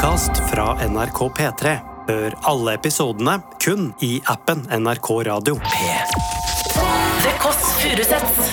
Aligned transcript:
podkast 0.00 0.30
fra 0.52 0.88
NRK 0.88 1.18
P3. 1.36 1.72
Hør 2.08 2.34
alle 2.48 2.72
episodene 2.78 3.34
kun 3.60 3.90
i 4.00 4.22
appen 4.32 4.62
NRK 4.72 5.08
Radio. 5.28 5.58
The 7.20 7.32
Kåss 7.36 7.76
Furuseths. 7.82 8.48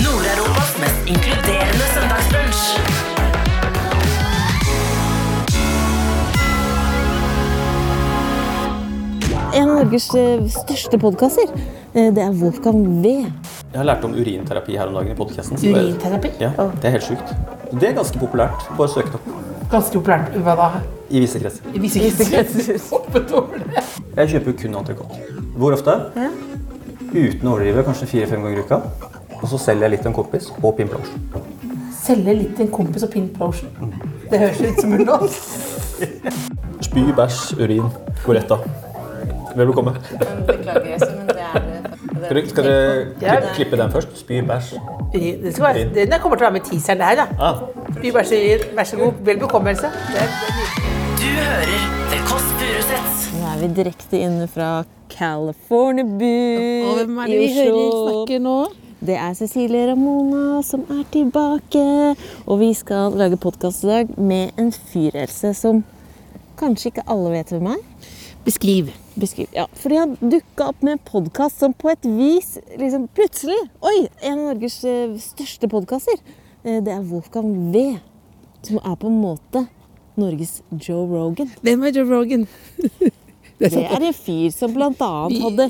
Nord-Europas 0.00 0.72
mest 0.80 1.12
inkluderende 1.12 1.84
søndagsbrunsj. 1.92 2.64
En 9.52 9.68
av 9.68 9.76
Norges 9.76 10.08
eh, 10.16 10.48
største 10.56 10.96
podkaster. 11.04 11.52
Det 11.92 12.22
er 12.24 12.32
Wolfgang 12.40 12.86
V. 13.04 13.18
Jeg 13.70 13.78
har 13.78 13.86
lært 13.86 14.02
om 14.02 14.14
urinterapi 14.18 14.74
her 14.74 14.88
om 14.90 14.96
dagen 14.98 15.12
i 15.12 15.14
podcasten. 15.14 15.58
Urinterapi? 15.62 16.32
Ja, 16.42 16.48
det 16.82 16.88
er 16.88 16.94
helt 16.96 17.04
sjukt. 17.06 17.28
Det 17.70 17.86
er 17.86 17.92
ganske 17.94 18.18
populært. 18.18 18.64
Bare 18.74 18.90
søk 18.90 19.06
det 19.12 19.20
opp. 19.20 19.28
Ganske 19.70 19.94
populært. 20.00 20.34
Hva 20.42 20.56
da? 20.58 20.66
I 21.06 21.22
visse 21.22 21.38
kretser. 21.38 21.68
I 21.70 21.82
visse 21.84 22.02
kretser. 22.32 22.80
Hoppet 22.90 23.30
over 23.30 23.62
det. 23.62 23.84
Jeg 24.16 24.32
kjøper 24.32 24.50
jo 24.50 24.56
kun 24.64 24.74
entrecôte. 24.80 25.20
Hvor 25.54 25.76
ofte? 25.78 25.94
Uten 27.14 27.46
å 27.46 27.54
overdrive, 27.54 27.86
kanskje 27.86 28.10
fire-fem 28.10 28.42
ganger 28.42 28.58
i 28.58 28.66
uka. 28.66 28.80
Og 29.38 29.46
så 29.52 29.62
selger 29.68 29.86
jeg 29.86 29.94
litt 29.94 30.02
til 30.02 30.10
en 30.10 30.18
kompis 30.18 30.50
og 30.58 30.74
Pimp 30.80 30.98
Lotion. 30.98 31.48
Selge 32.02 32.34
litt 32.40 32.56
til 32.58 32.66
en 32.66 32.74
kompis 32.74 33.06
og 33.06 33.14
Pimp 33.14 33.38
Lotion. 33.38 33.94
Det 34.32 34.42
høres 34.48 34.64
ut 34.66 34.82
som 34.82 34.98
en 34.98 35.06
låt. 35.06 35.42
Spy, 36.90 37.06
bæsj, 37.22 37.42
urin. 37.62 37.86
Goretta. 38.26 38.58
Vel 39.54 39.70
bekomme. 39.70 39.94
Beklager, 40.50 40.90
Jesse, 40.96 41.14
men 41.14 41.30
det 41.30 41.46
er 41.52 41.69
det. 42.34 42.48
Skal 42.50 42.64
du 42.64 42.70
skal 42.70 42.70
dere 42.70 43.06
Ja, 43.22 43.36
klippe, 43.40 43.54
klippe 43.56 43.76
den 43.82 43.90
først? 43.94 44.18
Spy, 44.20 44.40
bæsj. 44.48 44.74
Det 45.12 45.54
skal 45.54 45.64
være, 45.64 45.84
den 45.94 46.20
kommer 46.22 46.36
til 46.36 46.46
å 46.46 46.50
være 46.50 46.56
med 46.58 46.66
teaseren 46.68 46.98
der, 47.02 47.14
da. 47.22 47.26
Ah, 47.38 47.54
Vi 48.02 48.12
bare 48.14 48.24
sier 48.24 48.64
vær 48.76 48.84
så 48.88 48.96
god, 49.00 49.12
vel 49.26 49.38
bekommelse. 49.42 49.90
Du 51.20 51.26
hører 51.26 51.74
The 52.10 52.20
Kåss 52.28 52.46
Furuseths. 52.60 53.26
Nå 53.36 53.46
er 53.54 53.58
vi 53.64 53.72
direkte 53.82 54.20
inne 54.20 54.46
fra 54.48 54.70
California 55.10 56.04
er 56.04 57.26
det 57.26 57.34
i 57.34 57.38
vi 57.38 57.48
hører 57.54 57.74
Oslo. 57.74 58.06
snakke 58.06 58.38
nå? 58.42 58.58
Det 59.00 59.16
er 59.16 59.34
Cecilie 59.34 59.86
Ramona 59.90 60.62
som 60.62 60.82
er 60.92 61.04
tilbake. 61.12 61.84
Og 62.46 62.60
vi 62.60 62.72
skal 62.76 63.12
lage 63.16 63.36
podkast 63.40 63.84
i 63.84 63.88
dag 63.88 64.10
med 64.18 64.50
en 64.60 64.72
fyrhelse 64.72 65.54
som 65.56 65.82
kanskje 66.60 66.92
ikke 66.92 67.06
alle 67.08 67.30
vet 67.32 67.52
hvem 67.54 67.70
er. 67.72 67.80
Beskriv. 68.44 68.92
Beskriv. 69.20 69.50
Ja, 69.52 69.66
fordi 69.76 69.98
han 70.00 70.14
dukka 70.20 70.70
opp 70.70 70.84
med 70.86 70.96
en 70.96 71.02
podkast 71.04 71.60
som 71.60 71.74
på 71.76 71.90
et 71.92 72.06
vis 72.06 72.54
liksom 72.80 73.08
plutselig 73.16 73.58
Oi! 73.84 74.08
En 74.22 74.38
av 74.38 74.54
Norges 74.54 74.78
eh, 74.88 75.12
største 75.20 75.68
podkaster. 75.70 76.22
Det 76.64 76.92
er 76.92 77.04
Wolfgang 77.08 77.52
V. 77.72 77.84
Som 78.64 78.80
er 78.80 78.96
på 79.00 79.08
en 79.08 79.20
måte 79.20 79.66
Norges 80.20 80.60
Joe 80.72 81.06
Rogan. 81.08 81.52
Hvem 81.64 81.86
er 81.88 81.96
Joe 81.96 82.08
Rogan? 82.08 82.48
Det 83.60 83.74
er 83.76 84.00
en 84.00 84.16
fyr 84.16 84.48
som 84.56 84.72
bl.a. 84.72 85.08
hadde 85.28 85.66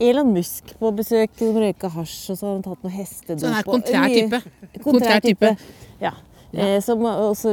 Elon 0.00 0.32
Musk 0.32 0.74
på 0.80 0.90
besøk, 0.96 1.32
som 1.38 1.56
røyka 1.56 1.88
hasj, 1.92 2.32
og 2.32 2.36
så 2.36 2.46
har 2.46 2.58
han 2.58 2.64
tatt 2.64 2.84
noe 2.84 2.92
hestedop. 2.92 3.40
Så 3.40 3.48
han 3.48 3.58
er 3.62 3.68
kontrær 3.68 4.12
type. 4.12 4.40
Kontrær 4.84 5.22
type. 5.24 5.52
type. 5.56 6.10
Ja. 6.52 6.64
Eh, 6.66 6.80
som 6.82 6.98
også 7.06 7.52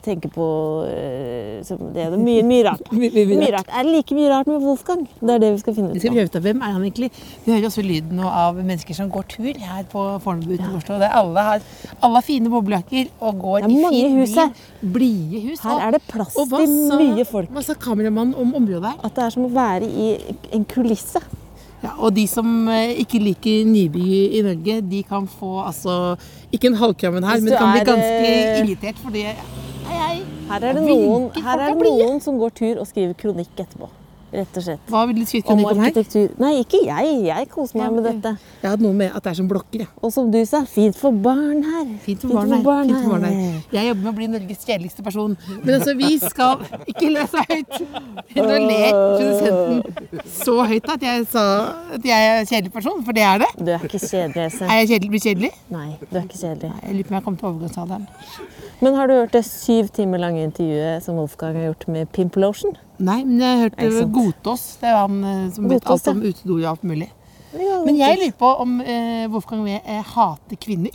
tenker 0.00 0.30
på 0.32 0.44
eh, 0.88 1.60
det 1.92 2.00
er 2.06 2.14
mye, 2.16 2.40
mye 2.48 2.62
rart. 2.64 2.86
Mye- 2.96 3.10
mye 3.12 3.36
Mye 3.36 3.50
rart. 3.52 3.68
Er 3.68 3.84
det 3.84 3.92
like 3.92 4.16
mye 4.16 4.30
rart 4.32 4.48
med 4.48 4.62
Wolfgang? 4.64 5.02
Det 5.20 5.34
er 5.34 5.42
det 5.42 5.50
vi 5.52 5.60
skal 5.60 5.74
finne 5.76 5.92
Vi 5.92 6.00
ut 6.00 6.02
skal 6.06 6.10
av. 6.12 6.16
prøve 6.16 6.30
ut 6.32 6.38
av 6.40 6.46
hvem 6.46 6.62
er 6.64 6.72
han 6.76 6.86
egentlig. 6.86 7.10
Vi 7.44 7.52
hører 7.52 7.66
også 7.68 7.84
lyden 7.84 8.22
av 8.24 8.56
mennesker 8.62 8.96
som 8.96 9.10
går 9.12 9.28
tur 9.34 9.52
her 9.60 9.84
på 9.92 10.06
Fornebu 10.24 10.54
utenfor 10.56 10.80
Oslo. 10.80 10.98
Der 11.02 11.12
alle 11.20 11.44
har, 11.50 11.68
alle 12.08 12.22
fine 12.24 12.48
boblejakker 12.52 13.12
og 13.20 13.38
går 13.44 13.68
i 13.68 13.74
mange 13.82 13.92
fin 13.92 14.16
her. 14.16 14.56
bil. 14.80 14.90
Blide 14.96 15.44
hus. 15.50 15.60
Her 15.68 15.84
er 15.90 15.98
det 15.98 16.02
plass 16.08 16.32
til 16.32 16.74
mye 16.96 17.28
folk. 17.28 17.52
Hva 17.52 17.62
sa 17.68 17.76
kameramannen 17.84 18.32
om 18.40 18.56
området 18.62 18.94
her? 18.94 19.04
At 19.04 19.14
det 19.20 19.28
er 19.28 19.36
som 19.36 19.44
å 19.44 19.52
være 19.52 19.86
i 19.92 20.10
en 20.56 20.64
kulisse. 20.72 21.20
Ja, 21.82 21.96
og 21.98 22.12
de 22.14 22.28
som 22.30 22.46
eh, 22.70 22.92
ikke 23.02 23.18
liker 23.18 23.64
Nyby 23.66 24.04
i 24.38 24.42
Norge, 24.46 24.76
de 24.86 25.00
kan 25.02 25.26
få 25.26 25.64
altså 25.66 26.14
Ikke 26.54 26.70
en 26.70 26.78
halvkrammen 26.78 27.26
her, 27.26 27.40
men 27.42 27.56
kan 27.58 27.72
bli 27.74 27.82
ganske 27.88 28.28
eh, 28.28 28.60
irritert 28.62 29.02
fordi 29.02 29.24
Hei, 29.26 29.96
hei. 29.98 30.20
Her 30.46 30.68
er 30.68 30.78
det 30.78 30.84
noen, 30.86 31.26
her 31.42 31.58
er 31.58 31.72
er 31.72 31.74
det 31.74 31.90
noen 31.90 32.22
som 32.22 32.38
går 32.38 32.54
tur 32.54 32.78
og 32.78 32.86
skriver 32.86 33.16
kronikk 33.18 33.58
etterpå. 33.58 33.90
Rett 34.32 34.56
og 34.56 34.64
slett. 34.64 34.80
Hva 34.88 35.02
vil 35.10 35.18
du 35.20 35.26
skrive 35.28 35.52
Om 35.52 35.60
arkitektur. 35.68 36.30
Nei, 36.40 36.52
ikke 36.62 36.78
jeg. 36.86 37.08
Jeg 37.26 37.48
koser 37.52 37.76
meg 37.82 37.90
med 37.98 38.06
dette. 38.08 38.30
Jeg 38.62 38.70
hadde 38.70 38.86
noe 38.86 38.96
med 38.96 39.10
at 39.12 39.26
det 39.26 39.32
er 39.34 39.36
som 39.42 39.48
blokker. 39.50 39.82
jeg. 39.84 39.88
Og 40.00 40.12
som 40.14 40.30
du 40.32 40.38
sa, 40.48 40.62
fint 40.64 40.96
for 40.96 41.12
barn 41.12 41.60
her. 41.66 41.90
Fint 42.06 42.24
for 42.24 42.32
barn 42.38 42.54
her. 42.54 42.62
Fint 42.62 42.96
for 43.02 43.12
barn 43.12 43.26
her. 43.28 43.58
Jeg 43.76 43.90
jobber 43.90 44.06
med 44.06 44.12
å 44.12 44.16
bli 44.16 44.28
Norges 44.32 44.64
kjedeligste 44.64 45.04
person. 45.04 45.36
Men 45.62 45.74
altså, 45.76 45.94
vi 45.98 46.14
skal 46.22 46.64
Ikke 46.88 47.10
le 47.12 47.26
så 47.28 47.44
høyt! 47.50 47.76
Nå 48.32 48.46
ler 48.48 48.88
produsenten 48.96 50.24
så 50.32 50.56
høyt 50.68 50.88
at 50.94 51.04
jeg 51.04 51.26
sa 51.32 51.44
at 51.96 52.06
jeg 52.06 52.30
er 52.32 52.46
kjedelig 52.48 52.72
person, 52.72 53.02
for 53.04 53.16
det 53.16 53.24
er 53.26 53.42
det. 53.44 53.50
Du 53.60 53.70
er 53.74 53.84
ikke 53.84 54.00
kjedelig, 54.00 54.46
Else. 54.48 54.64
Er 54.64 54.80
jeg 54.80 54.88
kjedelig, 54.94 55.10
blir 55.12 55.24
kjedelig? 55.26 55.52
Nei, 55.72 55.88
du 56.08 56.16
er 56.16 56.24
ikke 56.24 56.40
kjedelig. 56.40 56.72
Jeg 56.82 56.96
lurer 56.96 57.08
på 57.08 57.12
om 57.12 57.18
jeg 57.18 57.26
kom 57.28 57.36
til 57.40 57.50
overgangsalderen. 57.50 58.08
Men 58.82 58.96
har 58.98 59.06
du 59.06 59.14
hørt 59.14 59.36
det 59.36 59.44
syv 59.46 59.92
timer 59.94 60.18
lange 60.24 60.42
intervjuet 60.42 61.04
som 61.04 61.20
Wolfgang 61.20 61.54
har 61.60 61.68
gjort 61.70 61.86
med 61.94 62.10
Pimp 62.16 62.38
Lotion? 62.40 62.74
Nei, 63.02 63.18
men 63.26 63.40
jeg 63.42 63.60
hørte. 63.64 64.04
Godtås. 64.14 64.64
Det 64.80 64.88
er 64.90 64.98
han 65.00 65.16
eh, 65.24 65.46
som 65.54 65.66
vet 65.70 65.80
Godtås, 65.82 66.04
alt 66.06 66.12
om 66.14 66.22
ja. 66.22 66.30
utedoer 66.32 66.62
og 66.64 66.70
alt 66.76 66.84
mulig. 66.92 67.08
Men 67.52 67.96
jeg 67.98 68.18
lurer 68.20 68.36
på 68.40 68.50
om 68.62 68.76
eh, 68.80 69.24
Wolfgang 69.32 69.64
Wee 69.66 69.80
eh, 69.84 70.04
hater 70.14 70.56
kvinner. 70.62 70.94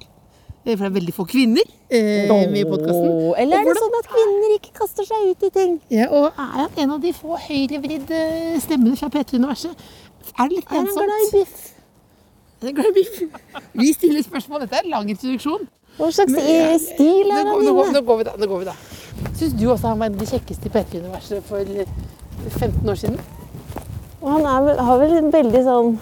Eh, 0.66 0.73
For 0.75 0.84
det 0.84 0.90
er 0.90 0.95
veldig 1.00 1.13
få 1.16 1.25
kvinner 1.29 1.68
eh, 1.91 2.31
med 2.31 2.57
i 2.59 2.66
podkasten. 2.68 3.12
Eller 3.44 3.62
er 3.62 3.69
det 3.69 3.75
sånn 3.78 3.97
at 4.00 4.09
kvinner 4.12 4.56
ikke 4.57 4.73
kaster 4.79 5.07
seg 5.07 5.29
ut 5.34 5.45
i 5.47 5.51
ting? 5.59 5.78
Ja, 5.94 6.07
og 6.12 6.29
er 6.34 6.51
han 6.63 6.81
en 6.84 6.95
av 6.97 7.01
de 7.03 7.13
få 7.16 7.38
høyrevridde 7.45 8.19
stemmene 8.63 8.97
fra 9.00 9.12
P3-universet? 9.13 9.88
Er 10.38 10.50
det 10.50 10.57
litt 10.62 10.72
Er 10.74 10.81
han 10.81 10.89
glad 10.91 11.25
i 11.28 11.31
biff? 11.38 11.57
Er 12.62 12.72
han 12.72 12.78
glad 12.81 12.89
i 12.89 12.95
biff? 12.97 13.22
Vi 13.84 13.94
stiller 13.95 14.25
spørsmål. 14.25 14.66
Dette 14.66 14.79
er 14.81 14.88
en 14.88 14.95
lang 14.95 15.12
introduksjon. 15.13 15.68
Hva 15.97 16.12
slags 16.13 16.34
i- 16.38 16.78
stil 16.84 17.31
er 17.31 17.44
han 17.44 17.53
nå, 17.66 17.74
går- 17.74 17.94
nå 17.95 18.01
går 18.06 18.18
vi 18.18 18.25
da. 18.28 18.34
Nå 18.38 18.50
går 18.51 18.59
vi 18.63 18.66
da. 18.72 18.75
Syns 19.38 19.56
du 19.58 19.66
også 19.70 19.92
han 19.92 20.00
var 20.02 20.10
en 20.10 20.18
av 20.18 20.22
de 20.22 20.30
kjekkeste 20.30 20.70
i 20.70 20.74
P3-universet 20.74 21.46
for 21.48 21.72
15 22.60 22.90
år 22.90 23.00
siden? 23.02 23.20
Og 24.22 24.30
han 24.34 24.66
vel, 24.66 24.80
har 24.90 25.02
vel 25.02 25.16
en 25.20 25.32
veldig 25.34 25.64
sånn 25.68 25.98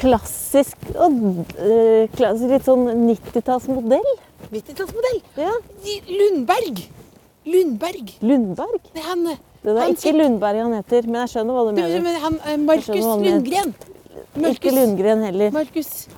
klassisk 0.00 0.90
og 0.94 1.18
øh, 1.58 2.20
litt 2.50 2.66
sånn 2.66 2.86
90-tallsmodell. 3.08 4.08
90-tallsmodell. 4.50 5.20
Ja. 5.38 5.52
Lundberg. 6.08 6.82
Lundberg. 7.50 8.14
Lundberg. 8.24 8.80
Det 8.94 9.02
er 9.02 9.08
han, 9.10 9.26
eh, 9.26 9.38
Det 9.62 9.74
er 9.74 9.80
Han 9.82 9.96
ikke 9.96 10.14
Lundberg 10.16 10.62
han 10.62 10.74
heter, 10.78 11.06
men 11.08 11.20
jeg 11.22 11.34
skjønner 11.34 11.56
hva 11.58 11.66
du 11.66 11.72
mener. 11.76 12.02
men 12.06 12.20
han 12.24 12.40
eh, 12.46 12.56
Markus. 12.56 13.04
Lundgren. 13.26 13.74
Ikke 14.50 14.74
Lundgren 14.74 15.24
heller. 15.26 15.50
Markus. 15.52 16.08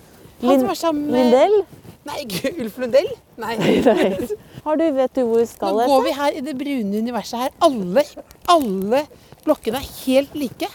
Han 0.42 0.58
som 0.60 0.68
var 0.68 0.78
sammen 0.78 1.06
med 1.10 1.30
Lindell? 1.30 1.62
Nei, 2.02 2.24
Ulf 2.58 2.78
Lundell. 2.82 3.12
Nei. 3.38 3.56
Nei. 3.56 4.28
Har 4.62 4.76
du, 4.78 4.84
vet 4.94 5.14
du 5.16 5.22
hvor 5.26 5.40
vi 5.40 5.46
Nå 5.60 5.86
går 5.90 6.04
vi 6.06 6.12
her 6.14 6.36
i 6.38 6.42
det 6.46 6.52
brune 6.58 6.98
universet 7.02 7.40
her. 7.40 7.54
Alle, 7.66 8.04
alle 8.52 9.00
blokkene 9.42 9.80
er 9.80 9.88
helt 10.04 10.36
like. 10.38 10.68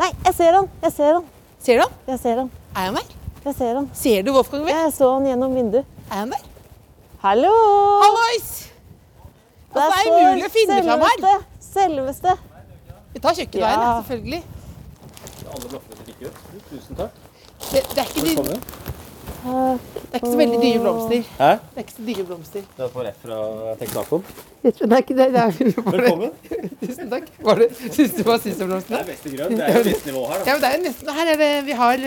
Nei, 0.00 0.08
jeg 0.26 0.34
ser 0.34 0.56
han! 0.58 0.66
Jeg 0.82 0.92
ser 0.96 1.12
han! 1.18 1.28
Ser 1.62 1.78
du 1.78 1.84
han? 1.84 1.94
Jeg 2.10 2.18
ser 2.24 2.40
han. 2.42 2.50
Er 2.74 2.88
han 2.88 2.98
der? 2.98 3.12
Jeg 3.44 3.54
ser 3.60 3.78
han. 3.78 3.86
Ser 3.94 4.24
du 4.26 4.32
Wolfgang 4.34 4.64
V? 4.66 4.72
Jeg 4.74 4.90
så 4.96 5.12
han 5.14 5.28
gjennom 5.30 5.54
vinduet. 5.54 5.86
Er 6.10 6.24
han 6.24 6.34
der? 6.34 6.42
Hallo! 7.22 7.52
Hallois! 8.02 8.50
Altså, 9.74 9.78
det 9.78 9.84
er 9.84 10.02
står 10.02 10.18
umulig 10.18 10.48
å 10.48 10.52
finne 10.54 10.80
fram 10.88 11.04
her. 11.06 11.46
selveste-. 11.70 12.34
Vi 13.14 13.22
tar 13.22 13.38
kjøkkenveien, 13.38 13.80
Ja. 13.84 13.94
selvfølgelig. 14.02 14.42
Alle 15.54 15.70
blokkene 15.70 15.96
ser 16.00 16.10
like 16.10 16.26
ut. 16.26 16.66
Tusen 16.72 16.98
takk. 16.98 17.22
Det, 17.70 17.80
det, 17.94 17.98
er 17.98 18.10
ikke 18.10 18.26
Velkommen. 18.26 18.62
Det 19.44 20.14
er 20.14 20.20
ikke 20.20 20.30
så 20.30 20.38
veldig 20.38 20.58
dyre 20.62 20.80
blomster. 20.80 21.24
Hæ? 21.38 21.48
Det 21.60 21.80
er 21.80 21.84
ikke 21.84 21.94
så 21.96 22.04
dyre 22.06 22.26
blomster. 22.28 22.62
Du 22.76 22.82
har 22.82 22.92
fått 22.94 23.06
rett 23.08 23.24
fra 23.24 23.38
Texacoen. 23.80 24.22
Det 24.64 24.72
er 24.88 25.02
ikke 25.02 25.16
det. 25.18 25.26
det 25.34 25.42
er, 25.42 25.58
Velkommen. 25.96 26.30
Tusen 26.80 27.10
takk. 27.10 27.26
Var 27.44 27.60
det, 27.60 27.68
syns 27.92 28.14
du 28.16 28.22
var 28.24 28.40
syns 28.40 28.56
du 28.56 28.64
om 28.64 28.70
blomstene? 28.72 29.02
beste 29.10 29.34
grønn. 29.34 29.58
Det 29.58 29.66
er 29.66 29.76
jo 29.76 29.82
visst 29.90 30.08
nivå 30.08 30.22
her, 30.30 30.46
Ja, 30.46 30.54
men 30.54 30.64
det 30.64 30.70
er 30.70 30.80
nesten 30.86 31.12
Her 31.18 31.32
er 31.34 31.42
det 31.42 31.50
Vi 31.68 31.76
har 31.82 32.06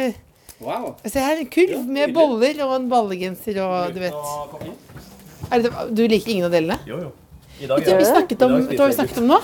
Wow. 0.57 0.95
Se 1.06 1.22
her, 1.22 1.38
en 1.38 1.50
kurv 1.54 1.86
med 1.86 2.16
boller 2.16 2.63
og 2.66 2.72
en 2.80 2.89
ballegenser 2.89 3.60
og 3.62 3.94
du 3.94 4.01
vet. 4.01 4.16
Er 5.54 5.62
det, 5.62 5.72
du 5.94 6.01
liker 6.10 6.33
ingen 6.33 6.48
av 6.48 6.56
delene? 6.56 6.80
Jo, 6.90 6.98
jo. 7.06 7.12
I 7.62 7.69
dag 7.69 7.86
vi 7.86 8.06
snakket 8.06 8.42
om, 8.45 8.56
vet 8.63 8.74
du 8.74 8.81
hva 8.81 8.90
vi 8.90 8.98
snakket 8.98 9.22
om 9.22 9.30
nå? 9.36 9.38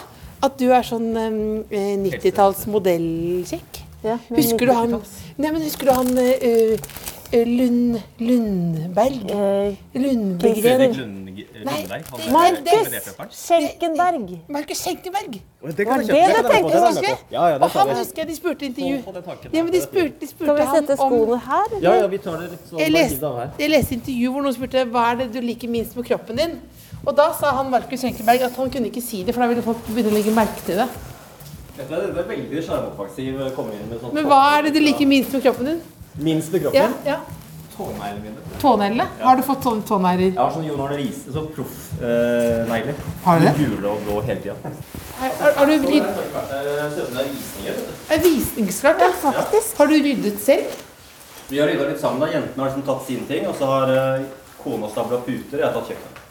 At 0.44 0.57
du 0.60 0.66
er 0.74 0.86
sånn 0.86 1.12
um, 1.13 1.38
90-talls 1.69 2.66
modellkjekk. 2.74 3.84
Ja, 4.04 4.18
Husker 4.34 4.68
du 4.68 4.74
han 4.75 4.98
Nei, 5.38 5.50
men 5.54 5.62
husker 5.63 5.88
du 5.88 5.94
han 5.96 6.10
eh, 6.19 6.34
Eh, 6.44 7.12
Lund, 7.33 8.01
Lundberg? 8.19 9.31
Eh, 9.31 9.75
Lundbegren? 9.94 11.24
Markus 12.31 13.45
Schenkenberg. 13.45 14.41
Markus 14.47 14.77
Schenkenberg. 14.77 15.41
Var 15.62 15.71
det 15.71 15.77
du 15.77 15.83
tenkte 15.83 16.13
på? 16.62 17.18
Ja, 17.31 17.45
jeg? 17.45 17.62
Og 17.62 17.69
han 17.69 17.89
husker 17.97 18.21
jeg 18.21 18.27
de 18.27 18.35
spurte 18.35 18.65
i 18.65 18.68
intervju. 18.68 18.97
Ja, 19.53 19.63
men 19.63 19.74
de 19.74 19.81
spurte, 19.81 20.13
de 20.21 20.45
Kan 20.45 20.56
vi 20.56 20.68
sette 20.75 20.97
skoene 20.97 21.39
her? 21.47 21.74
Ja, 21.81 21.94
ja, 21.94 22.07
vi 22.07 22.18
tar 22.18 22.38
det 22.41 22.51
litt 22.51 22.68
sånn 22.69 22.83
jeg 22.83 22.94
leste, 22.94 23.31
jeg 23.59 23.71
leste 23.71 23.97
intervju 23.97 24.33
hvor 24.36 24.45
noen 24.45 24.57
spurte 24.57 24.86
hva 24.91 25.07
er 25.13 25.24
det 25.24 25.27
du 25.33 25.39
liker 25.41 25.71
minst 25.74 25.97
med 25.97 26.06
kroppen 26.12 26.38
din. 26.38 26.59
Og 27.03 27.18
da 27.18 27.31
sa 27.39 27.56
han 27.57 27.71
Markus 27.74 28.03
Schenkenberg 28.03 28.45
at 28.45 28.62
han 28.62 28.69
kunne 28.69 28.91
ikke 28.91 29.01
si 29.01 29.24
det, 29.24 29.33
for 29.33 29.41
da 29.41 29.50
ville 29.50 29.65
folk 29.65 29.81
begynne 29.89 30.13
å 30.13 30.18
legge 30.19 30.36
merke 30.36 30.62
til 30.68 30.83
det. 30.83 30.88
Dette 31.74 31.89
er, 31.89 32.12
det 32.13 32.21
er 32.21 32.29
veldig 32.29 32.62
sjarmoffensiv 32.62 33.41
komme 33.57 33.74
inn 33.74 33.89
med 33.89 34.03
sånt. 34.03 34.13
Men 34.13 34.29
hva 34.29 34.44
er 34.59 34.68
det 34.68 34.75
du 34.77 34.83
liker 34.83 35.09
minst 35.09 35.33
med 35.33 35.41
kroppen 35.47 35.71
din? 35.71 35.81
Minst 36.18 36.51
med 36.51 36.62
kroppen. 36.62 36.94
ja. 37.06 37.19
Tåneglene 37.77 38.19
mine. 38.21 38.36
Tåneglene? 38.62 39.06
Har 39.19 39.36
du 39.36 39.42
fått 39.42 39.63
sånne 39.65 39.81
tånegler? 39.88 40.27
Jeg 40.27 40.38
har 40.38 40.51
sånn 40.54 40.65
Jon 40.68 40.81
Arne 40.83 40.98
Riise, 41.00 41.31
sånn 41.33 41.48
proffnegler. 41.56 42.92
Eh, 42.94 43.24
Har 43.24 43.39
du 43.39 43.45
det? 43.48 43.54
Gule 43.57 43.88
og 43.89 44.04
blå 44.06 44.19
hele 44.27 44.39
tida. 44.44 44.54
Har, 45.18 45.65
du 45.65 45.71
rydd, 45.88 46.06
Ser 46.06 47.00
ut 47.01 47.07
som 47.07 47.15
det 47.18 47.24
er 47.24 47.31
visninger. 47.31 47.80
vet 47.80 48.13
er 48.13 48.21
visningsklart? 48.27 49.01
Ja, 49.01 49.10
faktisk. 49.24 49.77
Har 49.81 49.88
du 49.89 49.95
ryddet 50.06 50.38
selv? 50.44 50.75
Vi 51.50 51.60
har 51.60 51.68
rydda 51.71 51.88
litt 51.89 52.00
sammen. 52.00 52.19
da. 52.21 52.30
Jentene 52.36 52.62
har 52.62 52.69
liksom 52.69 52.86
tatt 52.92 53.07
sine 53.07 53.25
ting, 53.31 53.48
og 53.50 53.57
så 53.57 53.65
har 53.74 53.95
eh, 54.19 54.27
kona 54.62 54.89
stabla 54.94 55.18
puter. 55.25 55.57
Jeg 55.57 55.65
har 55.65 55.74
tatt 55.74 55.89
kjøkkenet. 55.89 56.21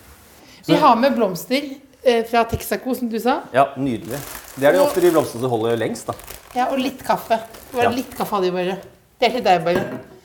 Vi 0.70 0.79
har 0.79 0.94
med 0.96 1.17
blomster 1.19 1.69
eh, 2.05 2.23
fra 2.31 2.44
Texaco, 2.44 2.94
som 2.94 3.11
du 3.11 3.19
sa. 3.19 3.40
Ja, 3.52 3.67
nydelig. 3.76 4.23
Det 4.55 4.69
er 4.70 4.79
de 4.79 4.84
ofte 4.87 5.02
de 5.02 5.11
blomstene 5.11 5.43
som 5.43 5.50
holder 5.50 5.75
lengst, 5.76 6.06
da. 6.06 6.14
Ja, 6.55 6.70
og 6.70 6.79
litt 6.79 7.02
kaffe. 7.02 7.40
Det 7.73 7.81
var 7.81 7.90
Ja. 7.90 7.94
litt 7.99 8.14
kaffe 8.14 8.37
hadde 8.38 8.46
de 8.46 8.56
bare. 8.61 8.79
Det 9.22 9.28
er 9.28 9.34
til 9.36 9.44
deg, 9.46 9.60
bare. 9.62 9.82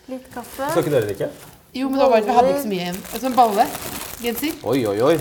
Litt 0.10 0.24
kaffe. 0.34 0.68
Skal 0.72 0.82
ikke 0.82 0.90
dere 0.96 1.06
drikke? 1.06 1.26
Jo, 1.78 1.86
men 1.92 2.00
det 2.00 2.06
var 2.08 2.14
bare, 2.16 2.24
vi 2.26 2.34
hadde 2.34 2.54
ikke 2.56 2.62
så 2.64 2.70
mye 2.72 2.80
igjen. 2.82 2.96
En 3.14 3.22
sånn 3.22 3.36
balle. 3.38 3.66
Genser. 4.24 4.56
Oi, 4.72 4.80
oi, 4.90 4.96
oi. 5.06 5.18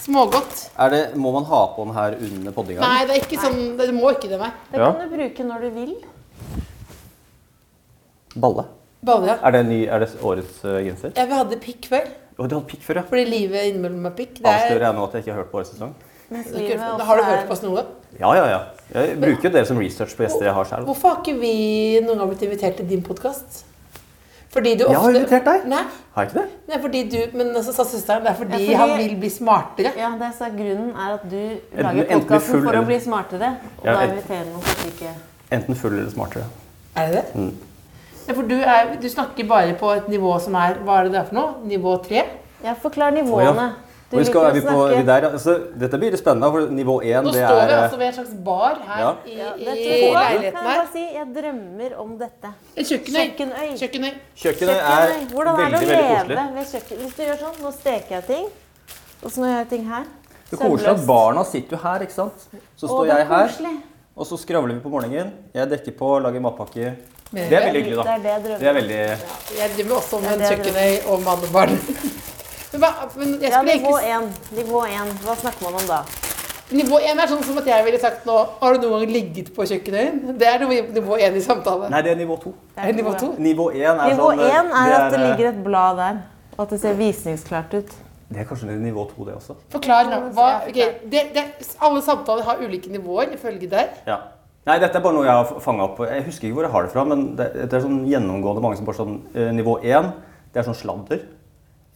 Smågodt. 0.00 0.62
Er 0.80 0.94
det, 0.94 1.00
må 1.20 1.32
man 1.34 1.44
ha 1.50 1.58
på 1.74 1.84
den 1.84 1.92
her 1.98 2.16
under 2.24 2.54
poddinga? 2.56 2.80
Nei, 2.80 3.02
det 3.10 3.18
er 3.18 3.26
ikke 3.26 3.40
sånn 3.42 3.58
Det 3.76 3.90
må 3.92 4.14
ikke 4.14 4.30
det, 4.32 4.38
nei. 4.40 4.48
Det 4.70 4.80
Ja. 4.80 4.88
kan 4.94 5.02
du 5.04 5.12
bruke 5.18 5.44
når 5.50 5.66
du 5.66 5.68
vil. 5.76 5.92
Balle. 8.40 8.64
Balle, 9.04 9.26
ja. 9.34 9.36
Er 9.44 9.56
det, 9.58 9.62
ny, 9.68 9.82
er 9.84 10.06
det 10.06 10.08
årets 10.24 10.64
eh, 10.64 10.80
genser? 10.88 11.12
ja. 11.12 11.26
Vi 11.28 11.36
hadde 11.42 11.60
pikk 11.68 11.90
før. 11.92 12.08
Å, 12.38 12.48
du 12.48 12.54
hadde 12.56 12.66
pikk 12.72 12.82
før, 12.88 13.02
ja. 13.02 13.06
Fordi 13.12 13.28
livet 13.28 13.68
innimellom 13.74 14.08
er 14.08 14.16
pikk. 14.16 14.38
Det 14.40 14.48
Avslører 14.48 14.80
er, 14.80 14.88
jeg 14.88 14.96
nå 15.02 15.04
at 15.04 15.12
jeg 15.18 15.26
ikke 15.26 15.34
har 15.36 15.42
hørt 15.44 15.52
på 15.52 15.60
årets 15.60 15.76
sesong? 15.76 15.92
Mens 16.32 16.48
livet 16.56 16.80
også 16.80 17.04
har 17.12 17.20
du 17.20 17.28
hørt 17.28 17.46
på 17.52 17.58
oss 17.58 17.62
noe? 17.68 17.84
Ja, 18.20 18.32
ja, 18.34 18.44
ja. 18.48 18.58
Jeg 18.94 19.18
bruker 19.20 19.48
jo 19.48 19.50
dere 19.52 19.66
som 19.68 19.78
research 19.78 20.14
på 20.16 20.24
gjester 20.24 20.46
jeg 20.48 20.54
har 20.56 20.64
selv. 20.64 20.86
Hvorfor 20.88 21.12
har 21.12 21.18
ikke 21.20 21.34
vi 21.42 21.52
noen 22.06 22.18
gang 22.22 22.30
blitt 22.30 22.44
invitert 22.46 22.78
til 22.80 22.88
din 22.88 23.02
podkast? 23.04 23.64
Fordi 24.48 24.70
du 24.80 24.86
ofte 24.86 24.94
Jeg 24.94 25.00
har 25.04 25.16
invitert 25.18 25.44
deg. 25.44 25.66
Nei, 25.68 25.82
Har 26.14 26.24
jeg 26.24 26.30
ikke 26.30 26.40
det? 26.40 26.74
er 26.74 26.80
fordi 26.80 27.02
du 27.12 27.36
Men 27.36 27.50
så 27.62 27.72
sa 27.76 27.84
søsteren 27.84 28.22
det 28.24 28.30
er 28.30 28.34
fordi, 28.38 28.62
Ja, 28.70 28.78
fordi- 28.78 28.92
han 28.94 28.98
vil 28.98 29.16
bli 29.20 29.28
smartere. 29.28 29.92
Ja, 29.98 30.08
det 30.16 30.22
er 30.30 30.32
så 30.38 30.48
grunnen 30.56 30.90
er 30.96 31.14
at 31.14 31.30
du 31.30 31.36
Enten- 31.36 31.82
lager 31.84 32.04
podkasten 32.14 32.62
for 32.64 32.72
å 32.72 32.84
bli 32.86 32.98
smartere. 33.00 33.56
Og 33.78 33.84
Ja, 33.84 33.92
da 33.92 34.02
inviterer 34.06 34.52
man 34.52 34.62
kanskje 34.62 34.86
ikke 34.86 35.10
Enten 35.50 35.74
full 35.76 35.92
eller 35.98 36.10
smartere. 36.10 36.44
Er 36.96 37.06
det 37.06 37.14
det? 37.14 37.34
Mm. 37.34 37.52
Ja, 38.28 38.32
for 38.34 38.42
du, 38.42 38.54
er, 38.54 38.96
du 39.02 39.08
snakker 39.08 39.48
bare 39.48 39.74
på 39.74 39.96
et 39.96 40.08
nivå 40.08 40.40
som 40.40 40.54
er 40.54 40.74
Hva 40.84 40.98
er 41.00 41.02
det 41.04 41.12
det 41.12 41.20
er 41.20 41.24
for 41.24 41.34
noe? 41.34 41.54
Nivå 41.64 41.96
tre? 42.08 42.24
Ja, 42.64 42.74
forklar 42.74 43.12
Å, 43.12 43.42
ja. 43.44 43.72
Du 44.10 44.16
Og 44.16 44.20
vi 44.22 44.24
skal, 44.24 44.40
liker 44.40 44.48
er 44.48 44.50
å 44.50 44.54
vi 44.56 44.60
på, 44.64 44.84
er 44.88 44.96
vi 44.96 45.02
der, 45.04 45.24
altså, 45.28 45.54
dette 45.82 45.98
blir 46.00 46.14
spennende, 46.16 46.48
for 46.54 46.70
nivå 46.72 46.94
1 47.04 47.24
Nå 47.26 47.32
det 47.34 47.42
står 47.42 47.58
vi 47.58 47.72
er 47.72 47.72
altså 47.82 47.98
ved 48.00 48.06
en 48.06 48.14
slags 48.16 48.30
bar 48.46 48.78
her 48.88 49.00
Ja. 49.02 49.10
i, 49.26 49.34
ja, 49.36 49.50
i 49.58 49.66
leiligheten 50.14 50.56
her. 50.56 50.64
bare 50.68 50.86
si, 50.92 51.02
jeg 51.18 51.26
drømmer 51.34 51.96
om 52.00 52.14
dette. 52.22 52.52
Kjøkkenøy. 52.78 53.18
kjøkkenøy. 53.18 53.74
Kjøkkenøy. 53.82 54.14
Kjøkkenøy. 54.44 54.72
Er. 54.78 55.12
Hvordan 55.34 55.60
er 55.60 55.64
veldig, 55.64 55.82
det 55.88 55.98
å 55.98 56.24
leve 56.30 56.46
ved 56.56 56.72
kjøkken? 56.72 57.02
Hvis 57.04 57.14
du 57.18 57.22
gjør 57.26 57.38
sånn, 57.44 57.60
nå 57.66 57.72
steker 57.76 58.14
jeg 58.16 58.24
ting, 58.30 58.46
og 59.22 59.30
så 59.30 59.40
nå 59.42 59.46
gjør 59.50 59.58
jeg 59.58 59.68
ting 59.74 59.84
her. 59.92 60.04
Det 60.48 60.56
er 60.56 60.62
koselig 60.64 60.90
at 60.94 61.04
barna 61.06 61.44
sitter 61.44 61.76
jo 61.76 61.82
her, 61.84 62.06
ikke 62.08 62.16
sant? 62.16 62.48
Så 62.80 62.88
står 62.88 63.04
er 63.12 63.18
jeg 63.18 63.26
her, 63.28 63.46
koselig. 63.52 63.76
og 64.16 64.26
så 64.32 64.38
skravler 64.40 64.74
vi 64.74 64.80
på 64.80 64.88
morgenen. 64.96 65.34
Jeg 65.52 65.68
dekker 65.68 65.92
på, 66.00 66.14
lager 66.24 66.40
matpakke. 66.40 66.94
Det 67.28 67.44
er 67.44 67.60
veldig 67.60 67.82
hyggelig, 67.84 67.98
Det 67.98 68.04
da. 68.06 68.12
er 68.14 68.22
det 68.24 68.30
jeg 68.32 68.42
drømmer 68.46 68.64
er 68.64 68.72
om. 68.72 68.88
Ja, 68.88 69.60
Jeg 69.60 69.70
drømmer 69.76 69.96
også 70.00 70.16
om 70.16 70.24
en 70.24 70.40
er 70.40 70.48
kjøkkenøy 70.54 71.12
og 71.12 71.22
mann 71.28 71.44
og 71.44 71.52
barn. 71.52 71.78
Men, 72.72 72.80
hva, 72.84 72.90
men 73.16 73.36
jeg 73.40 73.52
Ja, 73.52 73.62
nivå 73.64 73.98
egentlig 73.98 74.14
én. 74.14 74.32
Nivå 74.60 74.82
én. 74.86 75.12
Hva 75.24 75.36
snakker 75.40 75.68
man 75.68 75.80
om 75.80 75.86
da? 75.88 76.02
Nivå 76.68 76.98
1 77.00 77.16
er 77.16 77.30
sånn 77.30 77.44
som 77.46 77.58
at 77.62 77.68
jeg 77.70 77.84
ville 77.86 77.98
sagt 78.00 78.26
nå 78.28 78.34
Har 78.60 78.74
du 78.76 78.82
noen 78.82 79.00
gang 79.00 79.12
ligget 79.14 79.46
på 79.56 79.64
kjøkkenøyen? 79.70 80.34
Det 80.36 80.48
er 80.50 80.64
nivå 80.68 81.16
1 81.16 81.38
i 81.40 81.44
samtale. 81.44 81.88
Nei, 81.88 82.02
det 82.04 82.12
er 82.12 82.18
nivå 82.18 82.36
2. 82.42 82.52
Er 82.76 82.92
nivå 82.98 83.14
2? 83.22 83.30
Nivå 83.40 83.68
1 83.72 83.86
er 83.86 84.10
Nivå 84.12 84.26
sånn 84.34 84.42
eh, 84.44 84.58
er 84.82 84.96
at 84.98 85.14
det 85.14 85.20
eh, 85.20 85.24
ligger 85.30 85.48
et 85.54 85.62
blad 85.64 85.96
der, 86.02 86.18
og 86.58 86.66
at 86.66 86.74
det 86.74 86.80
ser 86.82 86.98
visningsklart 86.98 87.72
ut. 87.78 87.94
Det 88.28 88.42
er 88.42 88.48
kanskje 88.50 88.76
nivå 88.82 89.06
2, 89.14 89.28
det 89.30 89.38
også. 89.38 89.56
Forklar 89.72 90.10
nå. 90.10 90.18
Hva, 90.36 90.50
ok, 90.68 90.82
det, 91.08 91.24
det, 91.32 91.46
alle 91.80 92.04
samtaler 92.04 92.44
har 92.44 92.60
ulike 92.60 92.92
nivåer, 92.92 93.32
ifølge 93.38 93.70
deg. 93.72 93.96
Ja. 94.10 94.20
Nei, 94.68 94.76
dette 94.82 95.00
er 95.00 95.06
bare 95.06 95.16
noe 95.16 95.24
jeg 95.24 95.40
har 95.40 95.64
fanga 95.64 95.86
opp. 95.88 96.02
Jeg 96.04 96.26
husker 96.26 96.50
ikke 96.50 96.58
hvor 96.58 96.68
jeg 96.68 96.74
har 96.74 96.84
det 96.84 96.92
fra, 96.92 97.06
men 97.08 97.30
det, 97.38 97.48
det 97.62 97.78
er 97.78 97.86
sånn 97.86 98.02
gjennomgående 98.10 98.60
mange 98.66 98.76
som 98.76 98.84
bare 98.90 99.00
sånn 99.00 99.16
eh, 99.32 99.48
Nivå 99.56 99.78
1, 99.80 100.12
det 100.52 100.60
er 100.60 100.68
sånn 100.68 100.76
sladder. 100.76 101.24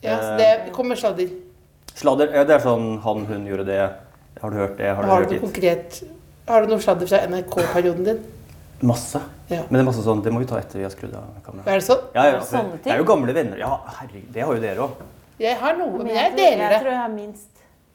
Ja, 0.03 0.19
så 0.19 0.37
det 0.39 0.73
kommer 0.75 0.99
sladder. 0.99 1.31
Sladder, 1.95 2.33
ja, 2.35 2.45
det 2.49 2.57
er 2.57 2.65
sånn 2.65 2.99
han, 3.05 3.27
hun 3.29 3.47
gjorde 3.47 3.67
det. 3.69 3.81
Har 4.43 4.51
du 4.51 4.57
hørt 4.59 4.77
det? 4.79 4.89
Har 4.91 5.03
du 5.05 5.09
Har 5.11 5.23
hørt 5.23 5.31
du 5.31 5.37
noe 5.37 5.45
konkret 5.45 6.03
Har 6.49 6.65
du 6.65 6.73
noe 6.73 6.83
sladder 6.83 7.07
fra 7.07 7.21
NRK-perioden 7.31 8.09
din? 8.09 8.23
Masse. 8.83 9.21
Ja. 9.47 9.61
Men 9.69 9.79
det 9.79 9.83
er 9.85 9.87
masse 9.87 10.03
sånn, 10.03 10.23
det 10.25 10.33
må 10.35 10.41
vi 10.43 10.49
ta 10.51 10.59
etter 10.59 10.81
vi 10.81 10.87
har 10.89 10.91
skrudd 10.91 11.13
av 11.15 11.29
kameraet. 11.47 11.69
Er 11.71 11.79
det 11.79 11.87
sånn? 11.87 12.03
Ja, 12.17 12.25
ja, 12.33 12.41
for 12.43 12.73
det 12.83 12.91
er 12.97 12.99
jo 12.99 13.07
gamle 13.07 13.37
venner. 13.37 13.61
Ja, 13.61 13.77
herregud, 14.01 14.33
det 14.35 14.43
har 14.43 14.57
jo 14.57 14.65
dere 14.65 14.87
òg. 14.89 15.05
Jeg 15.43 15.59
har 15.61 15.79
noe, 15.79 16.03
men 16.03 16.11
jeg 16.17 16.35
deler 16.35 16.65
det. 16.65 16.71
Jeg 16.73 16.83
tror 16.83 16.91
jeg 16.91 17.03
har 17.03 17.13
minst. 17.15 17.52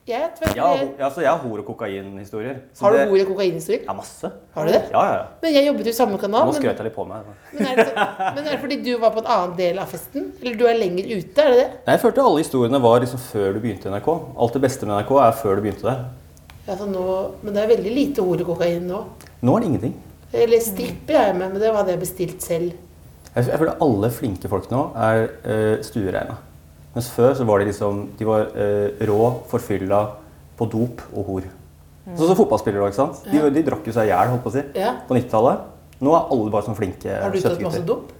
Jeg 0.07 0.30
Ja, 0.56 0.68
jeg, 0.71 0.89
ja, 1.00 1.06
altså, 1.06 1.19
jeg 1.21 1.30
har 1.30 1.38
hore- 1.44 1.59
og 1.59 1.65
kokainhistorier. 1.68 2.56
Har 2.80 2.92
du 2.92 2.98
det- 2.98 3.07
hore- 3.09 3.21
og 3.25 3.27
kokainhistorier? 3.27 3.81
Ja, 3.83 3.94
masse. 3.94 4.30
Har 4.56 4.65
du 4.65 4.71
det? 4.71 4.81
Ja, 4.94 5.01
ja, 5.04 5.15
ja. 5.18 5.24
Men 5.42 5.54
jeg 5.54 5.65
jobbet 5.68 5.86
jo 5.86 5.89
i 5.89 5.98
samme 5.98 6.18
kanal. 6.18 6.45
Nå 6.48 6.54
skrøt 6.56 6.77
jeg 6.77 6.83
litt 6.88 6.95
på 6.95 7.06
meg. 7.07 7.25
men, 7.54 7.68
er 7.68 7.75
det 7.75 7.94
men 8.36 8.48
er 8.48 8.51
det 8.51 8.59
fordi 8.62 8.77
du 8.86 8.98
var 9.01 9.12
på 9.12 9.19
en 9.19 9.27
annen 9.27 9.57
del 9.57 9.80
av 9.80 9.88
festen? 9.92 10.31
Eller 10.42 10.56
du 10.56 10.65
er 10.65 10.80
lenger 10.80 11.04
ute? 11.12 11.42
Er 11.44 11.51
det 11.51 11.57
det? 11.59 11.68
Nei, 11.88 11.98
jeg 11.98 12.01
følte 12.06 12.24
alle 12.24 12.38
historiene 12.45 12.81
var 12.81 13.00
liksom 13.04 13.19
før 13.19 13.54
du 13.54 13.59
begynte 13.59 13.86
i 13.86 13.92
NRK. 13.92 14.09
Alt 14.39 14.54
det 14.54 14.62
beste 14.62 14.86
med 14.88 14.95
NRK 14.95 15.12
er 15.27 15.31
før 15.44 15.56
du 15.56 15.62
begynte 15.68 15.83
der. 15.83 16.06
så 16.77 16.88
nå, 16.88 17.31
men 17.44 17.54
det 17.54 17.63
er 17.63 17.75
veldig 17.75 17.94
lite 18.00 18.21
hore- 18.24 18.42
og 18.48 18.56
kokain 18.56 18.88
nå. 18.88 19.04
Nå 19.44 19.56
er 19.56 19.59
det 19.59 19.68
ingenting. 19.68 19.95
Eller 20.33 20.59
stripper 20.59 21.15
er 21.15 21.25
jeg 21.27 21.36
med, 21.36 21.51
men 21.51 21.62
det 21.62 21.75
hadde 21.75 21.89
jeg 21.92 22.00
bestilt 22.00 22.42
selv. 22.42 22.71
Jeg, 23.36 23.48
jeg 23.48 23.59
føler 23.59 23.75
alle 23.81 24.09
flinke 24.09 24.48
folk 24.50 24.71
nå 24.71 24.92
er 24.95 25.27
øh, 25.45 25.83
stuereine. 25.83 26.38
Mens 26.97 27.11
før 27.13 27.35
så 27.38 27.45
var 27.45 27.61
de 27.61 27.69
liksom 27.69 28.03
De 28.17 28.25
var 28.25 28.47
eh, 28.57 29.05
rå, 29.05 29.17
forfylla, 29.51 30.01
på 30.57 30.65
dop 30.71 31.03
og 31.13 31.27
hor. 31.29 31.49
Sånn 32.07 32.31
som 32.31 32.38
fotballspillere 32.39 32.88
ikke 32.89 32.97
sant. 32.97 33.19
De, 33.29 33.41
de 33.53 33.61
drakk 33.67 33.85
jo 33.85 33.94
seg 33.94 34.07
i 34.07 34.13
hjel, 34.13 34.38
på 34.41 34.53
si, 34.55 34.63
Ja. 34.79 34.95
på 35.05 35.13
90-tallet. 35.17 35.67
Nå 36.01 36.13
er 36.13 36.31
alle 36.33 36.53
bare 36.53 36.65
sånn 36.65 36.77
flinke 36.77 37.09
Har 37.09 37.33
du 37.33 37.38
tatt 37.41 37.61
masse 37.61 37.83
dop? 37.85 38.13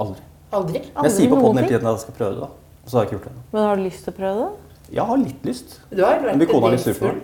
Aldri. 0.00 0.24
Aldri? 0.56 0.82
Men 0.94 1.06
jeg 1.06 1.14
sier 1.16 1.30
på 1.30 1.38
poden 1.38 1.60
hele 1.60 1.70
tiden 1.70 1.86
at 1.90 1.98
jeg 1.98 2.04
skal 2.06 2.16
prøve 2.16 2.34
det, 2.34 2.46
da. 2.48 2.86
Så 2.86 2.96
har 2.96 3.04
jeg 3.04 3.10
ikke 3.10 3.16
gjort 3.18 3.28
det. 3.28 3.42
Men 3.52 3.66
har 3.68 3.78
du 3.78 3.82
lyst 3.84 4.06
til 4.06 4.12
å 4.12 4.16
prøve 4.16 4.40
det? 4.40 4.70
Jeg 4.96 5.06
har 5.10 5.20
litt 5.20 5.46
lyst. 5.46 5.76
Du 5.92 6.02
har 6.02 6.24
vært 6.24 6.40
litt 6.74 6.98
full. 6.98 7.20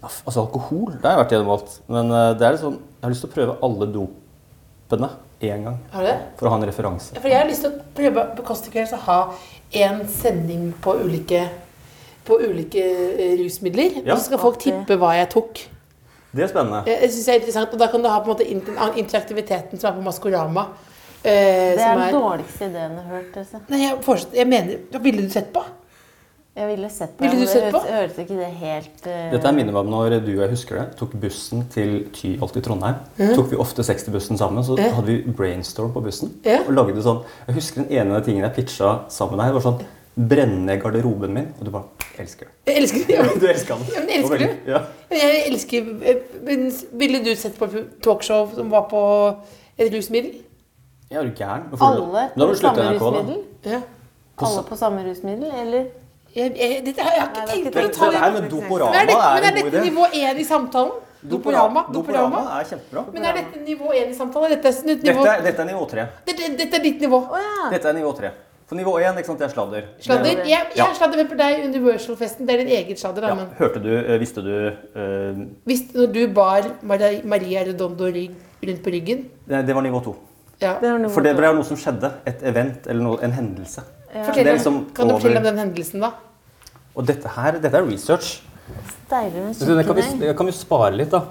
Ja, 0.00 0.08
altså 0.08 0.44
alkohol, 0.44 0.92
det 0.94 1.04
har 1.04 1.16
jeg 1.16 1.22
vært 1.24 1.34
gjennom 1.34 1.52
alt. 1.56 1.72
Men 1.90 2.14
eh, 2.16 2.28
det 2.38 2.46
er 2.46 2.54
litt 2.54 2.62
sånn, 2.62 2.78
jeg 2.78 3.04
har 3.04 3.14
lyst 3.14 3.24
til 3.26 3.30
å 3.30 3.34
prøve 3.34 3.56
alle 3.66 3.88
dopene 3.96 5.10
én 5.40 5.66
gang. 5.66 5.80
Har 5.92 6.04
du 6.06 6.10
det? 6.10 6.18
For 6.38 6.48
å 6.48 6.52
ha 6.54 6.60
en 6.60 6.68
referanse. 6.68 7.16
For 7.18 7.32
jeg 7.32 7.40
har 7.40 7.48
lyst 7.50 7.64
til 7.66 7.72
å 7.74 7.82
prøve 7.96 8.24
på 8.38 8.46
Kåss 8.48 8.62
til 8.66 8.74
kvelds 8.76 8.94
å 8.96 9.00
ha 9.08 9.18
en 9.72 10.00
sending 10.08 10.72
på 10.82 10.94
ulike, 11.04 11.44
på 12.26 12.38
ulike 12.42 12.82
eh, 12.82 13.36
rusmidler. 13.38 14.00
Ja. 14.04 14.14
Og 14.14 14.18
så 14.18 14.30
skal 14.30 14.42
folk 14.42 14.58
tippe 14.62 14.96
hva 15.00 15.14
jeg 15.18 15.30
tok. 15.34 15.62
Det 16.30 16.44
er 16.46 16.50
spennende. 16.52 16.84
Jeg 16.86 17.10
synes 17.10 17.24
det 17.26 17.32
er 17.32 17.40
interessant, 17.40 17.72
og 17.74 17.78
Da 17.78 17.86
kan 17.90 18.02
du 18.02 18.08
ha 18.08 18.20
på 18.22 18.30
en 18.30 18.36
måte 18.36 18.98
interaktiviteten 19.00 19.80
som 19.80 19.90
er 19.90 19.96
på 19.98 20.04
Maskorama. 20.06 20.68
Eh, 21.24 21.74
Det 21.74 21.80
som 21.80 21.90
er 21.90 21.96
den 21.98 22.06
er, 22.06 22.12
dårligste 22.14 22.64
ideen 22.70 22.96
jeg 22.96 23.04
har 23.04 23.16
hørt. 23.16 23.36
Altså. 23.36 23.60
nei, 23.68 23.80
jeg, 23.82 24.26
jeg 24.34 24.46
mener 24.48 24.76
Hva 24.90 25.00
ville 25.04 25.22
du 25.26 25.30
sett 25.30 25.50
på? 25.52 25.64
Jeg 26.60 26.68
ville 26.68 26.88
sett 26.92 27.12
på 27.16 27.24
Ville 27.24 27.38
du 27.40 27.46
sett 27.48 27.62
det 27.64 27.70
på? 27.72 27.80
høres, 27.86 28.10
hørte 28.12 28.24
ikke 28.26 28.36
det 28.36 28.48
helt 28.60 29.06
uh... 29.06 29.20
Dette 29.32 29.48
er 29.48 29.54
minnet 29.56 29.76
om 29.80 29.86
når 29.88 30.18
du 30.26 30.32
og 30.34 30.42
jeg 30.44 30.50
husker 30.52 30.76
det, 30.76 30.82
tok 30.98 31.14
bussen 31.22 31.62
til 31.72 31.94
Tyholt 32.16 32.58
i 32.60 32.62
Trondheim. 32.66 32.98
Tok 33.16 33.48
vi 33.52 33.56
ofte 33.64 33.84
60-bussen 33.86 34.36
sammen, 34.40 34.64
så 34.66 34.76
Ja. 34.76 34.90
hadde 34.98 35.06
vi 35.08 35.32
brainstorm 35.38 35.94
på 35.94 36.02
bussen. 36.04 36.34
Ja. 36.44 36.58
Og 36.66 36.74
lagde 36.76 37.00
sånn, 37.04 37.22
Jeg 37.48 37.56
husker 37.56 37.82
den 37.86 37.90
ene 37.96 38.14
av 38.18 38.20
de 38.20 38.28
tingene 38.30 38.50
jeg 38.50 38.56
pitcha 38.58 38.90
sammen 39.08 39.38
med 39.40 39.46
deg, 39.46 39.54
var 39.56 39.64
sånn 39.70 39.80
Brenne 40.20 40.66
ned 40.66 40.82
garderoben 40.82 41.32
min. 41.32 41.46
Og 41.60 41.64
du 41.64 41.70
bare 41.70 41.84
elsker 42.20 42.48
det. 42.50 42.74
Jeg 42.74 42.82
elsker 42.82 43.06
det. 43.06 43.14
Ja, 43.20 43.22
Du 43.40 43.46
elsker 43.46 43.78
den. 43.78 43.86
Ja, 43.94 44.00
men 44.00 44.06
Det 44.10 44.18
elsker 44.18 44.38
du? 44.42 44.72
Ja. 44.72 44.80
Jeg 45.16 45.38
elsker 45.52 45.88
eh, 46.02 46.20
men 46.44 46.66
Ville 47.00 47.22
du 47.24 47.30
sett 47.38 47.56
på 47.56 47.68
talkshow 48.04 48.50
som 48.58 48.68
var 48.74 48.84
på 48.90 49.00
et 49.78 49.88
rusmiddel? 49.94 50.34
Ja, 51.10 51.22
er 51.22 51.30
du 51.30 51.32
gæren? 51.38 51.64
Alle 51.80 52.28
på 52.36 52.54
samme 52.60 52.90
rusmiddel? 52.92 53.40
Ja. 53.64 53.80
Alle 54.40 54.62
på 54.68 54.76
samme 54.76 55.06
rusmiddel, 55.08 55.50
eller? 55.62 55.88
Jeg, 56.36 56.52
jeg, 56.56 56.82
dette, 56.86 57.02
har- 57.02 57.14
jeg 57.14 57.20
har 57.20 57.54
ikke 57.56 57.64
det 57.64 57.72
tenkt 57.74 57.98
på 57.98 58.04
det. 58.06 58.12
det. 58.12 58.12
Det 58.12 58.20
her 58.22 58.32
med 58.40 58.50
Doporama 58.50 58.94
er, 59.00 59.06
dette, 59.06 59.30
men 59.34 59.44
er 59.44 59.54
dette 59.62 59.80
nivå 59.90 60.04
én 60.14 60.38
i 60.38 60.44
samtalen? 60.44 60.92
Doporama. 61.30 61.80
Doporama. 61.92 62.42
er 62.60 62.64
kjempebra. 62.64 63.02
Men 63.12 63.24
er 63.24 63.32
dette 63.40 63.64
nivå 63.64 63.90
1 63.92 64.08
i 64.10 64.14
samtalen? 64.14 64.50
Dette 64.54 64.68
er 64.68 64.84
nivå, 64.86 65.02
Dette, 65.24 65.32
er- 65.34 65.42
dette 65.42 65.60
er 65.60 65.66
nivå 65.72 65.88
tre. 65.90 66.06
dette, 66.26 66.56
dette 66.56 66.76
er 66.78 66.82
ditt 66.82 67.00
nivå. 67.00 67.18
Oh, 67.30 67.36
ja. 67.42 67.70
Dette 67.74 67.88
er 67.88 67.92
nivå 67.98 68.12
tre. 68.16 68.30
For 68.70 68.76
nivå 68.78 68.92
én, 69.02 69.16
det 69.16 69.26
er 69.28 69.48
sladder. 69.48 69.82
Sladder. 70.00 70.44
Jeg, 70.46 70.46
Ja. 70.76 70.86
jeg 70.86 70.96
sladder 70.96 71.24
på 71.26 71.36
deg 71.36 71.64
Universal-festen. 71.66 72.46
Det 72.46 72.54
er 72.54 72.58
din 72.64 72.68
egen 72.78 72.96
sladder. 72.96 73.20
Da, 73.20 73.28
Ja, 73.28 73.46
hørte 73.58 73.82
du, 73.82 73.90
eh, 73.98 74.18
visste 74.20 74.40
du 74.40 74.70
uh... 74.94 75.46
Visste 75.66 75.98
når 75.98 76.12
du 76.14 76.26
bar 76.32 76.62
Maria, 76.82 77.20
Maria 77.24 77.64
Redondo 77.66 78.04
rundt 78.06 78.82
på 78.84 78.90
ryggen 78.92 79.26
det, 79.48 79.66
det 79.66 79.74
var 79.74 79.82
nivå 79.82 80.00
to. 80.04 80.14
ja. 80.62 80.74
Det 80.80 80.90
var 80.92 80.98
nivå 80.98 81.10
For 81.10 81.20
det 81.22 81.36
ble 81.36 81.52
noe 81.52 81.64
som 81.64 81.76
skjedde. 81.76 82.12
Et 82.26 82.42
event 82.42 82.86
eller 82.86 83.02
noe, 83.02 83.18
en 83.22 83.32
hendelse. 83.32 83.82
Fortell 84.10 84.44
Det 84.44 84.46
er 84.46 84.50
om, 84.50 84.58
liksom 84.58 84.78
Kan 84.94 85.08
du 85.08 85.14
fortelle 85.14 85.38
om 85.38 85.44
den 85.50 85.58
hendelsen, 85.62 86.00
da? 86.02 86.12
Og 86.96 87.06
dette 87.06 87.28
her, 87.36 87.58
dette 87.62 87.76
er 87.78 87.86
research. 87.86 88.40
Så 89.10 89.74
det 89.74 89.86
kan 89.86 89.96
vi, 89.98 90.02
det 90.20 90.36
kan 90.38 90.46
vi 90.46 90.54
spare 90.54 90.94
litt, 90.94 91.10
da. 91.10 91.24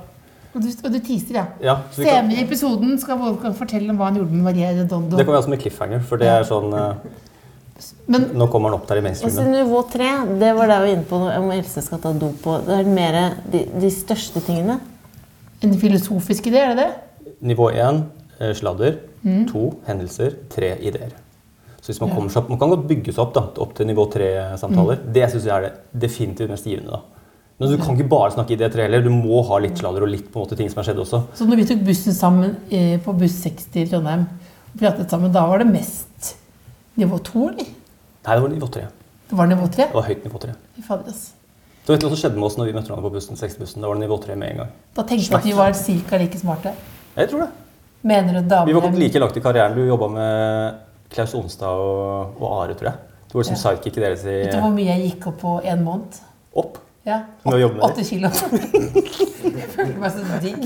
Og 0.49 0.63
du, 0.63 0.69
og 0.83 0.91
du 0.91 0.97
teaser, 1.05 1.35
ja. 1.37 1.45
Ja, 1.61 1.75
Senere 1.93 2.35
i 2.39 2.41
episoden 2.41 2.95
skal 2.99 3.19
Wolfgang 3.21 3.53
fortelle 3.55 3.91
om 3.93 3.99
hva 3.99 4.09
han 4.09 4.17
gjorde 4.17 4.33
med 4.33 4.47
Maria 4.49 4.71
Redondo. 4.73 5.17
det 5.17 5.25
kan 5.25 5.35
vi 5.35 5.37
ha 5.37 5.43
som 5.45 5.53
en 5.55 5.61
cliffhanger, 5.61 6.01
for 6.09 6.21
det 6.21 6.31
er 6.31 6.47
sånn 6.49 6.73
eh, 6.73 7.19
Men 8.09 8.25
Nå 8.35 8.47
kommer 8.51 8.73
han 8.73 8.79
opp 8.79 8.87
der 8.89 8.99
i 8.99 9.03
mainstreamen. 9.05 9.37
Altså, 9.37 9.45
nivå 9.53 9.83
tre, 9.93 10.09
det 10.41 10.49
var 10.57 10.71
det 10.71 10.79
jeg 10.79 10.85
var 10.85 10.93
inne 10.95 11.07
på 11.11 11.19
om 11.27 11.51
Else 11.53 11.83
skal 11.85 12.01
ta 12.03 12.11
dop 12.17 12.41
på. 12.43 12.57
Det 12.65 12.79
er 12.79 12.89
mer 12.89 13.19
de, 13.53 13.61
de 13.85 13.91
største 13.93 14.41
tingene. 14.43 14.79
en 15.61 15.79
filosofisk 15.79 16.49
idé, 16.49 16.65
er 16.65 16.75
det 16.75 16.87
det? 16.87 17.35
Nivå 17.53 17.69
én 17.71 18.03
eh, 18.39 18.51
sladder. 18.57 18.97
Mm. 19.23 19.45
To 19.51 19.63
hendelser. 19.87 20.35
Tre 20.49 20.73
ideer. 20.81 21.13
Så 21.79 21.93
hvis 21.93 22.01
man 22.03 22.11
kommer 22.11 22.31
seg 22.31 22.43
opp, 22.43 22.49
Man 22.51 22.59
kan 22.59 22.73
godt 22.73 22.87
bygge 22.89 23.13
seg 23.13 23.21
opp 23.23 23.33
da, 23.33 23.45
opp 23.63 23.73
til 23.77 23.87
nivå 23.87 24.05
tre-samtaler. 24.11 24.99
Mm. 24.99 25.13
Det 25.15 25.29
syns 25.31 25.47
jeg 25.47 25.55
er 25.55 25.67
det 25.67 26.01
definitivt 26.07 26.51
mest 26.51 26.67
givende. 26.67 26.99
da. 26.99 27.01
Men 27.59 27.71
du 27.73 27.77
kan 27.81 27.95
ikke 27.97 28.07
bare 28.11 28.31
snakke 28.31 28.55
idé 28.55 28.69
tre 28.71 28.85
heller. 28.85 29.01
Du 29.03 29.11
må 29.11 29.41
ha 29.47 29.57
litt 29.59 29.79
sladder 29.79 30.05
og 30.05 30.11
litt 30.11 30.29
på 30.31 30.39
en 30.39 30.45
måte 30.45 30.57
ting 30.59 30.69
som 30.71 30.79
har 30.79 30.87
skjedd 30.87 31.01
også. 31.03 31.23
Så 31.35 31.47
når 31.47 31.59
vi 31.59 31.65
tok 31.71 31.81
bussen 31.87 32.15
sammen 32.15 32.55
eh, 32.71 32.95
på 33.03 33.15
buss 33.19 33.35
60 33.43 33.81
i 33.81 33.87
Trondheim 33.89 34.23
og 34.29 34.77
pratet 34.79 35.11
sammen, 35.11 35.33
da 35.35 35.43
var 35.49 35.59
det 35.59 35.67
mest 35.71 36.35
nivå 36.99 37.19
2, 37.19 37.49
eller? 37.49 37.73
Nei, 38.23 38.35
det 38.35 38.43
var 38.45 38.53
nivå 38.53 38.69
tre. 38.71 38.85
Det 39.29 39.37
var 39.37 39.49
nivå 39.51 39.67
3? 39.67 39.89
Det 39.89 39.97
var 39.97 40.07
høyt 40.07 40.23
nivå 40.25 40.39
tre. 40.41 40.55
Fy 40.75 40.83
fader, 40.87 41.11
altså. 41.11 41.35
Så 41.83 41.93
vet 41.93 42.01
du 42.01 42.05
hva 42.05 42.11
som 42.13 42.21
skjedde 42.21 42.37
med 42.37 42.45
oss 42.45 42.55
når 42.59 42.67
vi 42.69 42.73
møtte 42.75 42.91
hverandre 42.91 43.07
på 43.07 43.15
bussen? 43.15 43.37
60-bussen? 43.39 43.81
Da 43.81 43.89
var 43.89 43.97
det 43.97 44.03
nivå 44.03 44.17
tre 44.21 44.35
med 44.37 44.51
en 44.53 44.59
gang. 44.61 44.73
Da 44.95 45.05
tenkte 45.09 45.31
jeg 45.31 45.39
at 45.39 45.47
vi 45.47 45.55
var 45.57 45.75
cirka 45.77 46.19
like 46.21 46.37
smarte. 46.37 46.73
Jeg 47.15 47.31
tror 47.31 47.45
det. 47.47 47.49
Mener 48.07 48.39
du 48.39 48.53
Vi 48.67 48.75
var 48.75 48.83
kommet 48.85 48.99
like 49.01 49.19
langt 49.19 49.37
i 49.37 49.41
karrieren. 49.43 49.75
Du 49.75 49.83
jobba 49.87 50.07
med 50.07 50.77
Klaus 51.09 51.33
Onstad 51.37 51.67
og, 51.67 52.35
og 52.41 52.51
Are, 52.63 52.75
tror 52.77 52.91
jeg. 52.91 53.07
Du 53.29 53.37
var 53.37 53.43
liksom 53.43 53.57
Ja. 53.57 53.63
sidekick 53.63 53.97
i 53.97 54.03
deres 54.03 54.23
i 54.25 54.35
Vet 54.43 54.53
du 54.53 54.61
hvor 54.61 54.73
mye 54.73 54.89
jeg 54.89 55.09
gikk 55.09 55.27
opp 55.31 55.41
på 55.41 55.55
en 55.63 55.83
måned? 55.85 56.21
Opp. 56.57 56.79
Ja, 57.07 57.21
Med 57.45 57.55
å 57.55 57.59
jobbe 57.61 57.75
med 57.79 57.83
Åtte 57.87 58.03
kilo. 58.05 58.29
Jeg 59.59 59.69
følte 59.73 59.99
meg 60.01 60.11
så 60.13 60.39
digg. 60.43 60.65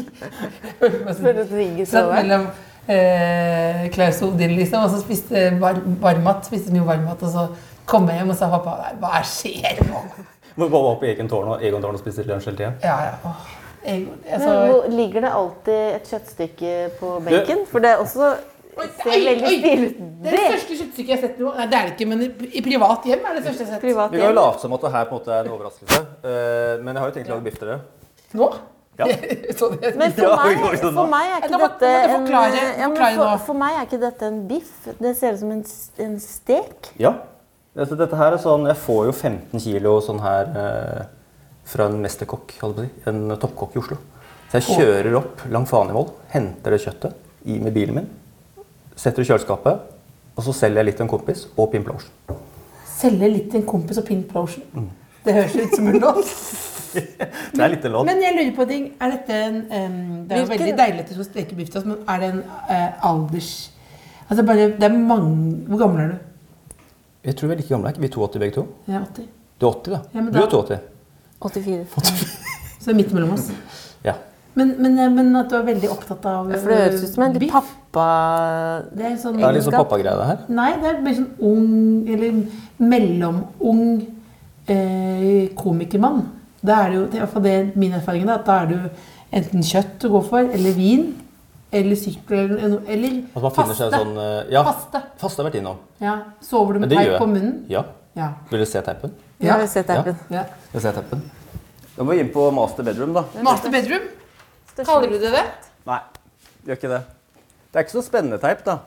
Følte 0.80 1.02
meg 1.06 1.16
så 1.16 1.34
digg 1.54 1.82
mellom 1.94 2.48
eh, 2.90 3.84
Klaus 3.94 4.22
og 4.26 4.34
Odin, 4.34 4.56
liksom, 4.58 4.84
og 4.84 4.92
så 4.92 5.02
spiste 5.04 5.44
var, 5.62 5.80
varmmat. 6.02 6.48
Spiste 6.50 6.74
mye 6.74 6.86
varmmat, 6.88 7.24
og 7.24 7.32
så 7.32 7.46
kom 7.90 8.08
jeg 8.10 8.22
hjem 8.22 8.32
og 8.34 8.40
sa 8.40 8.50
pappa 8.52 8.78
nei, 8.80 8.94
hva 9.02 9.22
skjer 9.28 9.84
nå? 9.90 10.02
Men 10.56 10.70
bare 10.70 10.84
var 10.88 10.98
på 11.02 11.10
Egon 11.10 11.30
Tårn 11.32 11.52
og 11.56 11.64
Egon 11.66 11.84
Tårn 11.84 11.98
og 11.98 12.02
spise 12.04 12.26
lunsj 12.28 12.50
hele 12.50 12.60
tida. 12.60 12.74
Ja, 12.84 12.98
ja. 13.10 13.14
Åh, 13.28 13.46
jeg, 13.84 14.04
Men 14.08 14.34
altså, 14.38 14.52
hvor, 14.72 14.90
ligger 14.94 15.26
det 15.26 15.32
alltid 15.40 15.80
et 15.98 16.12
kjøttstykke 16.14 16.74
på 17.00 17.14
benken? 17.26 17.64
For 17.72 17.84
det 17.84 17.94
er 17.94 18.04
også 18.04 18.34
ser 18.74 19.10
veldig 19.12 19.48
stilig 19.48 19.88
ut. 19.88 19.98
det 20.24 20.30
er 20.30 20.38
det 20.38 20.44
største 20.52 20.78
kjøttstykket 20.80 21.10
jeg 21.14 21.18
har 21.18 21.24
sett. 21.28 21.40
Nei, 21.44 21.66
det 21.72 21.78
er 21.80 21.88
det 21.90 21.94
ikke, 21.96 22.08
men 22.12 22.22
i, 22.50 22.62
privat 22.66 23.08
hjem 23.10 23.26
er 23.30 23.38
det 23.40 23.44
største 23.46 23.64
jeg 23.64 23.70
har 23.70 23.74
sett. 23.76 23.82
privat 23.88 24.12
Vi 24.14 24.22
kan 24.22 24.30
jo 24.32 24.38
late 24.40 24.64
som 24.64 24.76
at 24.78 24.86
det 24.88 24.92
her 24.98 25.10
på 25.10 25.16
en 25.16 25.20
måte 25.22 25.34
er 25.38 25.42
en 25.50 25.56
overraskelse. 25.58 26.00
eh, 26.24 26.84
men 26.84 26.94
jeg 26.94 27.02
har 27.04 27.10
jo 27.12 27.16
tenkt 27.18 27.30
å 27.32 27.36
lage 27.38 27.48
biff 27.50 27.60
til 27.60 27.68
dere. 27.74 27.82
Nå? 28.34 28.52
Ja. 29.00 29.06
Det- 29.10 29.96
Men 29.98 30.12
for 30.14 30.36
meg, 30.38 30.80
for 30.84 31.08
meg 31.10 31.30
er 31.34 31.46
ikke 31.48 31.60
dette 31.64 31.92
en 32.14 32.28
ja, 32.30 32.88
men 32.88 32.98
for, 33.18 33.38
for 33.48 33.58
meg 33.58 33.78
er 33.80 33.88
ikke 33.88 34.00
dette 34.04 34.28
en 34.30 34.42
biff. 34.48 34.74
Det 35.00 35.16
ser 35.18 35.34
ut 35.34 35.40
som 35.42 35.52
en, 35.56 35.64
en 36.06 36.20
stek. 36.22 36.92
Ja. 37.02 37.16
Altså, 37.74 37.98
dette 37.98 38.14
her 38.20 38.36
er 38.36 38.38
sånn, 38.38 38.68
Jeg 38.70 38.78
får 38.78 39.06
jo 39.10 39.14
15 39.18 39.60
kilo 39.64 39.96
sånn 40.06 40.20
her 40.22 40.52
eh, 40.62 41.06
fra 41.66 41.88
en 41.90 41.98
mesterkokk, 42.04 42.54
holdt 42.62 42.84
jeg 42.84 42.92
på 42.92 43.00
å 43.00 43.06
si, 43.06 43.10
en 43.10 43.38
toppkokk 43.42 43.78
i 43.78 43.82
Oslo. 43.82 43.98
Så 44.52 44.60
jeg 44.62 44.78
kjører 44.78 45.16
opp 45.18 45.42
lang 45.50 45.66
Fanevoll, 45.66 46.12
henter 46.30 46.76
det 46.76 46.84
kjøttet 46.84 47.48
i 47.50 47.56
med 47.64 47.74
bilen 47.74 47.98
min, 47.98 48.10
setter 48.96 49.24
i 49.24 49.30
kjøleskapet, 49.30 49.94
og 50.34 50.44
så 50.44 50.54
selger 50.56 50.82
jeg 50.82 50.90
litt 50.90 51.00
til 51.00 51.08
en 51.08 51.14
kompis 51.14 51.46
og 51.58 51.72
Pimplotion. 51.72 52.12
Selge 53.04 53.30
litt 53.30 53.50
til 53.52 53.62
en 53.62 53.68
kompis 53.68 54.00
og 54.00 54.06
Pimp 54.08 54.34
Lotion? 54.36 54.64
Mm. 54.74 54.90
Det 55.24 55.34
høres 55.34 55.56
ut 55.56 55.76
som 55.76 55.88
en 55.88 56.00
låt. 56.00 56.32
Det 57.56 57.62
er 57.64 57.72
litt 57.74 57.86
lån. 57.90 58.06
Men 58.06 58.20
jeg 58.22 58.36
lurer 58.36 58.52
på 58.54 58.66
ting. 58.70 58.84
Er 59.02 59.16
dette 59.16 59.38
en 59.48 59.56
um, 59.66 59.96
Det 60.30 60.36
er 60.36 60.44
jo 60.44 60.50
veldig 60.52 60.76
deilig 60.78 61.02
at 61.02 61.10
du 61.10 61.16
skal 61.16 61.26
steke 61.26 61.56
biff 61.58 61.72
til 61.74 61.80
oss, 61.82 61.88
men 61.90 62.04
er 62.10 62.22
det 62.22 62.30
en 62.36 62.44
uh, 62.44 63.08
alders... 63.10 63.50
Altså 64.28 64.46
bare, 64.46 64.68
det 64.78 64.86
er 64.88 64.94
mange 64.94 65.66
Hvor 65.68 65.82
gammel 65.82 66.04
er 66.04 66.12
du? 66.14 66.78
Jeg 67.24 67.36
tror 67.40 67.50
vi 67.50 67.56
er 67.56 67.60
like 67.62 67.74
gamle, 67.74 67.90
er 67.90 67.96
ikke 67.96 68.06
vi 68.06 68.12
82 68.14 68.40
begge 68.44 68.56
to? 68.56 68.66
Jeg 68.88 68.96
er 68.96 69.06
80. 69.06 69.28
Du 69.62 69.68
er 69.68 69.72
80, 69.72 69.94
da. 69.96 70.00
Ja, 70.14 70.22
men 70.22 70.34
du 70.34 70.40
er 70.40 70.50
82. 70.54 70.80
84. 71.42 71.98
Så 72.80 72.86
det 72.86 72.94
er 72.94 73.00
midt 73.00 73.14
mellom 73.16 73.34
oss. 73.36 73.50
Ja. 74.06 74.16
Men, 74.56 74.76
men, 74.78 74.98
eh, 75.00 75.10
men 75.10 75.36
at 75.40 75.50
du 75.50 75.56
er 75.58 75.64
veldig 75.66 75.90
opptatt 75.90 76.26
av 76.30 76.52
For 76.52 76.70
det 76.70 76.78
høres 76.78 77.04
ut 77.08 77.14
som 77.16 77.24
en 77.26 77.34
litt 77.42 77.52
pappa... 77.52 78.04
Det 78.94 79.06
er 79.10 79.16
sånn 79.18 79.40
Det 79.40 79.48
er 79.48 79.56
litt 79.58 79.66
sånn 79.66 79.74
pappagreie, 79.80 80.14
det 80.20 80.28
her. 80.30 80.44
Nei, 80.54 80.70
det 80.84 80.92
er 80.92 81.00
mer 81.02 81.16
sånn 81.18 81.32
ung 81.50 82.10
Eller 82.14 82.38
mellomung 82.94 83.82
eh, 84.70 85.50
komikermann. 85.58 86.22
Da 86.64 86.84
er 86.86 86.94
det 86.94 86.98
jo, 87.00 87.04
det 87.10 87.18
er 87.18 87.20
i 87.20 87.24
hvert 87.26 87.34
fall 87.34 87.44
det 87.48 87.58
min 87.82 87.98
erfaring 87.98 88.24
er, 88.30 88.38
at 88.38 88.46
da 88.48 88.60
er 88.64 88.72
jo 88.72 88.80
enten 89.34 89.66
kjøtt 89.68 89.98
du 90.00 90.08
går 90.14 90.24
for, 90.30 90.54
eller 90.56 90.78
vin, 90.78 91.08
eller 91.74 91.98
sykkel, 91.98 92.54
eller, 92.54 92.70
noe- 92.76 92.86
eller 92.94 93.18
At 93.34 93.42
man 93.48 93.52
finner 93.58 93.76
seg 93.80 93.90
faste. 93.90 94.00
sånn 94.00 94.18
eh, 94.22 94.54
Ja, 94.54 94.62
Faste. 94.70 95.02
faste 95.20 95.42
har 95.42 95.50
vært 95.50 95.58
innom. 95.60 95.80
Ja. 96.00 96.16
Sover 96.46 96.78
du 96.78 96.84
med 96.86 96.94
teip 96.94 97.18
på 97.20 97.28
munnen? 97.28 97.64
Ja. 97.74 97.84
Ja. 98.16 98.30
Vil 98.52 98.62
du 98.62 98.66
se 98.70 98.82
teipen? 98.86 99.12
Ja. 99.42 99.48
Ja. 99.48 99.54
Jeg 99.58 99.60
vil 99.66 99.72
se 99.74 99.84
teipen. 99.90 100.20
ja. 100.32 100.44
Vil 100.72 100.80
du 100.80 100.86
se 100.86 100.92
teipen? 101.00 101.24
Da 101.98 102.04
må 102.06 102.14
vi 102.14 102.20
inn 102.24 102.30
på 102.34 102.46
master 102.54 102.86
bedroom, 102.86 103.12
da. 103.18 103.24
Master 103.46 103.74
bedroom? 103.74 104.06
Kaller 104.82 105.12
du 105.12 105.20
det 105.22 105.32
det? 105.34 105.44
Nei, 105.86 106.00
gjør 106.66 106.80
ikke 106.80 106.92
det. 106.94 107.02
Det 107.70 107.80
er 107.80 107.86
ikke 107.86 107.96
så 107.96 108.04
spennende 108.06 108.40
teip, 108.42 108.64
da. 108.66 108.80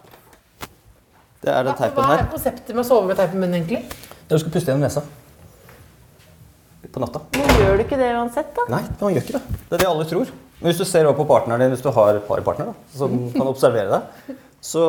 Det 1.43 1.53
er 1.53 1.67
den 1.67 1.77
Hva 1.77 1.79
teipen 1.85 2.11
er 2.17 2.25
konseptet 2.33 2.73
med 2.75 2.83
å 2.83 2.89
sove 2.89 3.07
med 3.07 3.19
teip 3.21 3.37
i 3.37 3.39
munnen, 3.39 3.61
egentlig? 3.61 3.85
Du 4.27 4.35
skal 4.39 4.51
puste 4.51 4.73
gjennom 4.73 4.83
nesa. 4.87 5.05
På 6.91 7.03
natta. 7.03 7.21
Men 7.35 7.61
gjør 7.61 7.79
du 7.79 7.85
ikke 7.85 7.99
det 8.01 8.09
uansett, 8.15 8.51
da? 8.57 8.65
Nei, 8.73 8.83
man 9.01 9.15
gjør 9.15 9.25
ikke 9.27 9.37
det. 9.39 9.59
Det 9.69 9.77
er 9.77 9.83
det 9.83 9.89
alle 9.91 10.07
tror. 10.11 10.31
Men 10.61 10.71
hvis 10.71 10.81
du 10.81 10.87
ser 10.89 11.07
over 11.07 11.19
på 11.21 11.27
partneren 11.29 11.63
din, 11.63 11.75
hvis 11.75 11.85
du 11.85 11.91
har 11.93 12.19
parpartner 12.27 12.71
da, 12.71 12.75
som 12.97 13.17
kan 13.35 13.51
observere 13.51 13.99
deg, 13.99 14.39
så, 14.61 14.83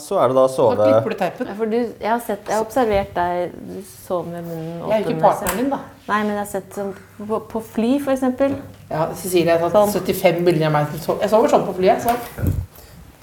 så 0.00 0.16
er 0.18 0.32
det 0.32 0.36
da 0.36 0.44
å 0.48 0.50
sove. 0.50 0.86
For 1.04 1.70
du, 1.70 1.76
jeg 1.76 2.08
har 2.08 2.22
sett, 2.24 2.48
jeg 2.48 2.56
har 2.56 2.64
observert 2.64 3.12
deg 3.14 3.52
du 3.54 3.76
sover 3.86 4.32
med 4.32 4.48
munnen 4.48 4.80
Jeg 4.90 4.96
er 4.96 5.04
ikke 5.04 5.22
partneren 5.22 5.60
din, 5.60 5.70
da. 5.70 5.78
Nei, 6.08 6.18
men 6.24 6.32
jeg 6.32 6.40
har 6.40 6.50
sett 6.50 6.78
sånn 6.78 6.92
på, 7.20 7.40
på 7.52 7.62
fly, 7.76 7.92
for 8.02 8.14
eksempel. 8.16 8.56
Ja, 8.90 9.06
Cecilie 9.14 9.54
har 9.54 9.70
tatt 9.70 9.94
75 9.94 10.42
bilder 10.48 10.68
av 10.70 10.74
meg. 10.74 10.90
som 10.94 11.04
sover. 11.04 11.26
Jeg 11.26 11.34
sover 11.36 11.54
sånn 11.54 11.66
på 11.68 11.76
flyet. 11.78 12.02
Så. 12.04 12.16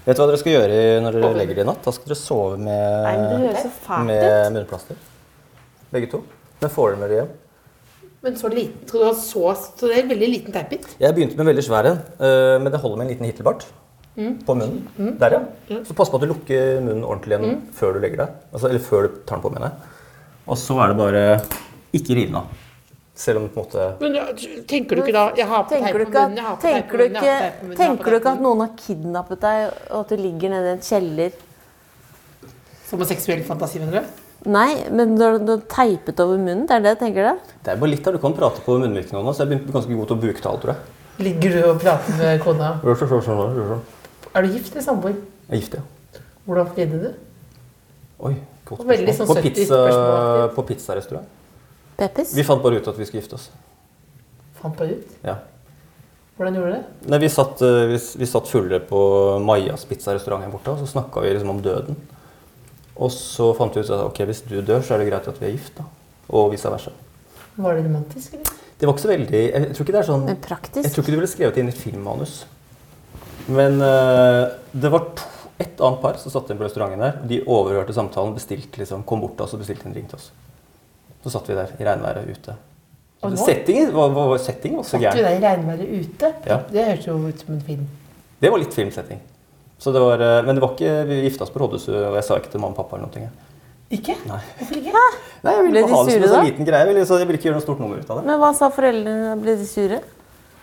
Vet 0.06 0.18
du 0.18 0.24
hva 0.24 0.30
dere 0.32 0.42
skal 0.42 0.56
gjøre 0.56 0.80
når 1.06 1.18
dere 1.20 1.36
legger 1.42 1.60
dere 1.60 1.68
i 1.68 1.70
natt? 1.74 1.84
Da 1.86 1.94
skal 1.94 2.14
dere 2.14 2.22
sove 2.22 2.58
med, 2.58 2.82
Nei, 3.06 3.14
men 3.20 3.46
det 3.46 4.08
med 4.08 4.56
munnplaster. 4.56 5.04
Begge 5.92 6.10
to. 6.14 6.24
Men 6.64 6.74
får 6.74 6.94
dere 6.94 7.02
med 7.02 7.12
dere 7.12 7.20
hjem? 7.24 7.38
Men 8.22 8.36
så 8.38 8.50
liten, 8.54 8.86
skal 8.86 9.02
du 9.02 9.06
ha 9.08 9.14
så, 9.18 9.44
så 9.58 9.88
det 9.90 9.96
er 9.96 10.04
en 10.04 10.12
veldig 10.14 10.28
liten 10.30 10.54
teipbit. 10.54 10.92
Jeg 11.02 11.18
begynte 11.18 11.38
med 11.38 11.44
en 11.46 11.52
veldig 11.56 11.64
svær 11.66 11.88
en, 11.90 12.04
øh, 12.22 12.58
men 12.62 12.70
det 12.70 12.82
holder 12.84 13.00
med 13.00 13.08
en 13.08 13.14
liten 13.16 13.30
hittelbart 14.16 14.46
på 14.46 14.56
munnen. 14.56 15.18
Der, 15.20 15.38
ja. 15.38 15.80
Så 15.88 15.96
pass 15.98 16.10
på 16.10 16.20
at 16.20 16.26
du 16.26 16.32
lukker 16.34 16.82
munnen 16.84 17.04
ordentlig 17.04 17.38
igjen 17.40 17.62
før 17.78 17.96
du 17.96 18.02
legger 18.04 18.26
deg. 18.26 18.40
Altså, 18.52 18.70
eller 18.70 18.84
før 18.84 19.08
du 19.08 19.22
tar 19.26 19.38
den 19.40 19.46
på, 19.46 19.54
mener 19.54 19.70
jeg. 19.70 19.94
Og 20.52 20.58
så 20.60 20.78
er 20.84 20.92
det 20.92 20.98
bare 21.00 21.24
ikke 21.96 22.18
rive 22.18 22.32
den 22.32 22.42
av. 22.42 22.58
Selv 23.22 23.42
om 23.42 23.50
på 23.52 23.60
en 23.60 23.66
måte 23.66 23.88
Men 24.00 24.16
ja, 24.18 24.24
tenker 24.66 24.98
du 24.98 25.02
ikke 25.04 25.14
da 25.14 25.26
Jeg 25.38 25.46
har 25.50 25.66
på 25.68 25.76
teip 25.76 25.92
på 25.92 26.00
munnen, 26.00 26.38
jeg 26.40 26.46
har 26.46 26.56
på 26.56 26.62
teip 26.64 26.88
på 26.88 26.98
tenker 26.98 26.98
du 26.98 27.04
munnen, 27.04 27.74
på 27.74 27.78
tenker 27.78 28.16
du 28.16 28.18
ikke 28.18 28.32
at 28.32 28.42
noen 28.42 28.64
har 28.64 28.72
kidnappet 28.80 29.44
deg, 29.44 29.76
og 29.92 29.98
at 30.00 30.14
du 30.14 30.24
ligger 30.24 30.54
nede 30.56 30.72
i 30.72 30.74
en 30.78 30.84
kjeller? 30.88 31.36
Som 32.88 33.04
en 33.04 33.12
seksuell 33.12 33.44
fantasi, 33.48 33.84
mener 33.84 34.00
du? 34.00 34.24
Nei, 34.52 34.72
men 34.90 35.14
du 35.20 35.26
har, 35.28 35.38
teipet 35.70 36.24
over 36.24 36.40
munnen, 36.40 36.66
det 36.66 36.80
er 36.80 36.86
det 36.88 36.96
jeg 36.96 37.02
tenker 37.04 37.30
det. 37.30 37.56
Det 37.62 37.76
er 37.76 37.84
bare 37.84 37.94
litt 37.94 38.08
av 38.10 38.16
Du 38.16 38.24
kan 38.24 38.34
prate 38.34 38.64
på 38.66 38.80
munnvirkningene, 38.82 39.36
så 39.36 39.44
jeg 39.44 39.52
begynte 39.52 39.76
ganske 39.76 40.00
god 40.00 40.10
til 40.10 40.18
å 40.18 40.24
bruke 40.26 40.46
tall, 40.48 40.62
tror 40.64 40.74
jeg. 40.74 40.98
Ligger 41.22 41.58
du 41.58 41.64
og 41.68 41.82
prater 41.84 42.18
med 42.18 42.42
kona? 42.42 42.72
Jeg 44.32 44.40
er 44.40 44.44
Er 44.44 44.48
du 44.48 44.54
gift 44.54 44.72
eller 44.72 44.86
samboer? 44.86 45.16
gift, 45.52 45.74
ja. 45.76 45.82
Hvordan 46.46 46.68
flidde 46.74 47.00
du? 47.02 47.14
Oi, 48.20 48.36
godt 48.66 48.82
spørsmål. 48.82 49.14
sånn 49.18 49.28
På, 49.28 49.36
pizza, 49.42 49.80
på 50.56 50.64
pizzarestaurant. 50.70 51.28
Peppes? 51.98 52.34
Vi 52.34 52.44
fant 52.44 52.64
bare 52.64 52.80
ut 52.80 52.88
at 52.88 52.98
vi 52.98 53.06
skulle 53.06 53.22
gifte 53.22 53.36
oss. 53.36 53.50
Fant 54.62 54.78
bare 54.78 54.96
ut? 54.96 55.18
Ja. 55.26 55.36
Hvordan 56.38 56.56
gjorde 56.56 56.72
du 56.72 56.78
det? 56.78 57.10
Nei, 57.12 57.20
vi 57.20 57.30
satt, 57.30 57.62
eh, 57.62 57.84
vi, 57.92 58.00
vi 58.22 58.26
satt 58.26 58.48
fulle 58.48 58.80
på 58.80 59.02
Majas 59.44 59.84
pizzarestaurant 59.86 60.46
her 60.46 60.54
borte, 60.54 60.72
og 60.72 60.80
så 60.80 60.88
snakka 60.90 61.22
vi 61.22 61.34
liksom 61.36 61.50
om 61.50 61.62
døden. 61.62 62.00
Og 62.96 63.12
så 63.14 63.52
fant 63.58 63.76
vi 63.76 63.84
ut 63.84 63.92
at 63.92 64.06
ok, 64.08 64.24
hvis 64.30 64.42
du 64.48 64.62
dør, 64.62 64.82
så 64.82 64.96
er 64.96 65.04
det 65.04 65.12
greit 65.12 65.28
at 65.28 65.42
vi 65.42 65.50
er 65.50 65.54
gift. 65.58 65.76
da. 65.78 65.86
Og 66.32 66.54
vice 66.54 66.72
versa. 66.72 66.94
Var 67.58 67.76
det 67.76 67.86
romantisk, 67.86 68.34
eller? 68.34 68.58
Det 68.82 68.88
var 68.88 68.96
ikke 68.96 69.04
så 69.04 69.10
veldig 69.12 69.40
Jeg 69.52 69.74
tror 69.76 69.86
ikke 69.86 69.94
det 69.94 70.00
er 70.00 70.06
sånn 70.08 70.22
Men 70.26 70.38
Jeg 70.42 70.92
tror 70.96 71.04
ikke 71.04 71.12
du 71.12 71.18
ville 71.20 71.28
skrevet 71.30 71.54
det 71.54 71.62
inn 71.62 71.68
i 71.70 71.74
et 71.76 71.78
filmmanus. 71.78 72.46
Men 73.48 73.82
uh, 73.82 74.52
det 74.72 74.92
var 74.94 75.08
to, 75.18 75.28
et 75.62 75.82
annet 75.82 76.02
par 76.02 76.18
som 76.22 76.34
satt 76.34 76.50
inn 76.52 76.60
på 76.60 76.66
restauranten 76.66 77.02
der. 77.02 77.20
De 77.30 77.42
overhørte 77.46 77.94
samtalen, 77.96 78.34
bestilte 78.38 78.82
liksom, 78.82 79.06
kom 79.08 79.22
bort 79.24 79.38
til 79.38 79.46
oss 79.46 79.56
og 79.58 79.62
bestilte 79.64 79.88
en 79.90 79.96
drink 79.96 80.10
til 80.12 80.20
oss. 80.20 80.32
Så 81.22 81.34
satt 81.34 81.50
vi 81.50 81.58
der 81.58 81.74
i 81.78 81.86
regnværet 81.86 82.30
ute. 82.30 82.56
Og 83.22 83.36
nå? 83.36 83.42
Settingen 83.46 83.92
var, 83.94 84.10
var, 84.16 84.32
var, 84.32 84.42
settingen 84.42 84.82
var 84.82 84.88
så 84.88 84.98
Satt 84.98 85.20
du 85.20 85.22
der 85.22 85.36
i 85.38 85.44
regnværet 85.44 85.92
ute? 85.92 86.32
Ja. 86.50 86.64
Det 86.72 86.88
høres 86.88 87.06
jo 87.06 87.20
ut 87.22 87.44
som 87.46 87.54
en 87.54 87.62
film. 87.68 87.86
Det 88.42 88.50
var 88.50 88.62
litt 88.62 88.74
filmsetting. 88.74 89.22
Så 89.82 89.94
det 89.94 90.02
var, 90.02 90.22
eh, 90.22 90.40
men 90.46 90.58
det 90.58 90.62
var 90.62 90.74
ikke, 90.74 90.96
vi 91.10 91.22
gifta 91.28 91.46
oss 91.46 91.54
på 91.54 91.62
rådhuset, 91.62 91.94
og 91.94 92.18
jeg 92.18 92.26
sa 92.26 92.38
ikke 92.42 92.52
til 92.54 92.62
mamma 92.62 92.74
og 92.74 92.82
pappa 92.82 92.98
eller 92.98 93.10
noe. 93.10 93.30
Ikke? 93.92 94.16
Nei. 94.30 94.40
Hvorfor 94.60 94.80
ikke? 94.80 95.06
Nei, 95.44 95.54
jeg 95.54 95.64
ville 95.66 95.72
Ble 95.74 95.82
de 95.84 95.92
ha 95.92 95.92
det 95.92 95.98
som 95.98 96.10
sure 96.10 96.22
en 96.22 96.32
sånn 96.32 96.38
da? 96.38 96.44
liten 96.48 96.68
greie. 96.68 96.82
Jeg 96.82 96.90
ville, 96.90 97.06
jeg 97.06 97.30
ville 97.30 97.40
ikke 97.40 97.48
gjøre 97.50 97.58
noe 97.58 97.66
stort 97.66 97.82
nummer 97.84 98.02
ut 98.02 98.12
av 98.14 98.20
det. 98.22 98.26
Men 98.30 98.42
hva 98.42 98.52
sa 98.56 98.70
foreldrene? 98.74 99.34
Ble 99.42 99.56
de 99.60 99.66
sure? 99.68 100.00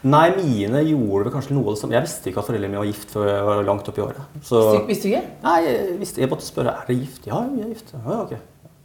Nei, 0.07 0.29
mine 0.37 0.81
gjorde 0.87 1.25
vel 1.27 1.33
kanskje 1.35 1.55
noe 1.57 1.65
av 1.67 1.75
det 1.75 1.81
samme. 1.81 1.95
Jeg 1.97 2.05
visste 2.07 2.31
ikke 2.31 2.39
at 2.39 2.47
foreldrene 2.47 2.71
mine 2.71 2.83
var 2.85 2.87
gift 2.87 3.11
før 3.11 3.27
jeg 3.33 3.47
var 3.49 3.63
langt 3.67 3.89
opp 3.91 3.97
i 3.99 4.05
året. 4.05 4.21
Så 4.47 4.61
Visste 4.87 5.03
du- 5.09 5.15
ikke? 5.17 5.25
Nei, 5.43 5.57
jeg, 5.65 5.99
visste, 5.99 6.21
jeg 6.23 6.31
måtte 6.31 6.47
spørre 6.47 6.71
er 6.77 6.85
dere 6.87 6.99
gift. 7.01 7.27
Ja, 7.27 7.41
vi 7.51 7.63
er 7.65 7.73
gift. 7.73 7.91
Ja, 7.95 8.21
ok. 8.23 8.37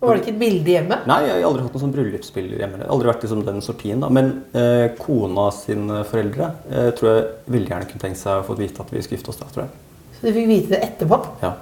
Var 0.03 0.15
det 0.17 0.23
ikke 0.25 0.33
et 0.33 0.39
bilde 0.39 0.67
hjemme? 0.73 0.97
Nei, 1.07 1.19
jeg 1.27 1.35
har 1.37 1.45
aldri 1.47 1.61
hatt 1.63 1.75
noen 1.77 1.83
sånn 1.85 1.93
bryllupsbilder 1.93 2.57
hjemme. 2.59 2.77
Jeg 2.81 2.87
har 2.87 2.91
aldri 2.95 3.07
vært 3.07 3.21
liksom 3.23 3.45
den 3.45 3.61
sortien. 3.61 3.99
da. 4.01 4.09
Men 4.09 4.31
eh, 4.53 4.87
kona 4.99 5.45
sine 5.55 6.01
foreldre 6.09 6.49
eh, 6.69 6.89
tror 6.97 7.07
jeg 7.13 7.29
veldig 7.55 7.69
gjerne 7.71 7.87
kunne 7.93 8.03
tenkt 8.03 8.17
seg 8.19 8.41
å 8.41 8.43
få 8.49 8.57
vite 8.57 8.81
at 8.83 8.89
vi 8.91 8.99
skulle 9.05 9.19
gifte 9.21 9.29
oss 9.31 9.39
da, 9.39 9.45
tror 9.53 9.63
jeg. 9.63 9.71
Så 10.17 10.25
du 10.27 10.33
fikk 10.33 10.47
vite 10.49 10.73
det 10.73 10.81
etterpå? 10.89 11.21
Ja. 11.45 11.53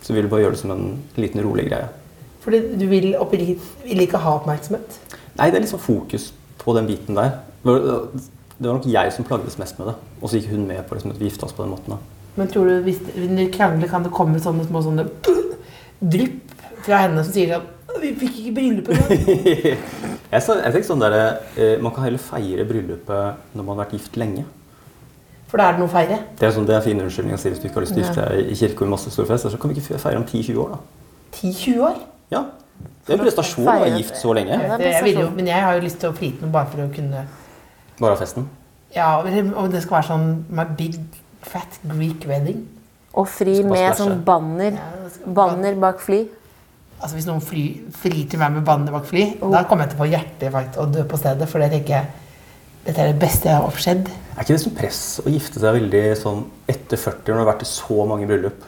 Så 0.00 0.14
vi 0.14 0.20
ville 0.22 0.30
bare 0.32 0.46
gjøre 0.46 0.56
det 0.56 0.62
som 0.62 0.70
en 0.70 0.86
liten 1.20 1.42
rolig 1.44 1.66
greie. 1.68 1.90
Fordi 2.42 2.62
du 2.80 2.86
vil, 2.90 3.12
vil 3.84 4.00
ikke 4.06 4.18
ha 4.18 4.38
oppmerksomhet? 4.38 4.96
Nei, 5.36 5.50
det 5.50 5.58
er 5.60 5.66
liksom 5.66 5.82
fokus 5.84 6.30
på 6.62 6.74
den 6.78 6.86
biten 6.88 7.14
der. 7.18 7.40
Det 7.62 7.70
var- 7.72 8.06
Det 8.62 8.68
var 8.68 8.74
nok 8.76 8.86
jeg 8.86 9.12
som 9.12 9.24
plagdes 9.24 9.58
mest 9.58 9.78
med 9.78 9.88
det. 9.88 9.94
Og 10.22 10.28
så 10.30 10.36
gikk 10.38 10.50
hun 10.50 10.66
med 10.68 10.86
på 10.86 10.94
liksom, 10.94 11.10
at 11.10 11.18
vi 11.18 11.24
gifta 11.28 11.46
oss 11.46 11.52
på 11.52 11.62
den 11.64 11.70
måten. 11.72 11.88
da. 11.88 11.96
Men 12.36 12.48
tror 12.48 12.64
du 12.68 12.82
hvis 12.82 12.98
du 13.00 13.48
krangler, 13.50 13.88
kan 13.88 14.02
det 14.04 14.12
komme 14.12 14.38
sånne 14.40 14.64
små 14.66 14.82
sånne 14.84 15.08
drypp 16.00 16.52
fra 16.84 16.98
henne 17.06 17.24
som 17.24 17.32
sier 17.32 17.56
sånn 17.56 18.00
Vi 18.00 18.14
fikk 18.14 18.38
ikke 18.40 18.54
bryllupet 18.54 18.96
engang'? 18.96 19.78
Jeg, 20.32 20.42
tenker 20.46 20.82
sånn 20.86 21.00
der, 21.02 21.38
eh, 21.58 21.76
Man 21.82 21.92
kan 21.92 22.04
heller 22.04 22.18
feire 22.18 22.64
bryllupet 22.64 23.34
når 23.54 23.64
man 23.64 23.76
har 23.76 23.84
vært 23.84 23.92
gift 23.98 24.16
lenge. 24.16 24.44
For 25.48 25.58
da 25.58 25.68
er 25.68 25.72
det 25.72 25.80
noe 25.82 25.88
å 25.88 25.92
feire. 25.92 26.18
Det 26.38 26.46
er, 26.48 26.52
sånn, 26.56 26.64
det 26.66 26.74
er 26.76 26.80
fin 26.80 26.98
unnskyldning 27.02 27.34
å 27.36 27.38
si 27.38 27.50
hvis 27.50 27.60
du 27.60 27.68
ikke 27.68 27.74
har 27.74 27.84
lyst 27.84 27.92
til 27.92 28.00
å 28.02 28.06
gifte 28.06 28.24
deg 28.30 28.50
i 28.50 28.54
kirke 28.56 28.86
og 28.86 28.88
masse 28.94 29.10
store 29.12 29.26
fester. 29.28 29.50
Så 29.52 29.58
kan 29.60 29.68
vi 29.74 29.76
ikke 29.82 29.98
feire 30.00 30.16
om 30.16 30.24
10-20 30.24 30.56
år, 30.62 30.68
da. 30.70 30.78
10-20 31.36 31.82
år. 31.84 31.98
Ja. 32.32 32.44
Det 33.04 33.12
er 33.12 33.18
en 33.18 33.24
prestasjon 33.26 33.66
å 33.66 33.74
være 33.82 33.98
gift 33.98 34.16
så 34.16 34.32
lenge. 34.32 34.56
Ja, 34.56 34.78
jeg 34.80 35.04
vil 35.04 35.20
jo, 35.20 35.28
men 35.36 35.46
jeg 35.50 35.60
har 35.66 35.74
jo 35.76 35.84
lyst 35.84 35.98
til 36.00 36.08
å 36.08 36.16
frite 36.16 36.40
noe 36.40 36.54
bare 36.54 36.70
for 36.72 36.86
å 36.86 36.88
kunne 36.94 37.26
Bare 38.00 38.16
festen. 38.20 38.48
Ja, 38.94 39.16
og 39.20 39.72
det 39.72 39.82
skal 39.82 39.98
være 39.98 40.08
sånn 40.10 40.30
My 40.52 40.66
big 40.78 40.98
fat 41.42 41.80
Greek 41.88 42.26
wedding. 42.28 42.62
Og 43.18 43.28
fri 43.28 43.58
med 43.66 43.96
sånn 43.98 44.22
banner. 44.24 44.78
Banner 45.26 45.76
bak 45.80 46.00
fly. 46.00 46.22
Altså 47.02 47.16
Hvis 47.16 47.26
noen 47.26 47.42
fly, 47.42 47.64
frir 47.98 48.26
til 48.30 48.40
meg 48.40 48.54
med 48.54 48.64
banner 48.66 48.94
bak 48.94 49.08
fly, 49.08 49.24
da 49.42 49.64
kommer 49.66 49.84
jeg 49.88 49.94
til 49.94 49.98
å 49.98 50.02
få 50.04 50.10
hjerteinfarkt 50.12 50.78
og 50.78 50.92
dø 50.94 51.06
på 51.10 51.18
stedet. 51.18 51.48
For 51.50 51.62
det 51.62 51.72
tenker 51.74 51.96
jeg 51.98 52.10
dette 52.82 52.98
er 52.98 53.12
det 53.12 53.18
beste 53.22 53.46
jeg 53.46 53.58
har 53.58 53.66
oppskjedd. 53.66 54.08
Er 54.10 54.42
ikke 54.42 54.56
det 54.56 54.62
som 54.64 54.74
press 54.74 55.02
å 55.22 55.30
gifte 55.30 55.60
seg 55.62 55.76
veldig 55.76 56.02
sånn 56.18 56.40
etter 56.70 56.98
40 56.98 57.28
når 57.30 57.36
du 57.36 57.42
har 57.42 57.50
vært 57.52 57.66
i 57.66 57.68
så 57.70 58.06
mange 58.10 58.26
bryllup? 58.30 58.64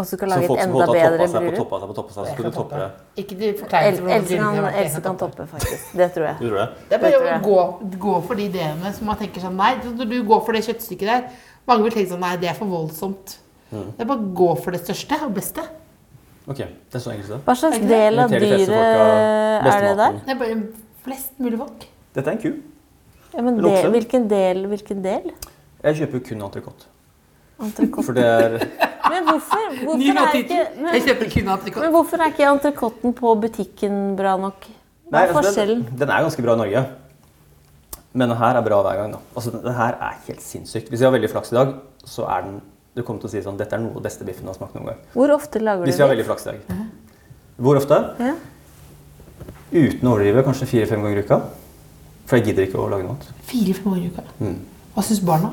Og 0.00 0.06
så 0.08 0.16
skal 0.16 0.30
Så 0.30 0.32
lage 0.32 0.46
folk 0.48 0.58
et 0.60 0.64
som 0.64 0.72
enda 0.72 0.86
bedre 0.88 1.18
toppe 1.20 1.26
seg 1.28 1.34
på 1.34 1.40
bryllup. 1.44 1.56
toppe 1.60 1.80
seg 1.80 1.90
på 1.90 1.96
toppa 1.98 2.14
seg, 2.14 2.20
så 2.24 2.32
skal 2.32 2.44
kan 2.44 2.52
du 2.52 2.56
toppe 2.56 2.78
det. 2.80 2.90
Ikke 3.20 3.36
noen 3.36 3.50
Else 3.50 4.38
kan, 4.40 4.68
Else 4.80 4.94
kan 4.94 5.02
kan 5.04 5.18
toppe. 5.20 5.46
faktisk. 5.50 5.90
Det 6.00 6.08
tror 6.14 6.26
jeg. 6.30 6.36
Du 6.40 6.46
tror 6.48 6.56
det? 6.60 6.68
Det 6.88 6.96
er 6.96 7.02
Det 7.04 7.20
bare 7.20 7.34
å 7.34 7.42
gå, 7.44 7.98
gå 8.06 8.14
for 8.26 8.40
de 8.40 8.46
ideene 8.48 8.92
som 8.96 9.10
man 9.10 9.20
tenker 9.20 9.44
sånn 9.44 9.56
Nei, 9.60 9.74
du 9.82 10.16
går 10.24 10.40
for 10.46 10.56
det 10.56 10.64
kjøttstykket 10.64 11.12
der 11.12 11.28
Mange 11.68 11.84
vil 11.84 11.92
tenke 11.92 12.14
sånn 12.14 12.24
Nei, 12.24 12.32
det 12.40 12.48
er 12.48 12.56
for 12.56 12.66
voldsomt. 12.72 13.36
Mm. 13.70 13.92
Det 13.96 14.00
er 14.02 14.08
bare 14.08 14.24
å 14.24 14.32
gå 14.40 14.48
for 14.64 14.74
det 14.74 14.80
største 14.86 15.20
og 15.26 15.34
beste. 15.36 15.62
Ok, 16.48 16.56
det 16.64 16.96
er 16.96 17.02
så 17.04 17.12
enkelt 17.12 17.28
det. 17.28 17.40
Hva 17.46 17.54
slags 17.60 17.78
del 17.78 18.18
av 18.18 18.30
de 18.32 18.40
dyret 18.40 18.72
er 18.72 19.84
det 19.84 19.96
der? 20.00 20.16
Det 20.24 20.34
er 20.34 20.38
bare 20.40 20.56
flest 21.04 21.36
mulig 21.38 21.58
folk. 21.60 21.84
Dette 22.16 22.26
er 22.32 22.38
en 22.38 22.40
ku. 22.42 22.54
Ja, 23.36 23.42
men 23.46 23.60
del, 23.62 23.90
hvilken 23.94 24.24
del? 24.30 24.64
Hvilken 24.72 25.04
del? 25.04 25.28
Jeg 25.84 26.00
kjøper 26.00 26.18
jo 26.18 26.24
kun. 26.26 26.42
Entrecôte. 27.60 28.02
For 28.02 28.16
det 28.16 28.24
er 28.24 28.56
Men 29.10 29.26
hvorfor, 29.28 29.68
hvorfor, 29.82 30.20
er 30.22 30.38
ikke, 30.38 30.58
ikke, 30.60 30.94
Jeg 30.94 31.02
kjøper 31.08 31.30
kun 31.34 31.52
entrecôte. 31.56 31.84
men 31.84 31.94
hvorfor 31.94 32.22
er 32.24 32.32
ikke 32.32 32.48
entrecôten 32.48 33.14
på 33.20 33.34
butikken 33.44 34.00
bra 34.18 34.36
nok? 34.40 34.66
Hva 35.10 35.12
Nei, 35.16 35.22
er 35.22 35.32
altså, 35.34 35.42
forskjellen? 35.42 35.84
den, 35.88 35.98
den 36.04 36.10
er 36.14 36.26
ganske 36.26 36.42
bra 36.46 36.54
i 36.54 36.60
Norge. 36.62 36.82
Men 38.12 38.28
den 38.32 38.38
her 38.40 38.58
er 38.58 38.62
bra 38.66 38.80
hver 38.82 38.96
gang. 39.02 39.12
da. 39.14 39.18
Altså, 39.36 39.50
den, 39.54 39.62
den 39.64 39.74
her 39.74 39.96
er 40.02 40.16
helt 40.26 40.42
sinnssykt. 40.42 40.88
Hvis 40.90 41.00
jeg 41.02 41.06
har 41.06 41.14
veldig 41.14 41.30
flaks 41.30 41.52
i 41.52 41.58
dag, 41.58 41.74
så 42.04 42.26
er 42.26 42.46
den 42.48 42.60
Du 42.96 43.02
kommer 43.06 43.22
til 43.22 43.28
å 43.28 43.30
si 43.30 43.38
sånn 43.44 43.54
Dette 43.58 43.76
er 43.76 43.78
noe 43.84 43.92
av 43.94 44.00
det 44.00 44.08
beste 44.08 44.24
biffen 44.26 44.42
jeg 44.42 44.50
har 44.50 44.56
smakt 44.58 44.74
noen 44.74 44.88
gang. 44.90 45.02
Hvor 45.14 45.30
ofte 45.30 45.60
lager 45.62 45.84
du 45.86 45.90
Hvis 45.92 45.98
vi 46.00 46.02
har 46.02 46.10
veldig 46.10 46.24
flaks 46.26 46.46
i 46.46 46.50
dag. 46.50 46.78
Hvor 47.60 47.78
ofte? 47.78 47.98
Ja. 48.18 48.32
Uten 49.70 50.08
å 50.08 50.14
overdrive 50.16 50.42
kanskje 50.42 50.66
fire-fem 50.66 51.04
ganger 51.04 51.20
i 51.20 51.22
uka. 51.22 51.38
For 52.26 52.38
jeg 52.40 52.48
gidder 52.50 52.66
ikke 52.66 52.80
å 52.82 52.88
lage 52.90 53.06
noe 53.06 53.14
annet. 53.14 53.28
Fire-fem 53.46 53.92
ganger 53.92 54.08
i 54.08 54.10
uka. 54.10 54.24
Mm. 54.40 54.56
Hva 54.96 55.04
syns 55.06 55.22
barna? 55.26 55.52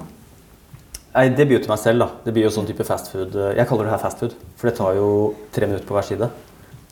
Nei, 1.17 1.29
Det 1.33 1.47
blir 1.47 1.57
jo 1.57 1.63
til 1.65 1.71
meg 1.71 1.79
selv. 1.81 1.99
da. 1.99 2.07
Det 2.25 2.33
blir 2.33 2.43
jo 2.45 2.49
sånn 2.53 2.67
type 2.67 2.85
fast 2.85 3.09
food. 3.11 3.33
Jeg 3.33 3.65
kaller 3.67 3.87
det 3.87 3.93
her 3.95 4.03
fast 4.03 4.19
food, 4.21 4.35
for 4.55 4.69
det 4.69 4.77
tar 4.77 4.93
jo 4.99 5.07
tre 5.51 5.65
minutter 5.65 5.87
på 5.87 5.95
hver 5.97 6.05
side. 6.05 6.29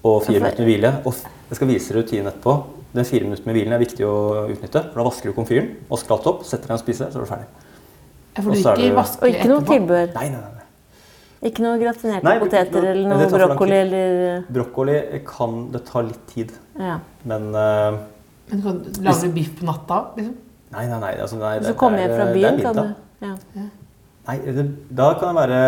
Og 0.04 0.24
fire 0.26 0.40
minutter 0.40 0.66
med 0.66 0.70
hvile. 0.72 0.92
Og 1.06 1.14
jeg 1.50 1.60
skal 1.60 1.68
vise 1.70 1.94
rutinen 1.94 2.32
etterpå. 2.32 2.56
Den 2.96 3.06
fire 3.06 3.28
minutter 3.28 3.46
med 3.46 3.56
hvilen 3.58 3.76
er 3.76 3.82
viktig 3.84 4.08
å 4.08 4.16
utnytte. 4.50 4.82
for 4.90 4.98
Da 4.98 5.06
vasker 5.10 5.30
du 5.30 5.34
komfyren, 5.34 5.70
vasker 5.92 6.16
alt 6.16 6.28
opp, 6.32 6.44
setter 6.44 6.68
deg 6.68 6.78
og 6.80 6.80
spiser, 6.80 7.12
så 7.12 7.22
er 7.22 7.26
du 7.26 7.30
ferdig. 7.30 7.48
Ja, 8.36 8.42
For 8.42 8.50
Og 8.50 8.56
du 8.56 8.60
er 8.60 8.74
ikke 8.74 8.82
det- 8.82 8.96
vasker 8.96 9.24
Og 9.24 9.34
ikke 9.34 9.48
noe 9.48 9.62
tilbehør? 9.62 10.14
Nei, 10.16 10.30
nei, 10.30 10.42
nei. 10.42 10.52
Ikke 11.46 11.60
noe 11.62 11.78
gratinerte 11.78 12.24
Nei, 12.24 12.40
det 12.40 12.42
poteter 12.42 12.82
noe- 12.82 12.92
eller 12.92 13.10
noe 13.10 13.30
tar 13.30 13.38
lang 13.40 13.50
brokkoli 13.50 13.72
eller 13.72 14.46
Brokkoli 14.52 15.22
kan 15.26 15.72
det 15.72 15.86
ta 15.86 16.02
litt 16.02 16.28
tid. 16.28 16.52
Ja. 16.80 17.00
Men 17.24 17.56
uh, 17.56 18.00
Men 18.50 18.62
kan, 18.62 18.84
du 18.84 19.02
lage 19.02 19.34
biff 19.34 19.60
på 19.60 19.66
natta? 19.66 20.16
Liksom? 20.18 20.36
Nei, 20.72 20.88
nei, 20.88 21.00
nei. 21.00 21.14
Altså, 21.22 21.38
nei 21.38 21.60
Så 21.62 21.76
kommer 21.76 22.00
jeg 22.00 22.10
fra 22.10 22.34
byen, 22.34 22.62
kan 22.62 22.76
du 22.76 22.96
ja. 23.22 23.36
Nei, 24.26 24.40
det, 24.42 24.66
da, 24.90 25.12
kan 25.20 25.32
det 25.36 25.42
være, 25.44 25.60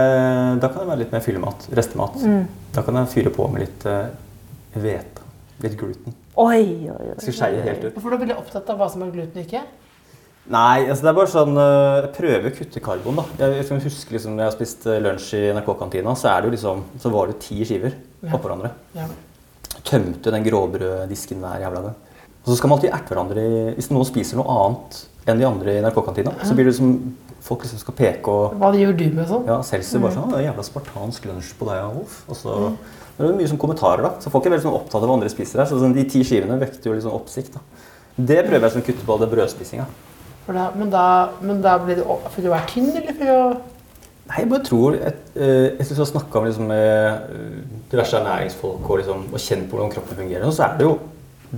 da 0.62 0.70
kan 0.72 0.82
det 0.82 0.90
være 0.90 1.02
litt 1.04 1.12
mer 1.14 1.22
fyllemat. 1.26 1.68
Restemat. 1.78 2.16
Mm. 2.26 2.48
Da 2.74 2.84
kan 2.86 2.98
jeg 3.02 3.12
fyre 3.14 3.34
på 3.36 3.46
med 3.54 3.68
litt 3.68 3.86
hvete. 4.78 5.22
Uh, 5.22 5.24
Litt 5.58 5.74
gluten. 5.74 6.14
Oi, 6.38 6.86
oi, 6.86 6.94
oi. 6.94 7.14
Skal 7.18 7.34
skeie 7.34 7.62
helt 7.66 7.82
ut. 7.88 7.94
Hvorfor 7.96 8.14
er 8.14 8.20
du 8.20 8.24
veldig 8.28 8.36
opptatt 8.38 8.68
av 8.70 8.78
hva 8.78 8.88
som 8.94 9.02
er 9.02 9.14
gluten 9.14 9.40
og 9.42 9.48
ikke? 9.48 9.64
Nei, 10.54 10.86
altså 10.86 11.04
det 11.04 11.10
er 11.10 11.16
bare 11.18 11.32
sånn 11.32 11.58
eh, 11.60 11.96
Jeg 11.98 12.12
prøver 12.16 12.46
å 12.48 12.52
kutte 12.56 12.84
karbon, 12.86 13.18
da. 13.20 13.24
Jeg, 13.42 13.56
jeg 13.68 13.82
husker 13.84 14.16
liksom, 14.16 14.36
når 14.38 14.46
jeg 14.46 14.52
har 14.52 14.56
spist 14.56 14.86
eh, 14.88 15.00
lunsj 15.04 15.32
i 15.36 15.42
NRK-kantina, 15.58 16.14
så 16.16 16.30
er 16.32 16.48
liksom 16.54 16.86
Så 17.02 17.12
var 17.12 17.32
det 17.32 17.40
ti 17.44 17.58
skiver 17.68 17.98
Ja. 18.22 18.32
oppå 18.38 18.48
hverandre. 18.48 18.72
Ja. 18.96 19.08
Tømte 19.86 20.32
den 20.34 20.46
gråbrøddisken 20.46 21.42
hver 21.44 21.66
jævla 21.66 21.82
gang. 21.84 21.98
Og 22.46 22.48
så 22.52 22.56
skal 22.60 22.70
man 22.72 22.78
alltid 22.78 22.94
erte 22.96 23.14
hverandre 23.14 23.44
i 23.44 23.60
Hvis 23.80 23.90
noen 23.92 24.08
spiser 24.08 24.40
noe 24.40 24.56
annet 24.62 25.02
enn 25.28 25.42
de 25.42 25.50
andre 25.50 25.74
i 25.76 25.82
NRK-kantina, 25.84 26.38
så 26.48 26.56
blir 26.56 26.70
det 26.70 26.78
som 26.78 26.94
Folk 27.46 27.64
liksom 27.64 27.80
skal 27.80 27.96
peke 27.96 28.34
og 28.34 28.56
Hva 28.60 28.72
gjør 28.76 28.96
du 28.98 29.06
med 29.16 29.28
sånn? 29.30 29.46
Ja, 29.48 29.60
Seltzer 29.64 30.02
bare 30.04 30.16
sånn 30.16 30.34
«Å, 30.36 30.42
'Jævla 30.42 30.66
spartansk 30.66 31.28
lunsj 31.30 31.54
på 31.60 31.68
deg, 31.70 31.84
Alf'. 31.86 32.24
Og 32.28 32.36
så 32.40 32.58
det 33.18 33.26
er 33.26 33.38
mye 33.38 33.50
sånn 33.50 33.62
kommentarer, 33.62 34.04
da. 34.06 34.12
Så 34.22 34.30
folk 34.30 34.46
er 34.46 34.54
veldig 34.54 34.68
sånn 34.68 34.76
opptatt 34.78 35.02
av 35.02 35.10
hva 35.10 35.16
andre 35.18 35.30
spiser 35.34 35.64
her. 35.64 35.70
Så 35.70 35.80
sånn, 35.82 35.96
de 35.96 36.04
ti 36.06 36.22
skivene 36.28 36.60
vekter 36.62 36.92
jo 36.92 36.98
litt 36.98 37.06
sånn 37.06 37.16
oppsikt, 37.18 37.56
da. 37.56 37.64
Det 38.18 38.44
prøver 38.46 38.68
jeg 38.68 38.76
sånn 38.76 38.84
å 38.84 38.88
kutte 38.90 39.08
på, 39.08 39.18
det 39.22 39.30
brødspisinga. 39.32 39.88
Da, 40.48 40.68
men, 40.78 40.92
da, 40.94 41.08
men 41.42 41.64
da 41.64 41.74
blir 41.82 41.98
det 42.00 42.06
for 42.06 42.46
å 42.46 42.54
være 42.54 42.70
tynn, 42.72 42.94
eller 42.96 43.18
for 43.18 43.34
å 43.34 43.42
Nei, 44.28 44.42
jeg 44.42 44.50
bare 44.52 44.64
tror 44.68 44.96
et, 45.00 45.20
eh, 45.40 45.78
Jeg 45.78 45.86
syns 45.86 45.94
jeg 45.94 46.02
har 46.02 46.10
snakka 46.10 46.42
med, 46.42 46.50
liksom, 46.52 46.66
med 46.68 47.30
eh, 47.32 47.60
diverse 47.92 48.18
ernæringsfolk 48.18 48.90
og, 48.90 48.98
liksom, 49.00 49.22
og 49.32 49.40
kjent 49.40 49.70
på 49.70 49.78
hvordan 49.78 49.94
kroppen 49.94 50.20
fungerer, 50.20 50.44
og 50.48 50.56
så 50.56 50.66
er 50.66 50.74
det 50.80 50.88
jo 50.88 50.98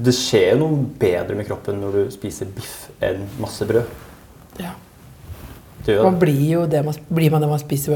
Det 0.06 0.14
skjer 0.14 0.52
jo 0.52 0.60
noe 0.62 0.84
bedre 1.02 1.38
med 1.38 1.48
kroppen 1.48 1.80
når 1.82 1.98
du 1.98 2.12
spiser 2.14 2.50
biff 2.54 2.92
enn 3.02 3.24
masse 3.42 3.66
brød. 3.66 3.90
Ja. 4.62 4.76
Det 5.90 5.96
gjør 5.98 6.06
Man 6.06 6.20
blir 6.22 6.42
jo 6.54 6.66
det 6.70 6.84
man, 6.86 6.98
blir 7.10 7.32
man 7.34 7.42
det 7.42 7.50
man 7.50 7.62
spiser. 7.62 7.96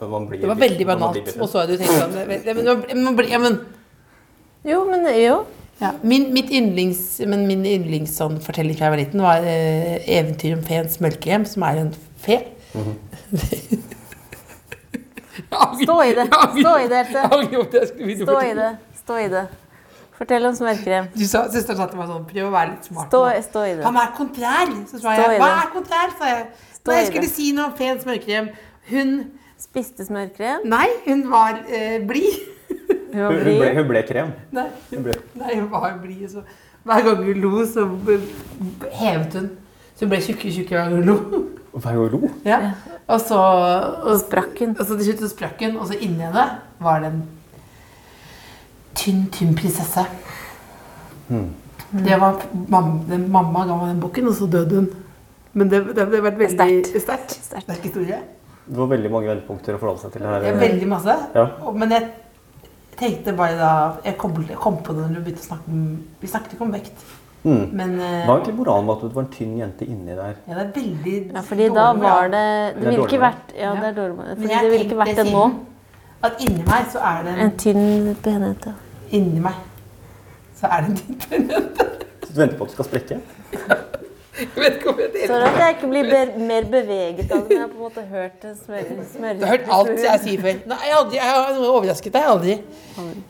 jo. 0.00 0.08
Man 0.08 0.26
blir 0.28 0.40
Det 0.42 0.48
var 0.48 0.58
veldig 0.60 0.86
banalt. 0.88 1.28
Og 1.40 1.48
så 1.52 1.62
er 1.62 1.66
du 1.70 1.76
tenkt 1.76 1.92
sånn 2.00 2.16
man- 3.04 3.16
blir- 3.16 3.30
ja, 3.32 3.38
men, 3.42 3.58
Jo, 4.64 4.84
men 4.88 5.04
jo. 5.14 5.36
ja. 5.80 5.92
Min, 6.02 6.32
mitt 6.34 6.50
yndlings, 6.50 7.20
men 7.26 7.46
min 7.46 7.64
yndlings 7.64 8.16
sånn, 8.18 8.40
fortelling 8.40 8.76
fra 8.76 8.88
jeg 8.88 8.94
var 8.94 9.00
liten, 9.04 9.22
var 9.22 9.44
eh, 9.44 10.00
'Eventyr 10.06 10.56
om 10.56 10.62
feens 10.66 10.98
mølkehjem', 10.98 11.46
som 11.46 11.62
er 11.62 11.76
en 11.84 11.92
fe. 12.24 12.40
Stå 15.82 16.02
i 16.04 16.14
det. 16.14 16.26
Stå 16.60 16.78
i 16.80 16.88
det, 16.88 17.06
stå 17.06 17.40
i 17.42 17.56
det, 17.72 17.86
Stå 18.24 18.40
i 18.42 18.54
det. 18.54 18.70
Stå 19.04 19.18
i 19.20 19.28
det. 19.28 19.46
Fortell 20.16 20.46
om 20.48 20.54
smørkrem. 20.56 21.08
Du 21.14 21.24
sa, 21.28 21.42
Søsteren 21.52 21.76
sa 21.80 21.86
til 21.90 21.98
meg 22.00 22.08
sånn 22.08 22.22
Prøv 22.30 22.46
å 22.48 22.52
være 22.54 22.70
litt 22.74 22.86
smart. 22.88 23.08
Stå, 23.10 23.22
nå. 23.28 23.42
stå 23.44 23.64
i 23.68 23.72
det. 23.76 23.82
Han 23.84 23.98
er 24.00 24.12
kontrær. 24.16 24.70
Så 24.90 25.00
sa 25.02 25.16
jeg 25.18 25.40
Hva 25.42 25.48
er 25.62 25.72
kontrær? 25.74 26.14
sa 26.18 26.30
jeg. 26.30 26.46
Stå 26.78 26.92
Nei, 26.92 27.00
jeg 27.02 27.10
skulle 27.10 27.30
si 27.32 27.48
noe 27.56 27.66
om 27.70 27.74
pen 27.76 28.00
smørkrem. 28.00 28.48
Hun 28.92 29.16
Spiste 29.60 30.04
smørkrem. 30.04 30.66
Nei, 30.68 30.86
hun 31.06 31.22
var 31.32 31.62
eh, 31.68 31.98
blid. 32.04 32.42
Hun 32.68 33.22
var 33.22 33.32
Hun, 33.32 33.38
hun, 33.40 33.60
ble, 33.60 33.68
hun 33.78 33.86
ble 33.88 34.02
krem. 34.08 34.32
Nei, 34.52 34.66
Hun 34.90 35.04
ble. 35.06 35.14
nei, 35.40 35.54
hun 35.60 35.70
var 35.72 35.94
blid. 36.02 36.26
Så 36.32 36.42
hver 36.86 37.04
gang 37.06 37.22
hun 37.24 37.40
lo, 37.40 37.52
så 37.68 37.86
hevet 38.92 39.38
hun. 39.40 39.46
Så 39.96 40.04
hun 40.04 40.12
ble 40.12 40.18
tjukkere 40.20 40.50
og 40.52 40.58
tjukkere 40.58 40.82
hver 40.82 40.90
gang 40.90 40.98
hun 41.00 41.08
lo. 41.08 41.40
Hver 41.76 41.96
gang 41.96 42.02
hun 42.02 42.12
lo. 42.26 42.30
Ja. 42.44 42.58
Og 43.08 43.20
så 43.24 43.38
og, 43.40 44.12
Sprakk 44.20 44.60
hun. 44.60 44.76
og 44.78 44.84
så 44.84 44.96
til 44.98 45.08
slutt 45.08 45.24
så 45.24 45.32
sprakk 45.32 45.64
hun, 45.64 45.76
og 45.80 45.88
så 45.88 45.96
inni 46.00 46.24
henne 46.26 46.44
var 46.82 47.00
det 47.04 47.12
en 47.14 47.22
tynn, 48.98 49.26
tynn 49.34 49.54
prinsesse. 49.58 50.04
Det 51.28 52.16
var 52.20 52.40
mamma, 52.68 53.00
den, 53.08 53.28
mamma 53.32 53.64
ga 53.66 53.76
meg 53.80 53.92
den 53.94 54.00
boken, 54.02 54.28
og 54.30 54.34
så 54.38 54.48
døde 54.50 54.80
hun. 54.80 54.88
Men 55.56 55.70
det, 55.72 55.82
det, 55.88 55.94
det 55.96 56.18
har 56.18 56.24
vært 56.26 56.40
veldig 56.42 57.00
sterkt. 57.02 57.36
Sterk 57.46 57.82
historie. 57.86 58.18
Det 58.66 58.78
var 58.80 58.88
veldig 58.90 59.10
mange 59.12 59.30
vendepunkter 59.30 59.76
å 59.76 59.80
forholde 59.80 60.02
seg 60.02 60.16
til. 60.16 60.24
Det 60.26 60.32
er 60.40 60.46
her. 60.50 60.58
veldig 60.60 60.88
masse. 60.90 61.14
Ja. 61.36 61.46
Men 61.72 61.94
jeg 61.94 62.08
tenkte 62.98 63.32
bare 63.36 63.54
da 63.60 63.70
Jeg 64.04 64.16
kom, 64.18 64.34
jeg 64.48 64.56
kom 64.58 64.80
på 64.82 64.94
det 64.96 65.04
når 65.06 65.20
du 65.20 65.24
begynte 65.26 65.44
å 65.44 65.48
snakke 65.50 65.70
om 65.70 65.82
Vi 66.22 66.30
snakket 66.32 66.56
ikke 66.56 66.64
om 66.66 66.72
vekt. 66.74 67.04
Mm. 67.46 67.60
Men 67.78 67.92
eh, 68.00 68.14
Hva 68.24 68.32
var 68.32 68.40
egentlig 68.40 68.56
moralen 68.58 68.86
med 68.88 68.94
at 68.96 69.02
det 69.04 69.10
var 69.14 69.22
en 69.26 69.32
tynn 69.36 69.52
jente 69.60 69.86
inni 69.86 70.16
der? 70.18 70.38
ja, 70.48 70.54
det 70.56 70.64
er 70.64 70.72
veldig 70.80 71.16
Ja, 71.36 71.42
fordi 71.46 71.68
dårlig 71.68 71.76
da 71.76 71.84
var 72.02 72.32
det 72.32 72.46
Det 72.74 72.86
ville 72.88 73.04
ikke 73.04 73.20
vært 73.22 73.52
Ja, 73.54 73.74
det 73.76 73.90
er 73.92 73.94
dårlig 74.00 74.16
Fordi 74.32 74.48
det 74.50 74.70
ville 74.72 74.86
ikke 74.88 74.98
vært 75.04 75.20
det 75.20 75.26
nå. 75.30 75.44
At 76.26 76.42
inni 76.42 76.64
meg 76.66 76.88
så 76.90 77.04
er 77.06 77.22
det 77.28 77.34
en, 77.36 77.42
En 77.44 77.54
tynn 77.62 78.16
penhet. 78.24 78.66
ja. 78.66 78.74
Inni 79.14 79.42
meg 79.44 79.64
så 80.56 80.70
er 80.72 80.86
det 80.86 80.94
en 80.94 81.18
tynn 81.20 81.50
Så 82.24 82.32
Du 82.32 82.40
venter 82.40 82.56
på 82.56 82.64
at 82.64 82.70
du 82.72 82.76
skal 82.78 82.88
sprekke? 82.88 83.20
Jeg 84.36 84.48
vet 84.52 84.74
ikke 84.76 84.90
om 84.92 84.98
jeg 85.00 85.06
Så 85.08 85.14
deler 85.16 85.34
er 85.34 85.44
det 85.44 85.48
at 85.48 85.60
jeg 85.62 85.74
ikke 85.74 85.88
blir 85.88 86.08
be 86.10 86.18
mer 86.44 86.64
beveget 86.68 87.30
av 87.32 87.44
det. 87.46 87.54
Jeg 87.54 87.60
har 87.62 87.68
på 87.70 87.78
en 87.78 87.84
måte 87.86 88.02
hørt 88.10 88.42
det 88.42 88.50
smøre, 88.58 88.96
smøre 89.14 89.36
Du 89.38 89.44
har 89.46 89.52
hørt 89.54 89.70
alt 89.76 90.02
jeg 90.04 90.20
sier 90.26 90.42
før. 90.42 90.58
Nei, 90.72 90.76
jeg, 90.84 90.92
har 90.92 90.98
aldri, 90.98 91.16
jeg 91.16 91.30
har 91.30 91.60
overrasket 91.70 92.16
deg. 92.16 92.26
Aldri. 92.32 92.56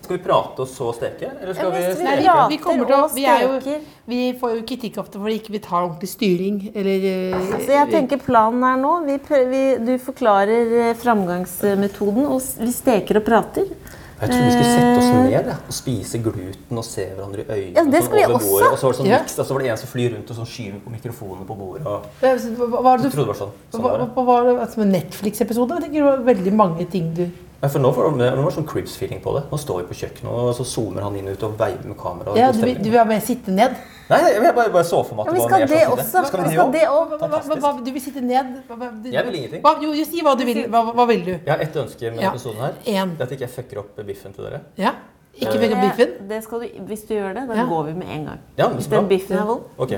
Skal 0.02 0.16
vi 0.16 0.18
prate 0.24 0.64
og 0.64 0.70
så 0.72 0.88
steke? 0.96 1.28
Eller 1.36 1.58
skal 1.58 1.70
vi 1.76 1.82
hvis 1.84 2.00
vi 2.00 2.08
Nei, 2.08 2.16
vi, 2.18 2.26
prater 2.26 2.50
vi, 2.50 2.58
til 2.64 2.96
og 2.96 3.14
vi, 3.14 3.26
er 3.30 3.44
jo, 3.44 3.76
vi 4.10 4.20
får 4.40 4.56
jo 4.56 4.64
kritikk 4.72 4.98
ofte 5.04 5.22
fordi 5.22 5.38
ikke 5.38 5.54
vi 5.54 5.60
tar 5.68 5.78
ordentlig 5.84 6.10
styring. 6.10 6.58
Eller 6.74 7.06
eh, 7.12 7.52
Så 7.54 7.76
jeg 7.76 7.92
tenker 7.94 8.22
planen 8.26 8.66
er 8.66 8.82
nå 8.82 8.96
vi 9.06 9.20
prøver, 9.28 9.52
vi, 9.54 9.62
Du 9.86 9.94
forklarer 10.08 10.74
eh, 10.88 10.96
framgangsmetoden, 10.98 12.26
og 12.26 12.42
vi 12.64 12.74
steker 12.74 13.22
og 13.22 13.28
prater. 13.30 13.70
Jeg 14.16 14.30
trodde 14.30 14.44
vi 14.46 14.52
skulle 14.52 14.72
sette 14.72 14.98
oss 14.98 15.08
ned 15.12 15.32
ja, 15.34 15.40
og 15.68 15.74
spise 15.76 16.18
gluten 16.24 16.78
og 16.80 16.84
se 16.88 17.04
hverandre 17.12 17.42
i 17.42 17.48
øynene. 17.52 17.74
Ja, 17.76 17.82
det 17.84 18.00
sånn 18.00 18.12
over 18.12 18.16
vi 18.16 18.34
også. 18.34 18.48
bordet, 18.48 18.70
Og 18.72 18.78
så 18.78 18.86
var 18.86 18.92
det 18.92 18.98
sånn 19.00 19.06
Ja. 19.10 19.18
og 19.20 19.46
så 19.46 19.52
var 19.52 19.60
det 19.60 19.70
en 19.70 19.76
som 19.82 19.88
flyr 19.92 20.10
rundt 20.16 20.30
og 20.30 20.36
sånn 20.36 20.48
skyver 20.48 20.78
på 20.86 20.90
mikrofonen 20.94 21.46
på 21.46 21.54
bordet. 21.58 21.86
Og 21.86 22.02
Hva, 22.22 22.80
hva, 22.80 22.94
er 22.94 23.02
du- 23.02 23.10
trodde 23.10 23.26
det 23.26 23.26
var 23.26 23.40
sånn. 23.42 23.52
sånn 23.72 23.80
hva, 23.82 23.90
var 23.90 23.98
det. 23.98 24.08
hva 24.16 24.24
var 24.24 24.44
det 24.48 24.54
altså, 24.64 24.80
en 24.80 24.92
Netflix-episode? 24.92 25.68
Jeg 25.76 25.82
tenker 25.84 26.00
det 26.00 26.08
var 26.08 26.34
veldig 26.34 26.52
mange 26.56 26.90
ting 26.90 27.12
du 27.14 27.30
Ja, 27.62 27.68
for 27.68 27.78
nå 27.78 27.90
var 27.94 28.10
det, 28.10 28.32
nå 28.36 28.42
var 28.42 28.50
det 28.50 28.56
sånn 28.56 28.66
Cribs-feeling 28.68 29.20
på 29.22 29.34
det. 29.36 29.42
Nå 29.50 29.58
står 29.58 29.76
vi 29.82 29.84
på 29.92 29.96
kjøkkenet, 30.00 30.28
og 30.32 30.54
så 30.54 30.64
zoomer 30.64 31.02
han 31.02 31.16
inn 31.16 31.28
ut 31.28 31.42
og 31.42 31.56
veiver 31.58 31.84
med 31.86 31.96
kamera. 31.96 32.36
Ja, 32.36 32.52
du, 32.52 32.60
du 32.60 32.90
vil 32.90 32.98
ha 32.98 33.04
med 33.04 33.22
sitte 33.22 33.48
ned? 33.50 33.76
Nei, 34.06 34.18
jeg, 34.30 34.54
bare, 34.54 34.70
bare 34.70 34.84
så 34.86 35.00
for 35.02 35.18
meg 35.18 35.26
Ja, 35.26 35.32
at 35.32 35.34
vi 35.34 35.40
det 35.42 35.80
var 35.88 35.96
det 35.98 36.04
sånn 36.06 36.22
også. 36.22 36.26
Skal 36.28 36.38
Vi 36.38 36.44
vi 36.44 36.50
det 36.50 36.56
skal 36.56 36.66
òg? 36.94 37.10
det 37.10 37.60
hva, 37.64 37.70
du 37.82 37.90
vil 37.90 38.02
sitte 38.04 38.20
ned? 38.22 38.52
Hva, 38.68 38.76
hva, 38.78 38.90
du, 39.02 39.08
Jeg 39.10 39.26
vil 39.26 39.34
ingenting. 39.40 39.62
Hva, 39.64 39.72
jo, 39.82 39.90
si 40.06 40.22
hva 40.22 40.34
du 40.38 40.44
vil. 40.46 40.60
Hva, 40.70 40.82
hva 40.94 41.06
vil 41.10 41.24
du? 41.26 41.32
Jeg 41.34 41.50
har 41.50 41.58
ett 41.64 41.74
ønske 41.82 42.12
med 42.14 42.22
Ja. 42.22 42.30
episoden 42.30 42.60
her. 42.62 42.74
En. 42.86 43.16
Det 43.16 43.20
er 43.20 43.24
at 43.26 43.32
ikke 43.34 43.46
jeg 43.48 43.50
fucker 43.56 43.78
opp 43.82 43.96
biffen 44.06 44.32
til 44.36 44.44
dere. 44.46 44.60
Ja? 44.78 44.92
Ikke 45.34 45.58
fucker 45.58 45.74
opp 45.74 45.82
biffen? 45.88 46.12
Det, 46.20 46.28
det 46.28 46.42
skal 46.44 46.60
du, 46.62 46.66
hvis 46.86 47.02
du 47.08 47.14
gjør 47.16 47.34
det, 47.34 47.48
da 47.48 47.54
Ja. 47.58 47.64
går 47.66 47.82
vi 47.88 47.92
med 47.94 48.08
en 48.08 48.24
gang. 48.30 48.38
Ja, 48.56 48.68
Hvis 48.68 48.86
den 48.88 49.08
biffen 49.08 49.38
er 49.38 49.44
vond. 49.44 49.62
Ok. 49.78 49.96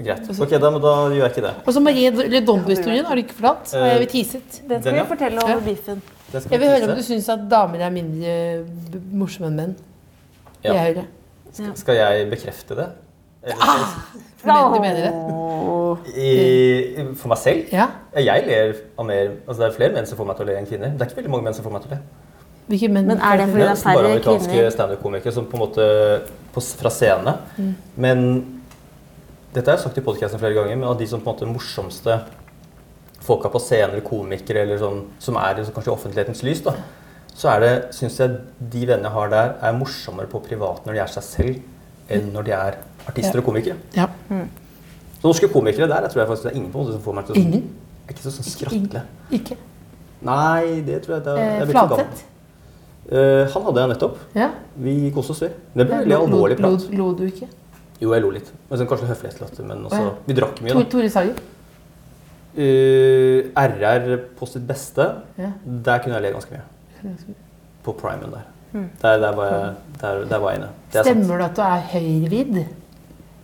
Greit. 0.00 0.28
Ok, 0.40 0.50
da, 0.50 0.70
da 0.70 0.92
gjør 1.12 1.24
jeg 1.24 1.30
ikke 1.30 1.42
det. 1.44 1.54
Og 1.66 1.74
så 1.74 1.80
Marie 1.80 2.10
Redondo-historien 2.10 3.04
har 3.04 3.14
du 3.16 3.22
ikke 3.22 3.34
forlatt? 3.36 3.72
Har 3.72 3.96
jeg 4.00 4.08
teaset. 4.08 4.60
Den 4.68 4.82
skal 4.82 4.94
vi 4.94 5.04
fortelle 5.08 5.40
Ja. 5.40 5.54
over 5.56 5.60
biffen. 5.64 6.02
Jeg 6.32 6.60
vil 6.60 6.68
høre 6.68 6.84
om 6.90 6.96
du 6.96 7.02
syns 7.02 7.28
at 7.28 7.48
damer 7.50 7.80
er 7.80 7.90
mindre 7.90 8.64
morsomme 9.12 9.48
enn 9.48 9.56
menn. 9.56 9.76
Ja. 10.62 10.72
Jeg 10.74 10.94
hører. 10.94 11.04
Skal- 11.52 11.76
Skal 11.76 11.96
jeg 12.00 12.30
bekrefte 12.30 12.76
det? 12.78 12.88
Eller, 13.42 13.56
ah, 13.64 14.72
du 14.74 14.80
mener 14.80 15.00
det? 15.00 15.12
i, 16.14 17.04
for 17.16 17.28
meg 17.32 17.38
selv? 17.40 17.70
Ja? 17.72 17.86
Jeg 18.14 18.44
ler 18.46 18.74
av 18.98 19.06
mer 19.08 19.30
Altså 19.48 19.62
det 19.62 19.68
er 19.70 19.76
flere 19.78 19.94
menn 19.94 20.06
som 20.06 20.18
får 20.18 20.28
meg 20.28 20.36
til 20.36 20.44
å 20.44 20.48
le 20.50 20.56
enn 20.60 20.68
kvinner. 20.68 20.92
Det 20.92 21.00
er 21.02 21.10
ikke 21.10 21.20
veldig 21.22 21.32
mange 21.32 21.46
menn 21.48 21.56
som 21.56 21.64
får 21.64 21.72
meg 21.74 21.86
til 21.86 21.90
å 21.90 21.94
le. 21.96 22.00
Men 22.92 23.18
er 23.18 23.40
det 23.40 23.46
fordi 23.50 23.64
Det 23.64 23.70
er 23.70 23.80
færre 23.80 23.96
bare 23.96 24.10
amerikanske 24.12 24.66
standup-komikere 24.76 25.32
som 25.34 25.46
på 25.50 25.56
en 25.58 25.62
måte 25.64 25.86
på, 26.54 26.62
fra 26.82 26.92
scene. 26.94 27.34
Mm. 27.56 27.72
Men 27.96 28.22
dette 29.54 29.66
har 29.66 29.78
jeg 29.78 29.86
sagt 29.88 29.98
i 29.98 30.04
podkasten 30.06 30.38
flere 30.38 30.54
ganger, 30.54 30.76
men 30.76 30.86
av 30.88 30.98
de 31.00 31.08
som 31.10 31.20
på 31.20 31.32
en 31.32 31.34
måte 31.34 31.48
morsomste 31.50 32.20
folka 33.20 33.50
på 33.52 33.58
scenen, 33.60 33.96
eller 33.96 34.06
komikere, 34.06 34.62
eller 34.62 34.78
sånn, 34.80 35.02
som 35.18 35.36
er 35.40 35.58
kanskje 35.66 35.90
i 35.90 35.94
offentlighetens 35.96 36.44
lys, 36.46 36.62
da, 36.64 36.76
så 37.34 37.48
er 37.54 37.60
det, 37.64 37.72
syns 37.96 38.18
jeg 38.20 38.34
de 38.72 38.80
vennene 38.86 39.08
jeg 39.08 39.14
har 39.16 39.30
der, 39.32 39.52
er 39.64 39.76
morsommere 39.78 40.28
på 40.30 40.40
privat 40.44 40.86
når 40.86 40.96
de 40.98 41.02
er 41.04 41.12
seg 41.12 41.24
selv, 41.26 41.60
enn 42.10 42.32
når 42.34 42.48
de 42.48 42.52
er 42.56 42.78
artister 43.08 43.40
og 43.40 43.46
komikere. 43.46 43.76
Ja. 43.96 44.08
Så 45.20 45.28
norske 45.28 45.48
komikere 45.52 45.88
der, 45.88 46.02
jeg 46.06 46.12
tror 46.14 46.22
jeg 46.22 46.28
faktisk 46.32 46.48
det 46.48 46.52
er 46.52 46.58
ingen 46.58 46.72
på 46.72 46.80
en 46.80 46.84
måte 46.86 46.96
som 46.96 47.04
får 47.04 47.16
meg 47.18 47.28
til 47.28 47.36
å 47.36 47.40
Ingen? 47.40 47.68
Jeg 48.08 48.08
er 48.08 48.16
ikke 48.16 48.24
så 48.26 48.32
sånn 48.34 48.48
skratle. 48.48 49.02
Ikke? 49.38 49.56
Nei, 50.26 50.80
det 50.84 50.98
tror 51.04 51.14
jeg 51.16 51.24
det 51.24 51.34
er, 51.36 51.40
Eh, 51.44 51.58
jeg. 51.60 51.68
Fladseth? 51.70 52.24
Eh, 53.10 53.44
han 53.54 53.62
hadde 53.68 53.80
jeg 53.84 53.90
nettopp. 53.94 54.18
Ja. 54.36 54.48
Vi 54.76 54.94
koste 55.14 55.32
oss, 55.36 55.42
vi. 55.44 55.48
Det 55.74 55.86
ble 55.86 56.00
veldig 56.02 56.16
alvorlig 56.18 56.56
prat. 56.58 56.88
lo, 56.90 56.96
lo 56.98 57.14
du 57.14 57.24
ikke? 57.28 57.48
Jo, 58.00 58.12
jeg 58.14 58.22
lo 58.24 58.30
litt. 58.34 58.50
Men 58.68 58.80
sånn, 58.80 58.88
kanskje 58.90 59.08
høflighetslatter. 59.12 59.64
Men 59.70 59.86
også, 59.88 60.02
ja. 60.02 60.12
vi 60.26 60.36
drakk 60.40 60.60
mye, 60.64 60.72
Tor, 60.74 60.82
da. 60.82 60.90
Tore 60.96 61.10
Sagen? 61.12 61.34
Uh, 62.50 63.46
RR 63.54 64.16
på 64.36 64.46
sitt 64.50 64.66
beste, 64.66 65.04
Ja. 65.38 65.52
der 65.64 65.98
kunne 66.02 66.16
jeg 66.18 66.22
le 66.26 66.32
ganske 66.34 66.50
mye. 66.56 66.64
På 67.84 67.92
primen 67.92 68.30
der. 68.34 68.48
Der, 69.02 69.16
der, 69.18 69.32
var 69.34 69.46
jeg, 69.50 69.72
der, 70.00 70.24
der 70.30 70.38
var 70.38 70.50
jeg 70.52 70.60
inne. 70.60 70.68
Det 70.92 71.00
er. 71.00 71.08
Stemmer 71.08 71.40
det 71.40 71.48
at 71.50 71.56
du 71.56 71.62
er 71.62 71.80
høyrevidd? 71.94 72.60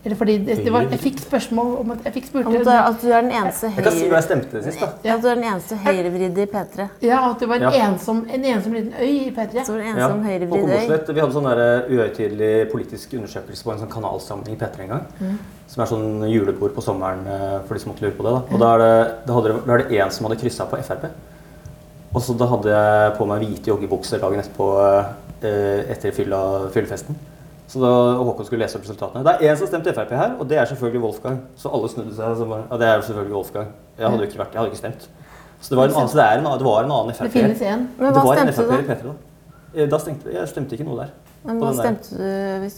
Eller 0.06 0.16
fordi 0.16 0.34
det, 0.46 0.56
det 0.62 0.72
var, 0.72 0.84
Jeg 0.86 1.00
fikk 1.02 1.18
spørsmål 1.18 1.70
om 1.80 1.88
at 1.90 2.04
Jeg 2.06 2.12
fikk 2.14 2.26
spurt 2.28 2.46
Om 2.46 2.54
at 2.54 2.64
du 2.64 2.70
at 2.70 3.00
du 3.02 3.08
er 3.10 3.24
den 3.24 3.32
eneste 3.34 3.70
Jeg 3.74 3.84
kan 3.84 3.92
si 3.96 4.04
hva 4.04 4.06
høyre... 4.06 4.20
jeg 4.20 4.26
stemte 4.28 4.60
sist, 4.62 4.82
da. 4.84 4.88
Ja, 5.02 5.16
at 5.16 5.24
du 5.24 5.26
er 5.32 5.34
den 5.40 5.46
eneste 5.48 5.78
høyrevridde 5.82 6.44
i 6.44 6.50
P3. 6.52 6.86
Ja, 7.02 7.18
at 7.30 7.42
du 7.42 7.46
var 7.50 7.56
en, 7.58 7.64
Ja. 7.66 7.88
ensom, 7.88 8.20
en 8.30 8.46
ensom 8.52 8.76
liten 8.76 8.92
øy 9.00 9.08
i 9.08 9.32
P3. 9.34 9.64
Så 9.66 9.74
var 9.74 9.82
det 9.82 9.88
Ja, 9.88 9.94
eneste 9.96 10.12
om 10.12 10.52
på. 10.52 10.60
Kommerslett, 10.62 11.10
Vi 11.10 11.24
hadde 11.24 11.34
sånn 11.34 11.50
der 11.50 11.90
uhøytidelig 11.90 12.52
politisk 12.70 13.18
undersøkelse 13.18 13.66
på 13.66 13.74
en 13.74 13.82
sånn 13.82 13.90
kanalsamling 13.96 14.54
i 14.54 14.60
P3 14.62 14.86
en 14.86 14.94
gang. 14.94 15.38
Som 15.66 15.82
er 15.82 15.90
sånn 15.90 16.28
julebord 16.30 16.76
på 16.78 16.86
sommeren 16.86 17.26
eh, 17.26 17.58
for 17.66 17.74
de 17.74 17.82
som 17.82 17.90
måtte 17.90 18.06
lure 18.06 18.14
på 18.14 18.28
det. 18.28 18.36
Da, 18.36 18.54
og 18.54 18.62
da 18.62 18.74
er 18.76 18.84
det, 18.84 18.94
da 19.26 19.40
hadde 19.40 19.56
da 19.66 19.74
er 19.74 19.82
det 19.82 19.98
en 20.04 20.14
som 20.14 20.28
hadde 20.30 20.38
kryssa 20.38 20.70
på 20.70 20.78
Frp. 20.86 21.10
Og 22.16 22.22
så 22.24 22.32
da 22.40 22.46
hadde 22.48 22.72
jeg 22.72 23.14
på 23.18 23.26
meg 23.28 23.42
hvite 23.44 23.68
joggebukser 23.68 24.22
dagen 24.22 24.40
etterpå 24.40 24.68
eh, 25.44 25.82
etter 25.92 26.14
fylla, 26.16 26.38
fyllefesten. 26.72 27.18
Så 27.68 27.82
da 27.82 27.90
Håkon 28.22 28.46
skulle 28.46 28.62
lese 28.62 28.78
opp 28.78 28.86
resultatene. 28.86 29.24
Det 29.26 29.32
er 29.34 29.52
én 29.52 29.58
som 29.60 29.68
stemte 29.68 29.92
Frp 29.92 30.12
her, 30.16 30.36
og 30.40 30.46
det 30.48 30.56
er 30.62 30.68
selvfølgelig 30.70 31.02
Wolfgang. 31.02 31.40
Så 31.60 31.68
alle 31.74 31.90
snudde 31.92 32.14
seg. 32.14 32.40
og 32.40 32.48
bare, 32.52 32.64
ja, 32.70 32.78
det 32.80 32.88
er 32.88 33.04
selvfølgelig 33.08 33.34
Wolfgang. 33.36 33.72
Jeg 33.98 34.06
hadde 34.06 34.22
jo 34.22 34.28
ikke 34.30 34.38
vært, 34.40 34.54
jeg 34.54 34.60
hadde 34.62 34.70
ikke 34.72 34.80
stemt. 34.80 35.08
Så 35.60 35.72
det 35.72 35.78
var 35.80 35.90
en 35.90 35.96
annen, 35.98 36.12
det 36.14 36.26
en, 36.38 36.46
det 36.60 36.66
var 36.68 36.84
en 36.86 36.92
annen 36.96 37.10
Det 37.12 37.16
Frp. 37.18 37.32
finnes 37.36 37.62
én. 37.66 37.86
Men 37.98 38.14
det 38.14 38.22
hva 38.22 38.36
stemte 38.38 38.64
du 38.64 38.70
da? 38.70 38.96
Da. 39.10 39.14
Eh, 39.74 39.88
Da 39.90 39.98
stemte 39.98 40.32
jeg 40.32 40.48
stemte 40.54 40.78
ikke 40.78 40.86
noe 40.88 40.98
der. 41.02 41.12
Men 41.46 41.60
hva 41.62 41.70
stemte 41.76 42.16
du 42.18 42.24
hvis, 42.64 42.76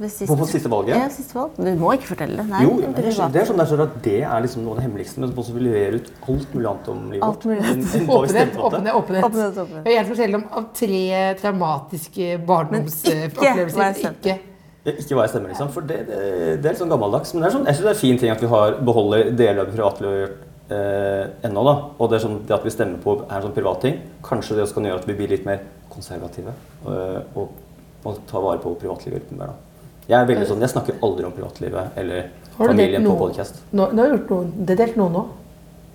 ved 0.00 0.10
sist? 0.12 0.28
På, 0.30 0.36
på 0.38 0.48
siste 0.50 0.70
valget? 0.72 0.96
Ja, 0.98 1.06
siste 1.12 1.36
valg. 1.38 1.56
Du 1.56 1.70
må 1.80 1.92
ikke 1.96 2.10
fortelle 2.12 2.36
det. 2.38 2.46
Nei, 2.50 2.62
Jo, 2.66 2.74
det 2.76 2.84
er 2.84 2.90
men 2.92 2.96
det 2.98 3.04
er 3.06 3.16
sånn- 3.16 3.32
det 3.32 3.40
er 3.42 3.48
sånn 3.50 3.62
der, 3.62 3.70
så 3.70 3.78
at 3.86 3.94
det 4.04 4.16
er 4.22 4.42
liksom 4.44 4.64
noe 4.66 4.74
av 4.74 4.80
det 4.80 4.84
hemmeligste, 4.86 5.22
men 5.22 5.32
så 5.36 5.54
vil 5.54 5.62
vi 5.62 5.68
levere 5.70 6.00
ut 6.02 6.10
alt 6.28 6.54
mulig 6.54 6.68
annet 6.72 6.90
om 6.92 7.04
livet 7.12 7.24
Alt 7.26 7.46
mulig 7.48 7.62
vi 7.62 8.02
Åpenhet, 8.18 8.58
åpenhet, 8.58 8.94
åpenhet. 8.94 9.24
Åpenhet, 9.24 9.62
åpenhet. 9.64 9.86
Jeg 9.88 9.96
er 10.02 10.10
fortelle 10.10 10.40
om 10.42 10.44
av 10.60 10.68
tre 10.76 11.02
traumatiske 11.40 12.28
Men 12.36 12.46
barndomsopplevelser. 12.50 14.12
Ikke. 14.20 14.38
Ikke 14.86 15.16
hva 15.18 15.24
jeg 15.26 15.32
stemmer, 15.32 15.50
liksom. 15.50 15.70
For 15.74 15.82
det, 15.82 15.96
det, 16.06 16.18
det 16.62 16.68
er 16.68 16.74
litt 16.76 16.78
sånn 16.82 16.92
gammeldags. 16.92 17.32
Men 17.34 17.42
det 17.42 17.48
er 17.48 17.54
sånn, 17.56 17.64
jeg 17.66 17.74
synes 17.78 17.86
det 17.88 17.90
er 17.90 17.96
en 17.96 18.04
fin 18.04 18.20
ting 18.22 18.30
at 18.30 18.42
vi 18.44 18.50
har, 18.52 18.76
beholder 18.86 19.32
deler 19.34 19.64
av 19.64 19.72
privatlivet 19.72 20.36
eh, 20.70 21.48
ennå. 21.48 21.64
da. 21.66 21.74
Og 21.98 22.10
det, 22.12 22.20
er 22.20 22.24
sånn, 22.28 22.36
det 22.46 22.54
at 22.54 22.66
vi 22.66 22.70
stemmer 22.74 23.00
på 23.02 23.16
er 23.26 23.34
en 23.40 23.46
sånn 23.48 23.56
privat 23.56 23.80
ting. 23.82 23.98
Kanskje 24.26 24.54
det 24.58 24.66
også 24.66 24.78
kan 24.78 24.86
gjøre 24.90 25.02
at 25.02 25.08
vi 25.10 25.16
blir 25.18 25.32
litt 25.34 25.46
mer 25.48 25.64
konservative. 25.90 26.54
og, 26.84 27.32
og, 27.34 27.62
og 28.06 28.20
ta 28.30 28.40
vare 28.42 28.60
på 28.62 28.72
privatlivet 28.80 29.32
mer. 29.36 29.52
da. 29.52 29.82
Jeg 30.06 30.16
er 30.20 30.28
veldig 30.28 30.46
sånn, 30.46 30.62
jeg 30.62 30.70
snakker 30.70 31.02
aldri 31.02 31.26
om 31.26 31.34
privatlivet 31.34 31.98
eller 31.98 32.28
du 32.30 32.62
familien 32.62 33.04
på 33.06 33.16
podkast. 33.18 33.58
Nå, 33.72 33.90
nå 33.92 34.02
har 34.04 34.12
du 34.12 34.16
gjort 34.16 34.32
noe. 34.32 34.66
Det 34.70 34.78
delt 34.78 34.96
noe 35.00 35.12
nå. 35.12 35.24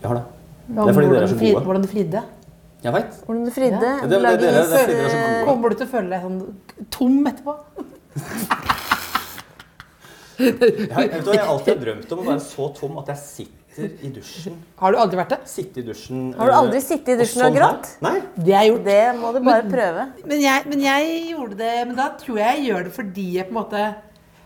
Jeg 0.01 0.11
har 0.11 0.19
det. 0.19 0.25
Det 0.71 0.87
er 0.87 0.97
fordi 0.97 1.11
dere 1.11 1.23
er 1.23 1.31
så 1.31 1.39
gode. 1.39 1.63
Hvordan 1.67 1.85
du 1.85 1.89
fridde. 1.91 2.23
Jeg 2.81 2.95
veit. 2.95 3.17
Hvordan 3.25 3.45
du 3.45 3.51
fridde. 3.55 3.89
Ja. 3.95 4.09
Det 4.11 4.19
det 4.25 4.37
det 4.41 4.51
så 4.67 4.81
eh, 4.81 4.91
gode. 4.91 5.41
Kommer 5.47 5.71
du 5.71 5.79
til 5.79 5.87
å 5.87 5.91
føle 5.95 6.09
deg 6.11 6.27
sånn 6.27 6.39
tom 6.97 7.17
etterpå? 7.31 7.57
Jeg, 10.41 10.55
jeg, 10.57 11.19
du 11.21 11.27
jeg 11.35 11.37
har 11.37 11.51
alltid 11.51 11.81
drømt 11.83 12.13
om 12.15 12.21
å 12.23 12.23
være 12.25 12.41
så 12.41 12.65
tom 12.73 12.95
at 12.97 13.11
jeg 13.11 13.19
sitter 13.21 13.60
i 13.79 14.09
dusjen. 14.11 14.57
Har 14.81 14.91
du 14.91 14.97
aldri 14.99 15.17
vært 15.21 15.29
det? 15.29 15.39
Sitte 15.47 15.79
i 15.79 15.83
dusjen 15.87 16.33
Har 16.35 16.49
du 16.49 16.51
eh, 16.51 16.59
aldri 16.59 16.81
sittet 16.83 17.13
i 17.15 17.17
dusjen 17.21 17.41
og 17.41 17.47
sånn 17.47 17.55
og 17.55 17.59
grått? 17.61 17.89
Nei. 18.03 18.17
Det 18.35 18.53
har 18.53 18.65
jeg 18.65 18.71
gjort. 18.73 18.85
Det 18.85 19.01
må 19.21 19.31
du 19.31 19.39
bare 19.47 19.63
prøve. 19.71 20.05
Men 20.27 20.41
jeg, 20.43 20.65
men 20.67 20.85
jeg 20.85 21.11
gjorde 21.31 21.57
det 21.61 21.73
Men 21.87 21.95
da 21.95 22.09
tror 22.19 22.41
jeg 22.41 22.57
jeg 22.57 22.65
gjør 22.67 22.83
det 22.89 22.95
fordi 22.99 23.27
jeg 23.37 23.47
på 23.47 23.55
en 23.55 23.59
måte 23.61 23.83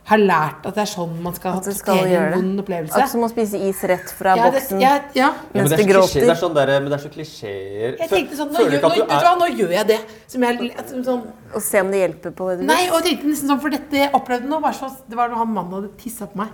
har 0.05 0.21
lært 0.21 0.65
at 0.69 0.75
det 0.77 0.83
er 0.83 0.89
sånn 0.91 1.13
man 1.25 1.33
skal 1.33 1.55
At 1.57 1.67
skal 1.73 2.03
en 2.05 2.33
vond 2.35 2.61
opplevelse. 2.61 2.93
Akkurat 2.93 3.15
du 3.17 3.25
å 3.25 3.29
spise 3.31 3.61
is 3.65 3.79
rett 3.89 4.11
fra 4.13 4.35
Ja, 4.37 4.51
boksen. 4.53 4.81
ja, 4.83 4.91
ja. 5.17 5.29
Mens 5.55 5.71
det, 5.71 5.79
du 5.79 5.81
er 5.81 5.87
klisjé, 5.87 5.93
gråter. 5.95 6.21
det 6.21 6.29
er 6.35 6.41
sånn 6.43 6.53
der, 6.53 6.71
men 6.77 6.91
det 6.91 6.99
er 6.99 7.01
så 7.01 7.09
klisjeer. 7.15 7.95
Jeg 8.03 8.11
tenkte 8.11 8.37
sånn, 8.37 8.51
nå 8.53 8.67
gjør, 8.67 8.83
nå, 8.83 8.91
at 9.07 9.25
er 9.25 9.39
nå 9.41 9.47
gjør 9.57 9.73
jeg 9.79 9.87
det. 9.89 9.97
Som 10.27 10.45
jeg, 10.45 10.69
at- 10.77 10.93
sånn, 11.09 11.23
Og 11.55 11.61
se 11.63 11.81
om 11.81 11.89
det 11.89 12.03
hjelper 12.03 12.35
på 12.37 12.51
det 12.51 12.59
vis. 12.59 12.67
nei, 12.67 12.83
og 12.91 13.01
jeg 13.01 13.17
tenkte 13.17 13.31
nesten 13.33 13.49
sånn, 13.49 13.61
for 13.65 13.69
dette 13.73 13.97
jeg 13.97 14.11
opplevde 14.13 14.45
nå, 14.45 14.61
var 14.61 14.73
sånn, 14.77 14.95
det 15.09 15.17
var 15.17 15.29
når 15.29 15.41
han 15.41 15.53
mannen 15.57 15.73
hadde 15.73 15.97
tissa 15.97 16.27
på 16.27 16.35
meg. 16.37 16.49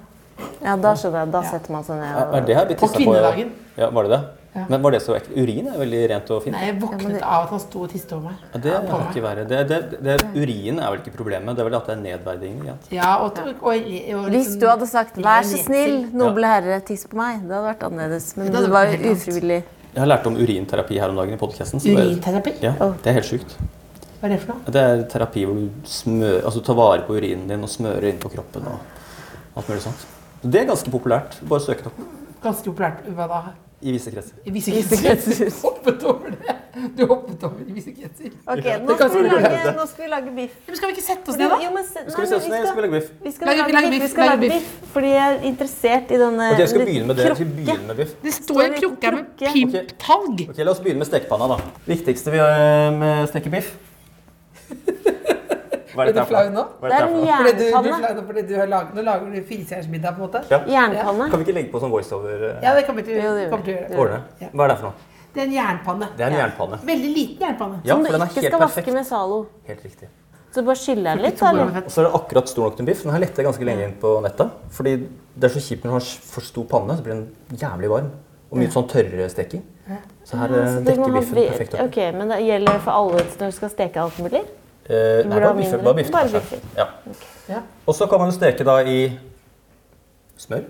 Ja, 0.62 0.76
da 0.78 0.94
skjønner 0.98 1.26
jeg. 1.26 1.32
Da 1.34 1.42
setter 1.50 1.72
man 1.74 1.84
seg 1.88 1.98
ned. 2.02 2.22
Er 2.38 2.46
det 2.46 2.56
her 2.56 2.76
På 2.78 2.88
kvinnedagen. 2.94 3.52
Ja, 3.78 3.90
var 3.90 4.04
det 4.08 4.12
det? 4.12 4.22
Ja. 4.54 4.66
Men 4.68 4.82
var 4.84 4.92
det 4.92 5.00
så 5.00 5.14
ekkelt? 5.16 5.32
Urin 5.40 5.68
er 5.72 5.78
veldig 5.80 6.00
rent 6.12 6.32
og 6.36 6.42
fint. 6.44 6.56
Nei, 6.58 6.66
jeg 6.68 6.76
våknet 6.82 7.22
av 7.24 7.46
at 7.46 7.52
han 7.54 7.62
sto 7.64 7.86
og 7.86 7.92
tiste 7.94 8.18
over 8.18 8.34
meg. 8.34 8.42
Ja, 8.52 8.60
det 8.66 8.74
kan 8.90 9.06
ikke 9.08 9.24
være. 9.24 9.46
Det, 9.48 9.60
det, 9.70 9.80
det, 10.04 10.16
urin 10.36 10.82
er 10.84 10.92
vel 10.92 11.00
ikke 11.00 11.14
problemet, 11.16 11.56
det 11.56 11.64
er 11.64 11.70
vel 11.70 11.78
at 11.80 11.88
det 11.88 11.96
er 11.96 12.02
nedverdigende. 12.02 12.66
Ja. 12.68 12.76
Ja, 12.98 13.12
og, 13.24 13.40
og, 13.40 13.48
og, 13.62 13.72
og 13.72 14.28
Hvis 14.28 14.36
liksom- 14.36 14.60
du 14.60 14.68
hadde 14.68 14.88
sagt 14.92 15.16
'vær 15.24 15.48
så 15.48 15.62
snill, 15.64 15.96
noble 16.12 16.52
herre, 16.52 16.82
tiss 16.82 17.08
på 17.08 17.16
meg', 17.16 17.40
det 17.48 17.56
hadde 17.56 17.70
vært 17.70 17.88
annerledes. 17.88 18.36
Men 18.38 18.52
Det 18.52 18.66
det 18.68 18.72
var 18.76 18.92
jo 18.92 19.16
ufrivillig. 19.16 19.64
Jeg 19.94 20.00
har 20.04 20.08
lært 20.08 20.28
om 20.28 20.36
urinterapi 20.36 21.00
her 21.00 21.10
om 21.10 21.16
dagen 21.16 21.34
i 21.34 21.38
podkasten. 21.38 21.80
Urinterapi? 21.80 22.54
Ja, 22.62 22.74
det 22.76 23.08
er 23.08 23.14
helt 23.14 23.32
sjukt. 23.32 23.56
Hva 24.20 24.28
er 24.28 24.30
det 24.36 24.40
for 24.42 24.54
noe? 24.54 24.62
Det 24.68 24.82
er 24.82 25.04
terapi 25.10 25.46
hvor 25.48 25.56
du 25.56 25.70
smør, 25.88 26.44
altså, 26.44 26.62
tar 26.62 26.76
vare 26.76 27.02
på 27.08 27.16
urinen 27.16 27.48
din 27.48 27.64
og 27.64 27.70
smører 27.70 28.04
inn 28.12 28.20
på 28.20 28.30
kroppen 28.30 28.68
og 28.68 28.80
alt 29.56 29.70
mulig 29.70 29.82
sånt. 29.82 30.06
Det 30.44 30.62
er 30.62 30.66
ganske 30.72 30.90
populært. 30.94 31.36
Bare 31.48 31.62
søk 31.62 31.84
det 31.84 31.92
opp 31.92 32.00
Ganske 32.42 32.66
populært. 32.72 33.04
Hva 33.14 33.28
da? 33.30 33.42
i 33.82 33.90
visse 33.96 34.12
kretser. 34.14 34.36
I 34.46 34.52
visse 34.54 34.70
Visse 34.76 34.98
kretser. 35.02 35.48
hoppet 35.66 36.04
over 36.06 36.30
det. 36.38 36.54
Du 36.98 37.00
hoppet 37.10 37.42
over 37.48 37.64
i 37.66 37.74
visse 37.74 37.90
kretser. 37.98 38.30
Ok, 38.46 38.60
Ja, 38.66 38.76
nå 38.78 38.94
skal, 38.94 39.16
lage, 39.26 39.72
nå 39.74 39.86
skal 39.90 40.04
vi 40.06 40.10
lage 40.12 40.34
biff. 40.36 40.52
Men 40.68 40.78
skal 40.78 40.92
vi 40.92 40.94
ikke 40.94 41.06
sette 41.06 41.34
oss 41.34 41.40
ned, 41.40 41.50
da? 41.50 41.58
jo, 41.64 41.72
men 41.74 41.88
se- 41.88 42.04
Skal 42.14 42.22
vi 42.22 42.28
sette 42.30 42.38
oss 42.44 42.50
ned? 42.52 42.68
Skal 42.70 42.78
vi 42.78 42.84
lage 42.86 42.94
biff? 43.00 43.08
Vi 43.26 43.32
skal 43.34 43.50
Lage- 43.50 43.74
lage, 43.74 43.90
biff. 43.90 43.90
biff, 43.96 44.04
Vi 44.06 44.12
skal 44.14 44.30
lage 44.30 44.38
lage 44.38 44.52
biff. 44.54 44.70
biff 44.70 44.94
fordi 44.94 45.10
jeg 45.16 45.34
er 45.34 45.48
interessert 45.50 46.14
i 46.14 46.20
denne 46.22 46.52
Ok, 46.54 46.60
jeg 46.62 46.70
skal 46.76 46.86
begynne 46.86 47.08
med 47.10 47.16
det. 47.18 47.26
Vi 47.26 47.36
skal 47.42 47.50
begynne 47.58 47.88
med 47.90 47.96
biff. 48.04 48.14
Det 48.22 48.34
står 48.38 48.62
en 48.62 48.70
en 48.76 48.80
krukke 48.84 49.14
med 49.18 49.26
pimptalg. 49.50 50.36
Okay. 50.38 50.50
Ok, 50.54 50.62
La 50.62 50.72
oss 50.78 50.84
begynne 50.86 51.02
med 51.02 51.10
stekepanna. 51.10 51.48
da. 51.56 51.58
Viktigste 51.90 52.30
vi 52.32 52.38
gjør 52.38 53.00
med 53.02 53.28
stekebiff 53.34 53.74
Hva 55.94 56.08
Er 56.08 56.14
du 56.16 56.22
flau 56.26 56.44
nå? 56.56 56.64
Det 56.82 56.92
er 56.92 57.06
en? 57.06 57.16
Fordi 57.22 57.52
du, 57.52 57.64
du, 57.64 57.66
jernpanne. 57.70 58.44
du 58.48 58.54
laget, 58.74 58.94
nå 58.96 59.02
lager 59.08 59.32
du 59.36 59.42
firestjernersmiddag, 59.52 60.16
på 60.16 60.22
en 60.22 60.26
måte. 60.28 60.44
Ja. 60.52 60.60
Jernpanne. 60.76 61.30
Kan 61.32 61.40
vi 61.40 61.46
ikke 61.48 61.56
legge 61.60 61.72
på 61.74 61.82
sånn 61.84 61.92
voiceover? 61.94 62.48
eh, 62.50 62.64
Ja, 62.64 62.74
det 62.78 62.86
kommer 62.88 63.02
vi 63.04 63.12
til, 63.12 63.22
Jo, 63.24 63.36
det 63.36 63.50
kommer 63.52 63.66
til 63.66 63.76
å 63.78 64.06
gjøre. 64.06 64.22
Hva 64.54 64.64
er 64.66 64.74
det 64.74 64.78
for 64.82 64.90
noe? 64.90 65.10
Det 65.32 65.40
er 65.42 65.46
en 65.48 65.54
jernpanne. 65.56 66.08
Det 66.18 66.24
er 66.26 66.34
en 66.34 66.40
jernpanne. 66.42 66.80
Veldig 66.84 67.12
liten 67.16 67.46
jernpanne. 67.48 67.78
Ja, 67.86 67.94
Som 67.96 68.02
for 68.04 68.12
du 68.12 68.18
den 68.18 68.22
er 68.26 68.34
ikke 68.34 68.48
skal 68.52 68.60
vaske 68.66 68.94
med 68.98 69.06
Zalo. 69.08 69.46
Helt 69.68 69.84
riktig. 69.86 70.10
Så 70.52 70.60
du 70.60 70.68
bare 70.68 70.76
skyller 70.76 71.16
den 71.16 71.24
litt, 71.24 71.42
eller? 71.42 71.70
Og 71.86 71.92
så 71.94 72.02
er 72.02 72.10
det 72.10 72.16
akkurat 72.18 72.50
stor 72.52 72.66
nok 72.68 72.76
til 72.76 72.84
en 72.84 72.90
biff. 72.90 73.04
Den 73.06 73.14
her 73.16 73.22
lette 73.24 73.40
jeg 73.40 73.48
ganske 73.48 73.68
lenge 73.70 73.86
inn 73.88 73.94
på 74.02 74.10
nettet. 74.26 74.50
Fordi 74.76 74.96
det 75.00 75.48
er 75.48 75.54
så 75.54 75.62
kjipt 75.64 75.86
når 75.86 75.94
du 75.94 75.96
har 75.96 76.08
for 76.34 76.42
stor 76.44 76.66
panne, 76.74 76.98
så 77.00 77.06
blir 77.06 77.14
den 77.16 77.58
jævlig 77.62 77.90
varm. 77.94 78.10
Og 78.52 78.60
mye 78.60 78.68
sånn 78.74 78.90
tørrere 78.92 79.30
steking. 79.32 79.64
Så 80.28 80.36
her 80.42 80.52
eh, 80.52 80.68
Så 80.76 80.82
dekker 80.84 81.14
biffen 81.16 81.38
perfekt 81.40 81.74
opp. 81.78 81.86
Ok, 81.88 81.98
Men 82.20 82.28
det 82.36 82.42
gjelder 82.44 82.82
for 82.84 82.92
alle 82.92 83.24
når 83.40 83.54
du 83.54 83.56
skal 83.56 83.72
steke 83.72 84.04
alt 84.04 84.20
mulig? 84.20 84.42
Eh, 84.92 85.22
nei, 85.24 85.40
bare 85.40 85.54
biffer. 85.56 85.84
Bare 85.86 85.96
biffer, 86.02 86.12
Bare 86.18 86.32
biffer. 86.36 86.64
Ja. 86.78 86.88
Ja. 87.50 87.62
Og 87.88 87.96
så 87.96 88.08
kan 88.12 88.20
man 88.20 88.32
jo 88.32 88.36
steke 88.36 88.66
da 88.68 88.80
i 88.84 88.98
smør. 90.42 90.66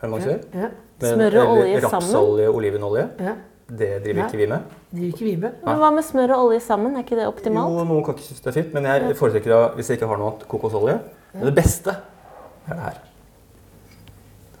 Er 0.00 0.08
det 0.08 0.10
mange 0.10 0.24
som 0.24 0.32
gjør? 0.32 0.64
Ja. 0.64 0.70
Smør 1.00 1.36
og 1.42 1.52
olje 1.54 1.80
sammen? 1.80 1.92
rapsolje, 1.94 2.48
olivenolje. 2.50 3.06
ja. 3.20 3.36
Det 3.70 3.88
driver 4.02 4.24
ikke 4.26 4.38
vi 4.40 4.46
med. 4.50 4.62
Driver 4.90 5.06
ikke 5.12 5.24
vi 5.24 5.32
med. 5.38 5.52
Men 5.62 5.76
hva 5.78 5.90
med 5.94 6.02
smør 6.02 6.32
og 6.34 6.48
olje 6.48 6.60
sammen? 6.64 6.96
Er 6.98 7.04
ikke 7.04 7.14
det 7.20 7.26
optimalt? 7.30 7.70
Jo, 7.70 7.84
noen 7.86 8.02
kan 8.02 8.16
ikke 8.16 8.24
synes 8.26 8.40
det 8.42 8.50
er 8.50 8.56
fint, 8.56 8.72
men 8.74 8.88
jeg 8.88 9.12
foretrekker 9.20 9.52
da, 9.54 9.60
hvis 9.76 9.90
jeg 9.92 10.00
ikke 10.00 10.08
har 10.10 10.18
noe 10.18 10.32
annet, 10.32 10.42
kokosolje. 10.50 10.96
Men 11.36 11.44
det 11.46 11.52
beste 11.54 11.94
er 11.94 12.72
det 12.74 12.80
her. 12.82 12.98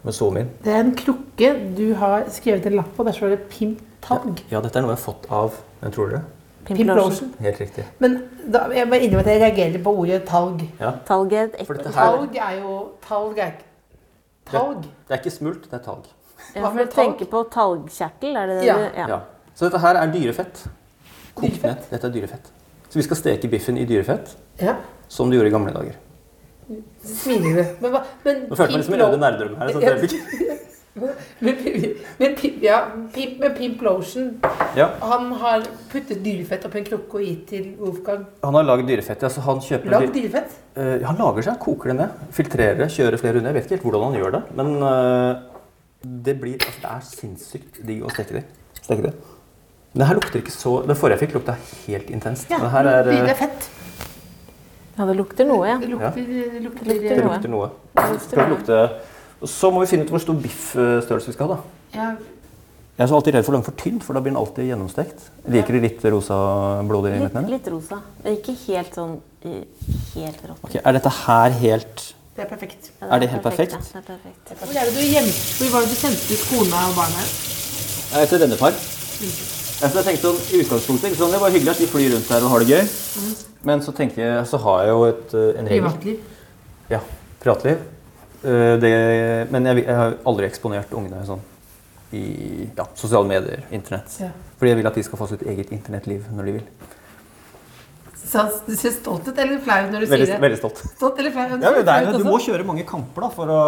Med 0.04 0.14
zoom 0.14 0.38
inn. 0.38 0.52
Det 0.62 0.72
er 0.72 0.84
en 0.84 0.94
krukke 0.96 1.50
du 1.76 1.88
har 1.98 2.28
skrevet 2.30 2.70
en 2.70 2.78
lapp 2.78 2.92
på. 2.96 3.04
Der 3.08 3.16
står 3.18 3.34
det 3.34 3.40
Pimp 3.50 3.82
Talg. 4.06 4.44
Ja, 4.52 4.62
dette 4.62 4.78
er 4.78 4.86
noe 4.86 4.94
jeg 4.94 5.00
har 5.00 5.04
fått 5.10 5.26
av 5.34 5.58
Hvem 5.82 5.92
tror 5.96 6.12
dere? 6.14 6.22
Pimp 6.64 6.76
Pimp 6.78 6.88
Lotion. 6.90 7.08
lotion. 7.10 7.34
Helt 7.40 7.60
riktig. 7.60 7.84
Men 7.98 8.22
da, 8.52 8.58
jeg 8.74 8.86
må 8.88 8.94
innrømme 9.00 9.20
at 9.20 9.26
jeg 9.26 9.40
reagerer 9.42 9.82
på 9.84 9.94
ordet 9.98 10.24
talg. 10.28 10.60
Ja. 10.80 10.90
Talg 11.06 11.32
er 11.32 11.42
et 11.44 11.54
ekte 11.60 11.84
her- 11.84 11.92
Talg 11.92 12.36
er 12.36 12.52
jo 12.60 12.88
Talg 13.08 13.38
er 13.38 13.46
ikke 13.46 13.64
Talg? 14.50 14.82
Det 14.82 15.14
er 15.14 15.16
ikke 15.22 15.30
smult, 15.30 15.62
det 15.70 15.72
er 15.80 15.84
talg. 15.84 16.04
Ja, 16.56 16.62
for 16.68 16.78
du 16.78 16.84
talg? 16.84 16.94
tenker 17.18 17.26
på 17.30 17.42
talgkjertel, 17.52 18.36
er 18.36 18.46
det 18.46 18.56
det 18.60 18.66
Ja. 18.66 18.74
du 19.06 19.12
Ja. 19.12 19.18
Så 19.54 19.64
dette 19.68 19.78
her 19.78 19.94
er 19.96 20.12
dyrefett. 20.12 20.66
Kokt 21.34 21.62
ned. 21.62 21.76
Dette 21.90 22.06
er 22.06 22.10
dyrefett. 22.12 22.50
Så 22.88 22.94
vi 22.98 23.02
skal 23.02 23.16
steke 23.16 23.48
biffen 23.48 23.76
i 23.78 23.84
dyrefett, 23.84 24.36
Ja. 24.60 24.74
som 25.08 25.30
du 25.30 25.36
gjorde 25.36 25.46
i 25.46 25.50
gamle 25.50 25.72
dager. 25.72 25.94
Smiler 27.04 27.56
du. 27.56 27.76
Men, 27.80 27.92
hva- 27.92 28.04
men 28.24 28.36
Nå 28.48 28.56
følte 28.56 28.70
jeg 28.70 28.78
meg 28.78 28.84
som 28.84 28.94
en 28.94 29.00
Lo- 29.00 29.16
nerderom 29.16 29.56
her. 29.56 30.46
Men, 30.94 31.54
men 32.18 32.32
ja, 32.60 32.80
Pimp 33.14 33.36
med 33.38 33.52
Pimp 33.54 33.82
Lotion 33.86 34.32
Ja, 34.74 34.88
Han 35.00 35.28
har 35.38 35.62
puttet 35.92 36.18
dyrefett 36.24 36.64
oppi 36.66 36.80
en 36.80 36.88
krukke 36.88 37.20
og 37.20 37.22
gitt 37.22 37.44
til 37.52 37.68
Wolfgang. 37.78 38.24
han 38.42 38.58
har 38.58 38.66
lagd 38.66 38.88
dyrefett. 38.90 39.22
ja. 39.22 39.30
Så 39.30 39.44
han 39.46 39.62
kjøper 39.62 39.94
Lagd 39.94 40.14
dyrefett. 40.16 40.56
Uh, 40.74 40.98
han 41.06 41.18
lager 41.18 41.46
seg, 41.46 41.60
koker 41.62 41.92
det 41.92 41.96
ned, 42.00 42.24
filtrerer 42.34 42.82
det, 42.82 42.90
kjører 42.94 43.22
flere 43.22 43.38
runder. 43.38 43.54
Jeg 43.54 43.60
vet 43.60 43.68
ikke 43.68 43.76
helt 43.78 43.86
hvordan 43.86 44.08
han 44.08 44.18
gjør 44.18 44.34
det, 44.36 44.42
men 44.58 44.72
uh, 44.82 45.60
det 46.26 46.34
blir 46.40 46.58
altså, 46.58 46.80
Det 46.82 46.90
er 46.90 47.06
sinnssykt 47.06 47.80
digg 47.86 48.02
å 48.06 48.10
steke 48.14 48.40
det. 48.40 48.44
Steke 48.80 49.06
det. 49.06 49.14
Men 49.92 50.02
det 50.02 50.06
her 50.10 50.18
lukter 50.20 50.38
ikke 50.38 50.54
så 50.54 50.72
Det 50.86 50.94
forrige 50.98 51.18
jeg 51.18 51.26
fikk, 51.26 51.38
lukta 51.38 51.56
helt 51.86 52.10
intenst. 52.14 52.50
Ja, 52.50 52.60
det 52.62 52.70
her 52.74 52.90
er, 52.90 53.06
det 53.06 53.16
eh, 53.18 53.30
er 53.30 53.38
fett. 53.38 53.70
Ja, 54.98 55.06
det 55.08 55.16
lukter 55.18 55.46
noe, 55.48 55.64
ja. 55.66 55.78
Det 55.80 55.88
lukter, 55.90 56.18
det 56.18 56.62
lukter, 56.66 56.84
Det 56.90 57.00
det 57.00 57.24
noe. 57.24 57.32
lukter 57.34 57.54
noe. 57.54 57.70
Det 57.94 58.50
lukter 58.52 58.84
og 58.84 59.09
Så 59.44 59.70
må 59.72 59.80
vi 59.80 59.88
finne 59.88 60.04
ut 60.04 60.10
hvor 60.12 60.20
stor 60.20 60.36
biffstørrelse 60.36 61.30
vi 61.32 61.32
skal 61.36 61.48
ha. 61.48 61.56
da. 61.56 61.96
ja, 61.96 62.08
Jeg 62.98 63.04
er 63.06 63.08
så 63.08 63.16
alltid 63.16 63.34
redd 63.34 63.44
for 63.46 63.54
å 63.54 63.56
lage 63.56 63.64
for 63.70 63.78
tynt, 63.80 64.04
for 64.04 64.12
da 64.16 64.20
blir 64.20 64.34
den 64.34 64.40
alltid 64.40 64.66
gjennomstekt. 64.68 65.22
Liker 65.48 65.72
de 65.72 65.80
litt 65.86 66.04
rosa 66.12 66.36
blodig? 66.84 67.14
Litt, 67.16 67.34
Litt, 67.38 67.50
litt 67.54 67.68
rosa. 67.72 68.00
Det 68.20 68.28
er 68.28 68.36
ikke 68.36 68.56
helt 68.66 68.98
sånn 68.98 69.14
eh, 69.48 69.62
helt 70.14 70.42
rått. 70.50 70.64
Ok, 70.68 70.74
Er 70.84 70.92
dette 70.98 71.12
her 71.24 71.50
helt 71.62 72.08
det 72.36 72.44
er 72.46 72.48
perfekt. 72.48 72.90
Ja, 73.00 73.06
Er 73.14 73.20
det 73.20 73.28
helt 73.32 73.42
perfekt? 73.42 73.72
ja. 73.72 73.78
Det 73.80 73.98
er 73.98 74.04
perfekt. 74.06 74.52
Hvor 74.60 74.76
er 74.80 74.86
det 74.88 74.94
du 74.94 75.00
gjemte 75.02 75.40
Hvor 75.58 75.72
var 75.74 75.80
det 75.84 75.90
du 75.90 75.96
sendte 75.98 76.36
ut 76.36 76.44
kona 76.48 76.82
og 76.88 76.94
barna? 76.96 77.24
Jeg 78.10 78.22
er 78.22 78.30
til 78.30 78.40
denne 78.44 78.56
par. 78.60 78.76
Altså, 79.80 79.96
jeg 79.96 80.04
tenkte 80.06 80.28
sånn, 80.28 80.38
i 80.52 80.60
utgangspunktet, 80.62 81.10
ikke 81.10 81.18
sånn, 81.20 81.32
Det 81.34 81.40
var 81.40 81.52
hyggelig 81.54 81.72
at 81.74 81.80
de 81.82 81.88
flyr 81.90 82.12
rundt 82.14 82.28
her 82.32 82.44
og 82.46 82.52
har 82.54 82.64
det 82.64 82.68
gøy. 82.68 83.34
Men 83.68 83.80
så 83.84 83.92
tenker 83.96 84.22
jeg, 84.22 84.46
så 84.48 84.60
har 84.60 84.82
jeg 84.84 84.92
jo 84.94 85.04
et, 85.08 85.34
eh, 85.34 85.60
en 85.60 85.68
regel. 85.72 85.84
Privatliv. 85.88 86.18
Ja, 86.90 87.00
privatliv. 87.42 87.78
Eh, 88.44 88.76
Det, 88.80 88.92
men 89.52 89.66
jeg, 89.68 89.84
jeg 89.84 89.96
har 89.96 90.14
aldri 90.26 90.46
eksponert 90.48 90.92
ungene 90.96 91.24
sånn 91.28 91.42
i 92.16 92.68
ja, 92.76 92.86
sosiale 92.98 93.28
medier, 93.28 93.60
internett. 93.70 94.16
Ja. 94.18 94.30
Fordi 94.58 94.72
jeg 94.72 94.78
vil 94.80 94.88
at 94.90 94.96
de 94.98 95.02
skal 95.06 95.20
få 95.20 95.28
sitt 95.30 95.42
eget 95.46 95.70
internettliv 95.76 96.24
når 96.34 96.48
de 96.48 96.54
vil. 96.58 96.64
Så 98.30 98.44
Du 98.66 98.74
ser 98.78 98.92
stolt 98.94 99.26
ut 99.28 99.38
eller 99.38 99.58
flau 99.62 99.84
når 99.90 100.04
du 100.04 100.06
Veldig, 100.10 100.26
sier 100.26 100.34
det? 100.36 100.40
veldig 100.42 100.58
stolt. 100.58 100.80
Stolt 100.96 101.18
eller 101.22 101.34
flau? 101.34 101.44
Ja, 101.50 101.70
men 101.74 101.84
det 101.86 101.94
er, 101.96 102.10
du 102.18 102.24
må 102.26 102.38
kjøre 102.42 102.66
mange 102.66 102.84
kamper 102.88 103.26
da, 103.26 103.30
for 103.34 103.50
å... 103.50 103.60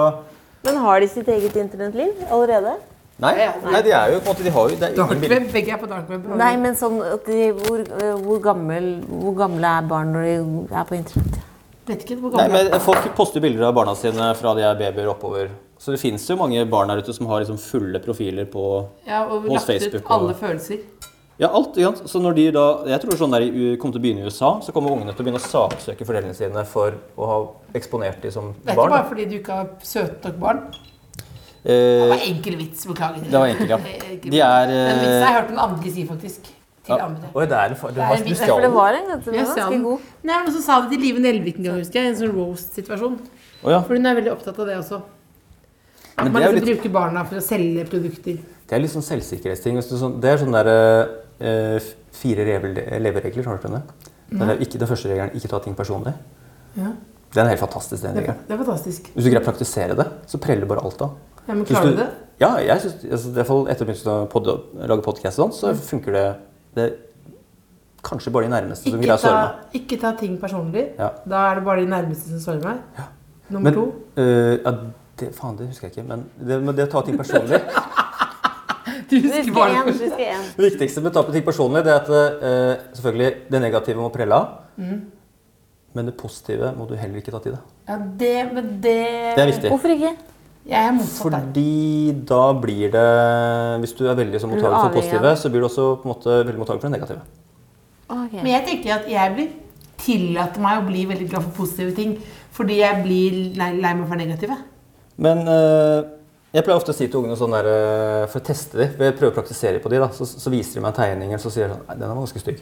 Men 0.63 0.77
har 0.85 1.01
de 1.03 1.09
sitt 1.11 1.29
eget 1.29 1.57
internettliv 1.59 2.21
allerede? 2.31 2.75
Nei, 3.23 3.33
Ja, 3.39 3.53
nei, 3.63 3.81
de 3.87 3.93
er 3.95 4.13
jo 4.15 4.19
på 4.23 4.31
en 4.31 4.35
måte, 4.35 4.45
de 4.47 4.51
har 4.55 4.69
jo, 4.71 4.77
det 4.79 4.87
er 4.89 4.95
ingen. 4.97 5.21
Darkweb, 5.23 5.49
begge 5.53 5.73
er 5.75 5.81
på 5.83 5.89
darkweb. 5.91 6.29
Nei, 6.39 6.53
men 6.59 6.75
sånn 6.79 6.99
de, 7.27 7.41
hvor, 7.59 7.83
hvor, 8.25 8.39
gammel, 8.43 8.87
hvor 9.07 9.35
gamle 9.39 9.73
er 9.79 9.89
barn 9.91 10.13
når 10.17 10.27
de 10.29 10.37
er 10.75 10.87
på 10.89 10.97
internett? 10.99 11.39
Vet 11.87 12.05
ikke 12.07 12.17
hvor 12.21 12.37
Nei, 12.39 12.47
men 12.53 12.81
Folk 12.81 13.09
poster 13.19 13.43
bilder 13.43 13.67
av 13.69 13.75
barna 13.75 13.95
sine 13.99 14.29
fra 14.39 14.53
de 14.55 14.63
er 14.63 14.77
babyer 14.79 15.09
oppover. 15.11 15.49
Så 15.83 15.91
det 15.91 15.99
finnes 15.99 16.23
jo 16.31 16.37
mange 16.39 16.63
barn 16.71 16.89
der 16.93 17.01
ute 17.03 17.13
som 17.17 17.27
har 17.27 17.43
liksom 17.43 17.59
fulle 17.59 17.99
profiler 18.05 18.47
på 18.47 18.67
Ja, 19.09 19.25
og 19.27 19.49
hos 19.51 19.67
lagt 19.67 19.89
ut 19.97 20.05
alle 20.07 20.31
og- 20.31 20.39
følelser. 20.39 20.79
Ja, 21.41 21.49
alt. 21.49 21.77
Ja. 21.81 21.91
Så 22.07 22.21
når 22.23 22.35
de 22.37 22.51
da, 22.53 22.85
Jeg 22.87 23.01
tror 23.01 23.17
sånn 23.19 23.33
der 23.33 23.77
kommer 23.81 23.93
til 23.97 24.01
å 24.01 24.05
begynne 24.05 24.23
i 24.23 24.29
USA, 24.31 24.61
så 24.63 24.71
kommer 24.73 24.93
ungene 24.93 25.11
til 25.17 25.25
å 25.25 25.27
begynne 25.27 25.41
å 25.41 25.49
saksøke 25.49 26.07
foreldrene 26.07 26.35
sine 26.37 26.65
for 26.65 26.93
å 27.19 27.27
ha 27.27 27.39
eksponert 27.75 28.21
dem 28.23 28.31
som 28.31 28.53
barn. 28.53 28.63
Det 28.63 28.71
er 28.71 28.77
ikke 28.79 28.91
bare 28.95 29.09
fordi 29.09 29.25
du 29.31 29.39
ikke 29.41 29.57
har 29.57 29.69
søte 29.83 30.25
nok 30.29 30.39
barn. 30.39 30.63
Det 31.65 31.71
Eh, 31.73 32.09
var 32.11 32.19
enkel 32.19 32.57
vits, 32.59 32.87
beklager. 32.87 33.23
Det 33.23 33.33
var 33.33 33.47
enkel, 33.47 33.69
ja. 33.69 33.77
De 34.23 34.41
er, 34.41 34.67
Den 34.67 34.99
vitsen 34.99 35.23
har 35.23 35.31
eh, 35.31 35.33
jeg 35.33 35.35
hørt 35.43 35.51
noen 35.51 35.63
andre 35.71 35.91
si, 35.91 36.05
faktisk. 36.07 36.41
Til 36.83 36.99
ja. 36.99 37.07
Det 37.07 37.07
er 37.07 37.09
en. 37.09 37.17
Du, 37.23 37.39
Det 37.39 37.53
er 37.53 38.09
har, 38.09 38.17
en 38.17 38.27
du. 38.27 38.35
For 38.35 38.65
det 38.65 38.71
var 38.75 38.97
en 38.99 39.11
den 39.13 39.21
var 39.23 39.39
ganske 39.39 39.81
god. 39.85 40.07
Nei, 40.27 40.39
men 40.43 40.55
så 40.55 40.63
sa 40.65 40.81
det 40.83 40.91
til 40.95 41.05
Live 41.07 41.23
Nelvik 41.23 41.61
en 41.61 41.69
gang, 41.69 41.79
husker 41.79 42.01
jeg. 42.01 42.09
I 42.09 42.13
en 42.13 42.19
sånn 42.19 42.33
roast-situasjon. 42.35 43.19
Oh, 43.63 43.71
ja. 43.71 43.83
For 43.87 43.95
hun 43.95 44.11
er 44.11 44.17
veldig 44.19 44.33
opptatt 44.35 44.59
av 44.59 44.67
det 44.67 44.79
også. 44.81 44.99
At 46.13 46.25
Men 46.25 46.33
man 46.35 46.43
liksom 46.43 46.59
litt, 46.59 46.67
bruker 46.73 46.93
barna 46.93 47.23
for 47.29 47.39
å 47.39 47.45
selge 47.45 47.87
produkter. 47.89 48.41
det 48.69 48.77
er 48.77 48.83
litt 48.83 48.93
sånn 48.93 49.07
selvsikkerhetsting. 49.07 49.79
Du 49.79 49.97
sånn, 49.97 50.19
det 50.21 50.33
er 50.33 50.43
sånn 50.43 50.57
der 50.59 50.73
uh, 50.73 51.93
fire 52.19 52.45
leveregler, 52.45 53.47
har 53.47 53.47
du 53.47 53.51
hørt 53.55 53.71
om 53.71 53.79
det? 53.79 53.83
Den, 54.33 54.49
er 54.51 54.61
ikke, 54.65 54.81
den 54.81 54.89
første 54.91 55.11
regelen 55.13 55.37
ikke 55.39 55.51
ta 55.53 55.61
ting 55.63 55.75
personlig. 55.79 56.13
Ja. 56.77 56.93
Det 57.33 57.41
er 57.41 57.49
helt 57.49 57.63
fantastisk, 57.63 58.03
den 58.05 58.19
regelen. 58.19 58.43
det 58.49 58.55
er 58.55 58.61
fantastisk. 58.61 59.09
Hvis 59.15 59.25
du 59.25 59.31
greier 59.31 59.41
å 59.41 59.47
praktisere 59.47 59.97
det, 59.97 60.07
så 60.29 60.41
preller 60.43 60.69
bare 60.69 60.85
alt 60.85 61.05
av. 61.05 61.15
Ja, 61.47 61.55
men 61.55 61.65
klarer 61.69 61.91
du 61.95 62.01
det? 62.03 62.09
Ja, 62.43 62.57
jeg 62.61 62.81
synes, 62.85 62.97
altså, 63.09 63.31
i 63.31 63.37
hvert 63.39 63.49
fall 63.49 63.69
etter 63.73 63.87
å 63.87 63.89
begynne 63.89 64.17
å 64.85 64.89
lage 64.91 65.05
podkast, 65.05 65.39
sånn, 65.41 65.55
så 65.57 65.73
funker 65.79 66.17
det, 66.17 66.27
det 66.77 66.91
Kanskje 68.03 68.33
bare 68.35 68.49
de 68.49 68.51
nærmeste 68.51 68.91
som 68.91 68.99
greier 68.99 69.15
å 69.15 69.21
svare 69.23 69.43
såre 69.43 69.51
meg. 69.63 69.75
ikke 69.79 69.97
ta 70.03 70.11
ting 70.19 70.33
personlig. 70.43 70.83
Ja. 70.99 71.13
Da 71.23 71.43
er 71.53 71.61
det 71.61 71.65
bare 71.69 71.85
de 71.85 71.91
nærmeste 71.93 72.33
som 72.33 72.41
sårer 72.43 72.65
meg. 72.65 73.05
Nummer 73.53 73.71
Men, 73.71 73.77
to. 73.77 73.85
eh, 74.19 74.57
ja, 74.65 74.73
det, 75.21 75.29
faen, 75.37 75.55
det 75.61 75.69
husker 75.69 75.87
jeg 75.87 75.93
ikke. 75.95 76.07
Men 76.09 76.25
det, 76.35 76.59
men 76.67 76.75
det 76.75 76.89
å 76.89 76.91
ta 76.97 77.03
ting 77.07 77.15
personlig 77.21 77.61
Du 79.13 79.17
husker 79.21 79.53
bare 79.55 79.85
én. 79.85 80.43
Det 80.57 80.65
viktigste 80.67 81.01
med 81.05 81.13
å 81.13 81.15
ta 81.15 81.23
på 81.29 81.33
ting 81.37 81.45
personlig, 81.47 81.85
det 81.87 81.93
er 81.95 82.01
at 82.01 82.11
eh, 82.17 82.85
selvfølgelig 82.97 83.31
det 83.53 83.61
negative 83.69 84.01
må 84.03 84.11
prelle 84.15 84.35
av. 84.35 84.51
Mm. 84.81 84.99
Men 85.95 86.09
det 86.09 86.15
positive 86.19 86.73
må 86.75 86.87
du 86.89 86.97
heller 86.97 87.21
ikke 87.21 87.35
ta 87.35 87.39
til 87.45 87.55
deg. 87.55 87.73
Ja, 87.87 87.99
det, 88.19 88.35
men 88.57 88.71
det 88.83 88.99
Det 89.37 89.43
er 89.45 89.51
viktig. 89.53 89.71
Hvorfor 89.71 89.95
ikke? 89.95 90.15
Jeg 90.69 90.79
er 90.79 90.93
motsatt 90.95 91.33
der. 91.33 91.47
Fordi 91.47 92.13
da 92.29 92.43
blir 92.55 92.93
det 92.93 93.07
Hvis 93.83 93.97
du 93.99 94.05
er 94.07 94.15
veldig 94.15 94.41
så 94.41 94.47
mottakelig 94.47 94.83
for 94.85 95.01
positive, 95.01 95.37
så 95.37 95.51
blir 95.51 95.65
du 95.65 95.67
også 95.67 95.89
på 95.99 96.07
en 96.07 96.13
måte 96.15 96.37
veldig 96.47 96.61
mottakelig 96.61 96.85
for 96.85 96.89
det 96.89 96.99
negative. 97.01 97.21
Okay. 98.13 98.43
Men 98.43 98.53
jeg 98.53 98.65
tenker 98.69 98.95
at 99.01 99.11
jeg 99.11 99.35
blir 99.35 99.51
tillater 100.03 100.63
meg 100.63 100.81
å 100.81 100.87
bli 100.87 101.05
veldig 101.11 101.29
glad 101.31 101.47
for 101.49 101.63
positive 101.63 101.95
ting. 101.97 102.17
Fordi 102.53 102.81
jeg 102.83 103.05
blir 103.05 103.39
lei, 103.59 103.71
lei 103.81 103.95
meg 103.97 104.09
for 104.09 104.21
negative. 104.21 104.59
Men 105.23 105.43
eh, 105.49 106.05
jeg 106.53 106.67
pleier 106.67 106.79
ofte 106.79 106.93
å 106.93 106.97
si 106.97 107.09
til 107.09 107.23
ungene 107.23 107.39
sånn 107.39 107.55
der, 107.55 107.69
eh, 107.73 108.25
for 108.33 108.43
å 108.43 108.47
teste 108.47 108.81
dem, 108.81 108.95
ved 108.99 109.15
å 109.15 109.19
prøve 109.19 109.33
å 109.33 109.39
praktisere 109.39 109.81
på 109.83 109.93
dem, 109.93 110.05
da, 110.05 110.11
så, 110.13 110.27
så 110.29 110.53
viser 110.53 110.79
de 110.79 110.85
meg 110.85 110.93
en 110.93 110.99
tegning, 110.99 111.35
og 111.37 111.43
så 111.43 111.53
sier 111.55 111.71
de 111.71 111.77
sånn 111.77 111.87
Nei, 111.89 111.99
den 112.01 112.13
var 112.13 112.21
ganske 112.21 112.43
stygg. 112.43 112.61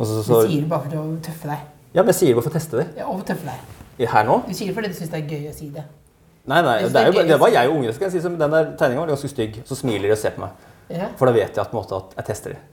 Og 0.00 0.08
så, 0.08 0.22
så, 0.24 0.40
Du 0.42 0.50
sier 0.50 0.64
det 0.64 0.70
bare 0.70 0.88
for 0.88 0.98
å 1.02 1.06
tøffe 1.22 1.52
deg. 1.52 1.68
ja, 1.92 2.02
men 2.02 2.12
jeg 2.12 2.20
sier 2.22 2.32
det 2.32 2.40
bare 2.40 2.48
for 2.48 2.54
å 2.54 2.58
teste 2.58 2.80
dem. 2.80 2.92
Ja, 2.98 3.08
og 3.12 3.22
tøffe 3.28 3.46
deg. 3.52 3.76
Her 4.10 4.24
nå? 4.24 4.38
Du 4.48 4.54
sier 4.56 4.70
det 4.70 4.76
fordi 4.78 4.90
du 4.90 4.96
syns 4.96 5.10
det 5.12 5.18
er 5.20 5.34
gøy 5.36 5.50
å 5.50 5.54
si 5.54 5.66
det. 5.74 5.84
Nei, 6.48 6.62
nei, 6.64 6.76
det, 6.88 6.96
er 6.96 7.12
jo, 7.12 7.22
det 7.28 7.36
var 7.40 7.52
jeg 7.52 7.68
og 7.68 7.76
ungene. 7.76 7.92
skal 7.92 8.08
jeg 8.08 8.16
si, 8.16 8.20
som 8.24 8.36
Den 8.40 8.52
der 8.54 8.72
tegninga 8.80 9.02
var 9.02 9.12
ganske 9.12 9.28
stygg. 9.28 9.60
Så 9.68 9.76
smiler 9.76 10.08
de 10.08 10.14
og 10.16 10.20
ser 10.20 10.32
på 10.36 10.44
meg. 10.46 10.68
Ja. 10.90 11.10
For 11.18 11.28
da 11.28 11.34
vet 11.36 11.52
jeg 11.52 11.62
at, 11.62 11.74
måte, 11.76 11.98
at 12.00 12.16
jeg 12.16 12.30
tester 12.30 12.54
dem. 12.54 12.68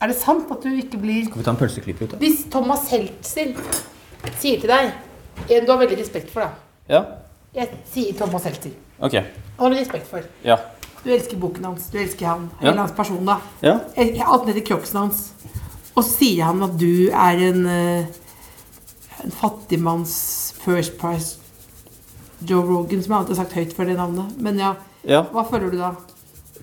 Er 0.00 0.08
det 0.08 0.16
sant 0.16 0.48
at 0.54 0.62
du 0.64 0.70
ikke 0.72 0.96
blir 1.00 1.26
Skal 1.26 1.42
vi 1.42 1.44
ta 1.44 1.52
en 1.52 1.58
pølseklipp 1.60 1.98
ut, 2.00 2.12
da? 2.14 2.20
Hvis 2.22 2.46
Thomas 2.52 2.86
Heltzel 2.88 3.50
sier 4.40 4.62
til 4.62 4.70
deg 4.70 4.94
En 5.52 5.66
du 5.66 5.72
har 5.74 5.80
veldig 5.82 5.98
respekt 6.00 6.32
for, 6.32 6.46
da. 6.46 6.54
Ja. 6.88 7.02
Jeg 7.56 7.82
sier 7.90 8.16
Thomas 8.16 8.46
Heltzel. 8.48 8.72
Ok. 9.00 9.18
Han 9.18 9.66
har 9.66 9.74
du 9.74 9.78
respekt 9.80 10.08
for. 10.08 10.24
Ja. 10.46 10.56
Du 11.02 11.10
elsker 11.12 11.36
boken 11.40 11.64
hans, 11.64 11.88
du 11.92 11.98
elsker 12.00 12.28
han. 12.28 12.48
Ja. 12.60 12.70
Hele 12.70 12.84
hans 12.84 12.94
person, 12.96 13.20
da. 13.26 13.38
Ja. 13.64 13.78
Jeg 13.96 14.16
har 14.20 14.32
alltid 14.36 14.62
etter 14.62 14.98
hans. 15.00 15.22
Og 15.96 16.04
så 16.04 16.10
sier 16.12 16.46
han 16.46 16.62
at 16.64 16.76
du 16.80 17.08
er 17.08 17.44
en, 17.48 17.64
eh, 17.66 18.04
en 19.24 19.34
fattigmanns 19.34 20.14
First 20.60 20.96
Price 21.00 21.39
Joe 22.46 22.64
Rogan, 22.64 23.02
som 23.02 23.12
jeg 23.12 23.18
alltid 23.18 23.36
har 23.36 23.44
sagt 23.44 23.58
høyt 23.58 23.76
for 23.76 23.90
det 23.90 23.96
navnet. 23.98 24.32
Men 24.42 24.60
ja, 24.60 24.74
ja. 25.08 25.22
hva 25.32 25.44
føler 25.48 25.72
du 25.72 25.78
da? 25.80 25.92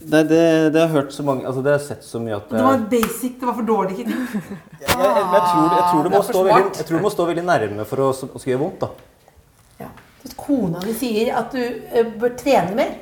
Nei, 0.08 0.22
det, 0.30 0.42
det 0.74 0.80
har 0.80 0.86
jeg 0.86 0.94
hørt 0.94 1.14
så 1.16 1.24
mange 1.26 1.48
Altså, 1.50 1.62
det 1.66 1.72
har 1.72 1.80
jeg 1.80 1.88
sett 1.88 2.04
så 2.06 2.20
mye 2.22 2.36
at 2.38 2.52
Det 2.52 2.62
var 2.62 2.84
basic, 2.92 3.32
det 3.42 3.48
var 3.48 3.56
for 3.58 3.66
dårlig 3.66 3.96
kritikk. 3.98 4.36
jeg, 4.38 4.52
jeg, 4.86 4.92
jeg, 4.94 5.42
tror, 5.42 5.64
jeg, 5.66 6.04
det 6.04 6.04
Det 6.06 6.14
må 6.14 6.22
stå 6.28 6.44
veldig, 6.46 6.70
jeg 6.78 6.86
tror 6.86 6.98
det 6.98 7.04
må 7.04 7.12
stå 7.16 7.26
veldig 7.32 7.46
nærme 7.48 7.88
for 7.90 8.04
å, 8.06 8.12
å 8.14 8.42
skrive 8.44 8.60
vondt. 8.62 8.86
da. 8.86 9.82
Ja. 9.82 9.90
Kona 10.38 10.84
di 10.86 10.94
sier 10.98 11.34
at 11.40 11.56
du 11.56 11.62
eh, 11.64 12.14
bør 12.22 12.36
trene 12.40 12.78
mer. 12.78 12.94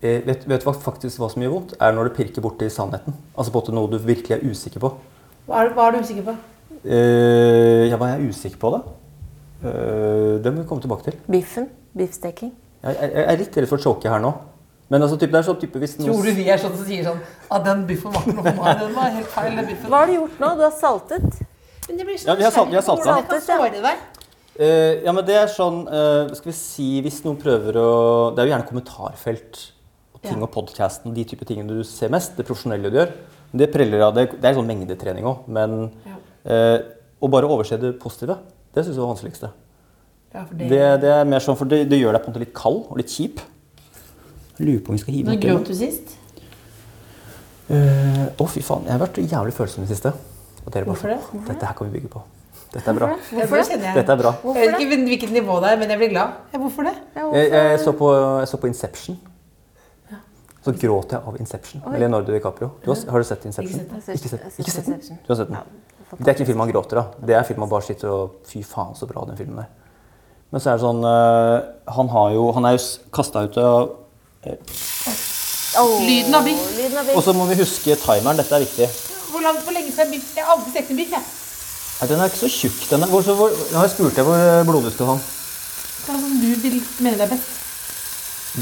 Eh, 0.00 0.22
vet, 0.24 0.46
vet 0.48 0.64
du 0.64 0.70
faktisk 0.70 1.20
hva 1.20 1.28
som 1.32 1.42
gjør 1.44 1.56
vondt? 1.56 1.74
Er 1.82 1.96
når 1.96 2.08
det 2.08 2.16
pirker 2.20 2.44
borti 2.44 2.70
sannheten. 2.72 3.16
Altså 3.34 3.52
på 3.52 3.58
en 3.58 3.64
måte 3.64 3.76
noe 3.76 3.90
du 3.92 3.98
virkelig 3.98 4.38
er 4.38 4.46
usikker 4.46 4.86
på. 4.86 4.94
Hva 5.48 5.64
er, 5.64 5.74
hva 5.76 5.88
er 5.88 5.98
du 5.98 6.06
usikker 6.06 6.30
på? 6.30 6.36
Eh, 6.80 7.90
ja, 7.90 7.98
hva 8.00 8.14
er 8.14 8.20
jeg 8.22 8.32
usikker 8.32 8.60
på, 8.62 8.72
da? 8.76 8.80
Eh, 9.60 10.38
det 10.40 10.54
må 10.54 10.62
vi 10.62 10.68
komme 10.70 10.84
tilbake 10.84 11.10
til. 11.10 11.18
Biffen? 11.28 11.68
Biffsteking? 11.96 12.52
Jeg, 12.82 12.96
jeg, 12.96 13.10
jeg 13.12 13.26
er 13.34 13.38
litt 13.42 13.56
redd 13.60 13.68
for 13.68 13.78
choke 13.82 14.08
her 14.08 14.20
nå. 14.22 14.32
Men 14.90 15.02
altså, 15.04 15.16
typ, 15.20 15.30
det 15.30 15.38
er 15.38 15.46
sånn 15.46 15.58
type 15.60 15.78
hvis 15.78 15.92
Tror 16.00 16.24
du 16.26 16.32
vi 16.34 16.48
er 16.50 16.58
sånn 16.58 16.72
som 16.74 16.86
sier 16.86 17.04
sånn 17.06 17.20
at 17.54 17.64
den 17.66 17.84
biffen 17.86 18.10
var 18.14 18.24
ikke 18.24 18.34
noe 18.38 18.44
for 18.46 18.62
meg? 18.64 18.78
Den 18.80 18.94
var 18.96 19.10
helt 19.14 19.28
feil, 19.30 19.52
den 19.60 19.66
biffen. 19.68 19.90
Hva 19.92 20.00
har 20.02 20.10
du 20.10 20.14
gjort 20.16 20.40
nå? 20.42 20.48
Du 20.58 20.62
har 20.66 20.72
saltet? 20.80 21.42
Men 21.88 22.00
det 22.00 22.06
blir 22.08 22.18
så 22.18 22.26
Ja, 22.30 22.34
vi 22.40 22.46
har 22.46 22.50
salt- 22.54 22.70
vi 22.72 22.78
har 22.78 22.82
saltet. 22.86 23.06
hvordan 23.06 23.28
kan 23.30 23.40
såre 23.46 23.70
deg. 23.84 24.06
Eh, 24.60 25.04
Ja, 25.06 25.12
men 25.12 25.24
det 25.24 25.36
er 25.38 25.46
sånn 25.46 25.84
uh, 25.86 26.34
Skal 26.34 26.50
vi 26.50 26.56
si 26.58 26.86
Hvis 27.06 27.20
noen 27.24 27.38
prøver 27.40 27.76
å 27.80 27.86
Det 28.34 28.42
er 28.42 28.48
jo 28.48 28.52
gjerne 28.52 28.66
kommentarfelt 28.68 29.60
og 30.12 30.20
ting 30.26 30.36
Ja. 30.36 30.42
og 30.44 30.50
podkasten 30.52 31.06
og 31.08 31.14
de 31.14 31.24
type 31.24 31.46
tingene 31.48 31.68
du 31.78 31.84
ser 31.86 32.10
mest. 32.12 32.34
Det 32.36 32.44
profesjonelle 32.44 32.90
du 32.90 32.98
gjør. 32.98 33.12
Det 33.56 33.70
preller 33.72 34.02
av 34.04 34.14
det. 34.14 34.26
Det 34.40 34.44
er 34.50 34.54
sånn 34.58 34.66
mengdetrening 34.68 35.24
òg. 35.24 35.46
Men 35.48 35.90
Ja. 36.04 36.18
uh, 36.50 36.78
å 37.22 37.30
bare 37.30 37.46
overse 37.48 37.78
det 37.80 37.94
positive, 38.02 38.36
det 38.74 38.84
syns 38.84 38.96
jeg 38.98 39.00
var 39.06 39.14
vanskeligste. 39.14 39.50
Ja, 40.34 40.44
for 40.46 40.54
det... 40.54 40.68
Det, 40.70 40.80
det 41.02 41.12
er 41.14 41.24
mer 41.28 41.42
sånn, 41.42 41.58
for 41.58 41.70
det, 41.70 41.82
det 41.90 41.98
gjør 41.98 42.14
deg 42.16 42.22
på 42.24 42.30
en 42.30 42.34
måte 42.34 42.42
litt 42.44 42.54
kald 42.56 42.82
og 42.86 42.98
litt 43.00 43.10
kjip. 43.10 43.40
Lurer 44.60 44.82
på 44.84 44.92
om 44.92 44.98
vi 44.98 45.02
skal 45.02 45.16
hive 45.16 45.32
Når 45.32 45.40
gråt 45.42 45.70
du 45.70 45.76
sist? 45.78 46.16
Eh, 47.70 48.26
Å, 48.34 48.46
fy 48.50 48.62
faen. 48.66 48.86
Jeg 48.88 48.94
har 48.96 49.02
vært 49.02 49.18
jævlig 49.22 49.54
følsom 49.56 49.84
i 49.84 49.88
det 49.88 49.94
siste. 49.96 50.12
Og 50.60 50.68
dere 50.74 50.84
bare 50.84 50.92
Hvorfor 50.92 51.10
det? 51.14 51.18
det? 51.32 51.42
Dette 51.48 51.70
her 51.70 51.76
kan 51.78 51.88
vi 51.90 51.98
bygge 51.98 52.12
på. 52.12 52.22
Dette 52.70 52.92
er 52.92 52.98
bra. 52.98 53.08
Hvorfor 53.30 53.62
det? 53.62 53.78
Dette 53.96 54.14
er 54.14 54.20
bra. 54.20 54.32
Jeg 54.54 54.70
vet 54.70 54.84
ikke 54.84 54.98
hvilket 55.08 55.32
nivå 55.34 55.56
det 55.64 55.72
er, 55.72 55.80
men 55.80 55.90
jeg 55.90 55.98
blir 56.02 56.12
glad. 56.12 56.38
Ja, 56.52 56.60
hvorfor 56.62 56.86
det? 56.86 56.94
Jeg, 57.16 57.50
jeg, 57.50 57.80
så 57.82 57.94
på, 57.98 58.10
jeg 58.42 58.50
så 58.52 58.60
på 58.62 58.70
Inception. 58.70 59.18
Så 60.60 60.74
gråt 60.76 61.14
jeg 61.16 61.24
av 61.24 61.38
Inception. 61.40 61.82
med 61.88 62.02
Leonardo 62.02 62.34
DiCaprio. 62.34 62.68
Du 62.84 62.90
har, 62.92 62.98
har 63.10 63.22
du 63.22 63.26
sett 63.26 63.46
Inception? 63.48 63.80
Ikke 63.80 64.02
sett. 64.04 64.14
Ikke 64.20 64.28
sett, 64.34 64.58
ikke 64.60 64.74
sett 64.74 64.90
sett 64.90 65.08
den? 65.08 65.20
Du 65.24 65.32
har 65.32 65.40
sett 65.40 65.50
den? 65.50 65.78
Det 66.18 66.26
er 66.26 66.34
ikke 66.34 66.44
en 66.44 66.50
film 66.50 66.62
han 66.66 66.70
gråter 66.74 67.00
av. 67.00 67.14
Det 67.22 67.34
er 67.34 67.40
en 67.40 67.48
film 67.48 67.64
han 67.64 67.70
bare 67.70 67.86
sitter 67.86 68.12
og 68.12 68.40
Fy 68.50 68.60
faen, 68.66 68.92
så 68.98 69.08
bra 69.10 69.24
den 69.30 69.38
filmen 69.40 69.62
er. 69.64 69.70
Men 70.50 70.62
så 70.62 70.72
er 70.72 70.78
det 70.78 70.82
sånn 70.82 71.04
øh, 71.06 71.56
Han 71.94 72.08
har 72.10 72.32
jo 72.34 72.48
Han 72.56 72.66
er 72.66 72.74
jo 72.74 72.80
kasta 73.14 73.44
ut 73.46 73.58
av 73.62 73.92
Åh, 75.78 76.00
Lyden 76.02 76.34
av 76.34 76.42
biff. 76.44 76.62
Og 77.14 77.22
så 77.22 77.34
må 77.36 77.44
vi 77.46 77.58
huske 77.60 77.94
timeren. 78.00 78.38
Dette 78.40 78.56
er 78.56 78.64
viktig. 78.64 78.88
Hvor, 79.30 79.42
langt, 79.44 79.60
hvor 79.62 79.76
lenge 79.76 79.92
skal 79.94 80.08
biff? 80.10 80.32
Jeg 80.34 80.42
har 80.42 80.56
aldri 80.56 80.72
stekt 80.72 80.90
en 80.90 80.98
biff, 80.98 81.12
jeg. 81.14 81.22
Nei, 82.00 82.08
den 82.10 82.22
er 82.24 82.32
ikke 82.32 82.40
så 82.40 82.50
tjukk. 82.50 82.80
Den 82.90 83.06
hvor, 83.12 83.22
så, 83.22 83.36
hvor, 83.38 83.54
nå 83.54 83.78
har 83.78 83.86
jeg 83.86 83.92
spurt 83.94 84.18
deg 84.18 84.26
hvor 84.26 84.42
blodig 84.66 84.92
skal 84.96 85.12
han. 85.12 85.22
Hva 86.06 86.16
som 86.16 86.34
du 86.42 86.48
vil 86.64 86.78
mene 87.04 87.20
det 87.20 87.26
er 87.28 87.32
best. 87.36 87.54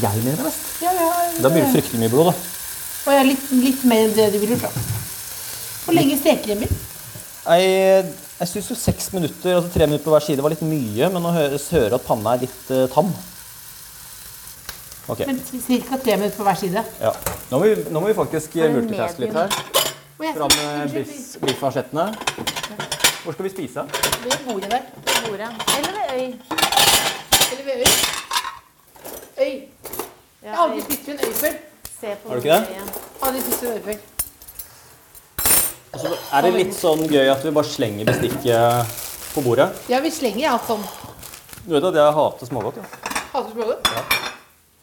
Jeg 0.03 0.21
mener 0.21 0.37
det 0.37 0.45
best. 0.51 0.69
Ja, 0.83 0.93
ja, 0.93 1.09
Da 1.41 1.49
blir 1.49 1.63
det 1.63 1.73
fryktelig 1.73 2.03
mye 2.03 2.13
blod, 2.13 2.29
da. 2.29 2.35
Og 3.07 3.15
jeg 3.15 3.23
er 3.23 3.29
litt, 3.31 3.45
litt 3.63 3.85
mer 3.89 4.05
enn 4.05 4.15
det 4.19 4.27
du 4.35 4.39
vil 4.43 4.53
gjøre, 4.53 4.69
da. 4.69 4.87
Hvor 5.85 5.97
lenge 5.97 6.19
steker 6.19 6.53
en 6.53 6.65
biff? 6.65 6.83
Jeg, 7.47 8.03
jeg 8.39 8.47
syns 8.47 8.69
jo 8.71 8.75
seks 8.79 9.09
minutter, 9.13 9.55
altså 9.57 9.71
tre 9.73 9.87
minutter 9.87 10.05
på 10.05 10.13
hver 10.13 10.23
side, 10.23 10.43
var 10.43 10.53
litt 10.53 10.63
mye. 10.63 11.09
Men 11.11 11.23
nå 11.25 11.31
høres 11.35 11.67
hører 11.75 11.97
at 11.97 12.05
panna 12.07 12.35
er 12.37 12.45
litt 12.45 12.71
uh, 12.71 12.85
tam. 12.93 13.11
Ok, 15.09 15.23
Men 15.25 15.39
Ca. 15.41 15.97
tre 15.97 16.15
minutter 16.17 16.37
på 16.37 16.45
hver 16.47 16.59
side. 16.61 16.83
ja. 17.01 17.11
Nå 17.49 17.57
må 17.57 17.65
vi, 17.65 17.75
nå 17.89 17.99
må 17.99 18.11
vi 18.11 18.13
faktisk 18.13 18.55
eh, 18.61 18.69
multitaske 18.69 19.23
litt 19.23 19.33
her. 19.33 19.55
Fram 20.35 20.51
med 20.53 20.93
biffasjettene. 21.41 22.05
Hvor 23.23 23.33
skal 23.33 23.47
vi 23.47 23.49
spise? 23.49 23.85
Ved 24.23 24.35
bordet 24.45 24.69
der. 24.71 24.85
Ved 25.07 25.17
Bordet. 25.25 25.49
Eller 25.77 25.91
ved 25.97 26.05
øy. 26.13 26.25
Eller 27.51 27.65
ved 27.65 27.75
øy. 27.81 27.89
Øy. 29.39 29.53
Jeg 30.43 30.53
har 30.53 30.63
aldri 30.67 30.81
spist 30.85 31.07
ved 31.07 31.13
en 31.13 31.19
øy 31.25 31.33
før. 31.41 31.57
Har 32.03 32.15
du 32.29 32.35
ikke 32.35 32.53
det? 32.53 32.87
Aldri 33.21 33.41
spist 33.41 33.63
ved 33.63 33.71
en 33.71 33.77
øy 33.77 33.83
før. 33.89 33.99
Og 35.89 36.01
så 36.03 36.13
er 36.13 36.45
det 36.45 36.51
litt 36.53 36.73
sånn 36.77 37.05
gøy 37.09 37.31
at 37.31 37.43
vi 37.45 37.53
bare 37.55 37.65
slenger 37.67 38.09
bestikket 38.11 38.97
på 39.33 39.43
bordet. 39.45 39.69
Ja, 39.89 40.01
vi 40.03 40.11
slenger 40.13 40.53
alt 40.53 40.67
sånn. 40.69 40.85
Du 41.65 41.73
vet 41.75 41.87
at 41.89 41.97
jeg 41.97 42.15
hater 42.19 42.49
smågodt? 42.49 42.77
Ja. 42.77 43.13
Hater 43.33 43.51
smågodt? 43.55 43.89
Ja. 43.93 44.03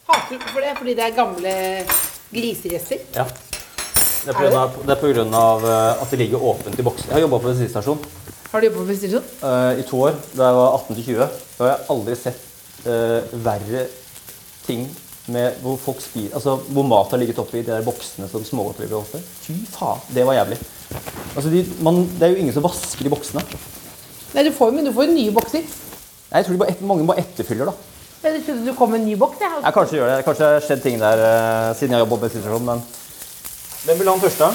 Hater 0.07 0.39
du 0.39 0.47
for 0.51 0.63
det? 0.63 0.73
Fordi 0.79 0.95
det 0.99 1.05
er 1.07 1.15
gamle 1.15 1.53
griserester? 2.31 3.03
ja. 3.15 3.27
Det 4.27 4.33
er 4.35 4.55
av, 4.59 4.73
det 4.83 4.95
på 4.99 5.07
grunn 5.13 5.35
av 5.39 5.63
eh, 5.63 6.01
at 6.03 6.09
det 6.11 6.17
ligger 6.19 6.41
åpent 6.49 6.75
i 6.75 6.83
boksen. 6.83 7.07
Jeg 7.07 7.15
har 7.15 7.21
jobba 7.23 7.37
på 7.39 7.47
bensinstasjon 7.47 8.01
Har 8.51 8.59
du 8.59 8.67
jobbet 8.67 8.79
på 8.81 8.87
bensinstasjon? 8.89 9.29
Uh, 9.39 9.79
i 9.79 9.85
to 9.87 10.01
år. 10.03 10.17
Da 10.33 10.49
jeg 10.49 10.57
var 10.57 10.73
18 10.81 10.97
til 10.97 11.05
20. 11.05 11.37
Da 11.53 11.63
har 11.63 11.69
jeg 11.71 11.85
aldri 11.93 12.17
sett 12.19 12.41
uh, 12.89 13.37
verre 13.45 13.85
ting 14.65 14.83
med 15.33 15.57
hvor 15.63 15.75
folk 15.81 15.99
spiser 16.01 16.35
Altså 16.37 16.55
hvor 16.71 16.85
mat 16.87 17.11
har 17.11 17.19
ligget 17.21 17.39
oppi 17.41 17.61
de 17.61 17.71
der 17.71 17.85
boksene 17.85 18.29
som 18.31 18.45
smågodteri 18.45 18.87
ligger 18.87 19.01
oppi. 19.01 19.21
Fy 19.43 19.57
faen, 19.73 20.03
det 20.15 20.25
var 20.27 20.37
jævlig. 20.39 20.59
Altså, 21.35 21.49
de, 21.51 21.65
man, 21.83 22.01
det 22.19 22.27
er 22.27 22.33
jo 22.33 22.39
ingen 22.43 22.55
som 22.55 22.63
vasker 22.63 23.03
de 23.03 23.11
boksene. 23.11 23.43
Nei, 24.33 24.43
du 24.47 24.53
får, 24.55 24.71
men 24.75 24.87
du 24.87 24.93
får 24.95 25.07
jo 25.07 25.15
nye 25.15 25.33
bokser. 25.35 25.67
Nei, 26.31 26.39
Jeg 26.39 26.47
tror 26.47 26.61
bare 26.63 26.75
et, 26.75 26.81
mange 26.81 27.07
bare 27.07 27.23
etterfyller, 27.23 27.71
da. 27.71 27.93
Jeg 28.23 28.41
trodde 28.45 28.65
du 28.65 28.73
kom 28.75 28.89
med 28.91 28.99
en 28.99 29.05
ny 29.07 29.15
boks. 29.19 29.37
Jeg. 29.41 29.59
Jeg 29.63 29.73
kanskje 29.75 29.99
gjør 29.99 30.09
det. 30.11 30.23
Kanskje 30.25 30.45
det 30.45 30.53
har 30.53 30.65
skjedd 30.65 30.81
ting 30.83 30.97
der 31.01 31.21
uh, 31.23 31.75
siden 31.77 31.95
jeg 31.95 32.03
jobber 32.03 32.15
på 32.17 32.23
bensinstasjonen, 32.25 32.71
men 32.71 32.85
Hvem 33.85 33.99
vil 33.99 34.09
ha 34.09 34.13
den 34.17 34.21
første? 34.21 34.47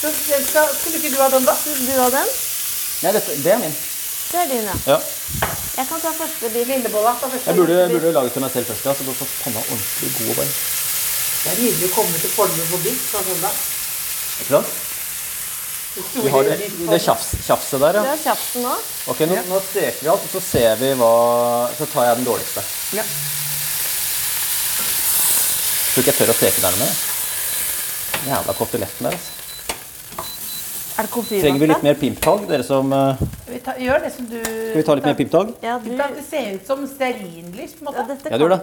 Så 0.00 0.10
skal, 0.16 0.70
skulle 0.74 0.96
ikke 0.96 1.12
du 1.12 1.20
ha 1.20 1.28
den, 1.30 1.44
da? 1.46 1.54
Du 1.60 1.92
har 2.00 2.14
den? 2.14 2.32
Nei, 3.02 3.12
dette, 3.14 3.36
det 3.44 3.52
er 3.52 3.60
min. 3.62 3.74
Det 4.30 4.38
er 4.38 4.50
din, 4.50 4.68
ja. 4.70 4.76
Ja. 4.86 4.98
Jeg 5.78 5.86
kan 5.88 6.02
ta 6.02 6.10
første 6.14 6.50
bit. 6.54 6.68
Lillebolla. 6.68 7.16
ta 7.20 7.30
først. 7.32 7.46
Jeg 7.46 7.56
burde, 7.56 7.78
burde 7.94 8.12
lage 8.12 8.30
til 8.34 8.44
meg 8.44 8.52
selv 8.52 8.66
først, 8.70 8.84
ja, 8.86 8.94
så 8.94 9.06
bare 9.08 9.18
få 9.22 9.26
panna 9.44 9.62
ordentlig 9.64 10.12
god 10.18 10.30
og 10.30 10.36
varm. 10.42 10.52
Det 11.40 11.50
er 11.50 11.58
nydelig 11.62 11.88
å 11.88 11.94
komme 11.94 12.20
til 12.20 12.32
Fornebu 12.36 12.62
på 12.70 12.80
bit 12.84 13.02
fra 13.10 13.24
søndag. 13.26 13.58
Ikke 14.40 14.52
sant? 14.54 14.78
Vi 16.14 16.28
har 16.30 16.46
det, 16.46 16.68
det 16.90 17.00
tjafs, 17.02 17.32
tjafset 17.42 17.80
der, 17.82 17.96
ja. 17.98 18.04
ja. 18.06 18.12
er 18.14 18.22
kjapsen 18.22 18.62
nå. 18.62 18.76
Ok, 19.10 19.24
nå, 19.26 19.40
nå 19.48 19.58
steker 19.70 20.04
vi 20.04 20.12
alt, 20.12 20.28
og 20.28 20.34
så 20.36 20.42
ser 20.44 20.76
vi 20.78 20.92
hva 21.00 21.10
Så 21.78 21.88
tar 21.90 22.06
jeg 22.06 22.20
den 22.20 22.28
dårligste. 22.28 22.62
Ja. 22.94 23.06
Tror 25.90 26.04
ikke 26.04 26.12
jeg 26.12 26.20
tør 26.20 26.30
å 26.36 26.38
steke 26.38 26.62
der 26.62 26.78
med. 26.78 26.96
Jævla 28.30 28.54
koteletten 28.60 29.10
der, 29.10 29.18
altså. 29.18 29.39
Er 31.00 31.06
det 31.06 31.12
komfyr? 31.14 31.40
Trenger 31.40 31.62
vi 31.62 31.68
litt 31.70 31.84
mer 31.86 31.96
pimptag? 31.96 32.42
Dere 32.50 32.64
som 32.66 32.90
uh... 32.92 33.20
Vi 33.48 33.58
tar, 33.64 33.78
gjør 33.80 34.02
det 34.04 34.10
som 34.12 34.26
du 34.28 34.36
Skal 34.42 34.76
vi 34.76 34.82
ta 34.84 34.96
litt 34.98 35.06
mer 35.08 35.16
pimptag? 35.16 35.52
Ja, 35.64 35.78
du, 35.80 35.88
Det 35.96 36.24
ser 36.26 36.50
ut 36.58 36.66
som 36.68 36.82
stearinlys, 36.90 37.72
på 37.78 37.86
en 37.86 37.88
måte. 37.88 38.04
dette 38.10 38.32
Ja, 38.34 38.36
du 38.36 38.44
gjør 38.44 38.52
det? 38.52 38.58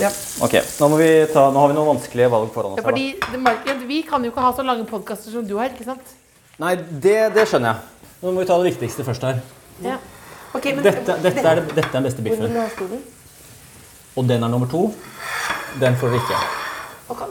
Ja. 0.00 0.10
Ok, 0.46 0.56
nå, 0.80 0.88
må 0.94 1.00
vi 1.02 1.08
ta, 1.34 1.44
nå 1.52 1.60
har 1.60 1.72
vi 1.74 1.76
noen 1.76 1.90
vanskelige 1.92 2.30
valg 2.32 2.48
foran 2.56 2.72
oss. 2.72 2.80
Ja, 2.80 2.86
her, 2.86 2.94
fordi 2.94 3.34
det, 3.34 3.42
Mark- 3.44 3.68
Vi 3.90 4.00
kan 4.08 4.24
jo 4.24 4.32
ikke 4.32 4.46
ha 4.46 4.54
så 4.56 4.64
lange 4.64 4.86
podkaster 4.88 5.34
som 5.36 5.44
du 5.44 5.58
har, 5.60 5.74
ikke 5.76 5.84
sant? 5.90 6.14
Nei, 6.62 6.72
det, 7.04 7.18
det 7.36 7.44
skjønner 7.50 7.74
jeg. 7.74 8.08
Nå 8.22 8.32
må 8.32 8.40
vi 8.40 8.48
ta 8.48 8.56
det 8.62 8.70
viktigste 8.72 9.04
først 9.04 9.28
her. 9.28 9.42
Ja. 9.84 9.98
Okay, 10.54 10.72
men 10.72 10.86
Dette, 10.86 11.18
dette, 11.20 11.44
er, 11.44 11.60
det- 11.60 11.74
dette 11.74 11.88
er 11.90 11.98
den 11.98 12.08
beste 12.08 12.24
biffen. 12.24 13.02
Og 14.14 14.28
den 14.30 14.40
er 14.46 14.48
nummer 14.48 14.70
to. 14.72 14.86
Den 15.82 16.00
får 16.00 16.14
dere 16.14 16.22
ikke. 16.24 16.44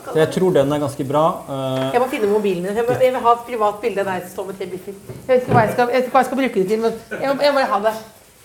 Så 0.07 0.15
jeg 0.17 0.29
tror 0.35 0.53
den 0.55 0.71
er 0.73 0.79
ganske 0.83 1.05
bra. 1.07 1.23
Eh, 1.49 1.93
Jeg 1.93 2.01
må 2.01 2.07
finne 2.11 2.27
mobilen 2.31 2.63
min. 2.63 2.75
Jeg, 2.75 2.85
må, 2.87 2.95
jeg 3.01 3.13
vil 3.13 3.21
ha 3.27 3.33
et 3.37 3.45
privat 3.47 3.79
bilde 3.81 3.99
av 4.03 4.09
deg 4.11 4.21
som 4.27 4.31
står 4.35 4.45
med 4.51 4.57
tre 4.59 4.67
biffer. 4.73 4.93
Jeg 5.09 5.27
vet 5.27 5.41
ikke 5.43 5.53
hva 5.57 5.63
jeg 5.65 5.73
skal, 5.73 5.87
jeg 5.89 5.95
vet 6.01 6.07
ikke 6.07 6.15
hva 6.17 6.21
jeg 6.23 6.29
skal 6.31 6.41
bruke 6.41 6.59
det 6.61 6.67
til, 6.67 6.79
men 6.79 6.93
jeg, 7.23 7.35
må- 7.35 7.43
jeg 7.47 7.53
må 7.53 7.65
ha 7.73 7.79
det. 7.87 7.93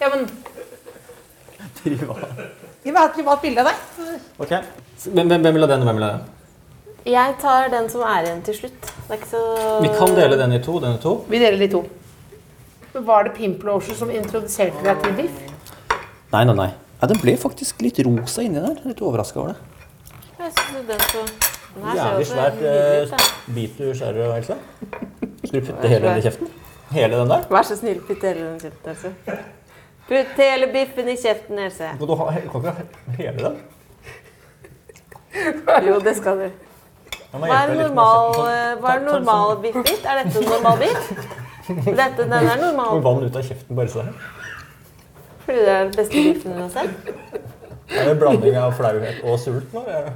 Ja, 0.01 0.09
men 0.14 0.26
privat. 1.82 2.24
Jeg 2.84 2.93
vil 2.93 2.99
ha 3.01 3.07
et 3.09 3.14
privat 3.18 3.43
bilde 3.43 3.62
av 3.62 3.70
deg. 3.70 4.18
Ok. 4.39 4.53
Hvem, 5.12 5.28
hvem, 5.28 5.55
vil 5.55 5.64
ha 5.64 5.70
den, 5.74 5.80
og 5.84 5.89
hvem 5.91 6.01
vil 6.01 6.07
ha 6.07 6.11
den? 6.16 6.26
Jeg 7.09 7.34
tar 7.41 7.68
den 7.72 7.86
som 7.89 8.03
er 8.05 8.26
igjen 8.26 8.43
til 8.45 8.55
slutt. 8.59 8.80
Det 9.09 9.14
er 9.14 9.20
ikke 9.20 9.30
så 9.30 9.43
Vi 9.84 9.89
kan 9.97 10.14
dele 10.16 10.36
den 10.41 10.53
i 10.53 10.61
to. 10.64 10.78
Den 10.82 10.99
i 10.99 11.03
to. 11.03 11.12
Vi 11.30 11.39
deler 11.41 11.59
de 11.62 11.68
to. 11.72 11.84
Var 12.99 13.22
det 13.28 13.32
Pimplotion 13.36 13.95
som 13.97 14.11
introduserte 14.11 14.82
deg 14.84 15.03
til 15.05 15.14
biff? 15.22 15.39
Nei, 16.32 16.45
nei, 16.45 16.55
nei. 16.59 16.68
Ja, 17.01 17.07
den 17.07 17.20
ble 17.22 17.36
faktisk 17.39 17.80
litt 17.84 18.01
rosa 18.05 18.43
inni 18.43 18.59
der. 18.61 18.80
Litt 18.84 19.01
overraska 19.01 19.39
over 19.41 19.55
det. 19.55 19.78
Jeg 20.49 20.53
synes 20.57 20.86
den 20.88 21.01
så 21.12 21.22
Den 21.74 21.84
her 21.84 21.94
ser 21.94 22.05
Jævlig 22.09 22.26
svært 22.26 22.55
nydelig 22.55 23.03
ut, 23.03 23.11
da. 23.11 23.16
eh, 23.16 23.55
bit 23.55 23.78
du 23.78 23.94
skjærer, 23.94 24.36
Else. 24.36 24.55
Skal 25.44 25.61
du 25.61 25.66
putte 25.66 25.88
hele 25.92 26.09
den 26.09 26.18
i 26.18 26.22
kjeften? 26.24 26.49
Hele 26.90 27.18
den 27.20 27.30
der? 27.34 27.42
Vær 27.51 27.62
så 27.68 27.76
snill, 27.76 28.01
putt 28.09 28.22
hele 28.24 28.40
den 28.46 28.57
i 28.57 28.62
kjeften, 28.64 28.90
Else. 28.94 29.12
Putt 30.09 30.40
hele 30.40 30.70
biffen 30.72 31.09
i 31.12 31.16
kjeften, 31.20 31.59
Else. 31.66 31.90
Kan 31.99 32.09
du 32.09 32.14
ha 32.16 32.30
kan 32.32 32.46
ikke 32.46 32.72
ha 32.72 32.72
hele 33.18 33.44
den? 33.44 33.59
Jo, 35.88 35.99
det 36.01 36.16
skal 36.16 36.38
du. 36.40 36.49
Jeg 36.49 37.40
må 37.40 37.46
Hva 37.46 37.59
er 37.59 37.68
hjelpe 37.68 37.74
litt 37.74 37.78
med 37.78 37.88
normal, 37.88 38.32
kjeften. 38.32 38.49
eh, 38.49 38.80
hva 38.80 38.88
er 38.88 38.92
ta 38.92 38.96
en 38.99 39.05
normal 39.12 39.51
sånn- 39.51 39.62
biff 39.62 39.76
ditt? 39.90 40.05
Er 40.09 40.22
dette 40.22 40.38
en 40.38 40.49
normal 40.55 40.78
biff? 40.78 41.12
Dette, 41.68 42.22
den 42.22 42.32
er 42.32 42.61
normal... 42.62 43.03
vann 43.05 43.24
ut 43.28 43.36
av 43.36 43.42
kjeften 43.44 43.76
bare 43.76 43.88
så 43.92 44.01
her. 44.07 44.12
fordi 45.44 45.59
det 45.59 45.68
er 45.68 45.84
den 45.84 45.92
beste 45.96 46.22
biffen 46.24 46.57
du 46.57 46.62
har 46.62 46.70
sett. 46.70 46.90
Det 47.88 48.01
er 48.01 48.11
en 48.14 48.18
blanding 48.20 48.57
av 48.61 48.72
flauhet 48.76 49.20
og 49.24 49.38
sult 49.40 49.72
nå. 49.76 49.84
Jeg- 49.88 50.12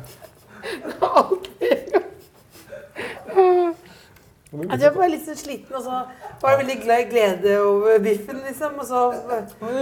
Altså, 4.53 4.85
jeg 4.85 4.93
var 4.95 5.09
litt 5.09 5.23
så 5.25 5.35
sliten, 5.37 5.75
og 5.79 5.83
så 5.83 6.03
var 6.43 6.51
jeg 6.53 6.59
veldig 6.59 6.75
glad 6.83 6.99
i 7.01 7.07
glede 7.09 7.55
over 7.65 8.03
biffen, 8.05 8.43
liksom. 8.47 8.75
Og 8.79 8.87
så 8.87 8.99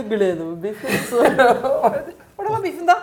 Glede 0.08 0.44
over 0.44 0.56
biffen. 0.62 0.90
så 1.10 1.24
Hvordan 2.36 2.52
var 2.54 2.62
biffen 2.62 2.86
da? 2.86 2.98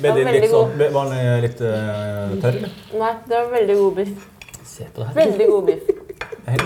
Ble 0.00 0.08
var 0.08 0.16
den 0.16 0.34
litt 0.36 0.50
sånn, 0.50 0.76
var 0.94 1.10
den 1.10 1.18
eh, 1.18 1.38
litt 1.44 1.60
uh, 1.60 2.34
tørr, 2.40 2.56
eller? 2.60 2.76
Nei, 3.02 3.14
det 3.26 3.36
var 3.36 3.48
veldig 3.52 3.76
god 3.80 3.96
biff. 3.98 4.28
Se 4.64 4.86
på 4.86 5.02
det 5.02 5.08
her. 5.08 5.16
Veldig 5.18 5.48
god 5.50 5.64
biff. 5.68 5.90
Jeg 6.50 6.60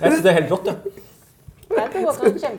synes 0.00 0.22
det 0.24 0.30
er 0.32 0.38
helt 0.40 0.54
rått, 0.54 0.70
ja. 0.72 1.04
Jeg 1.76 1.88
det 1.92 2.02
var 2.06 2.12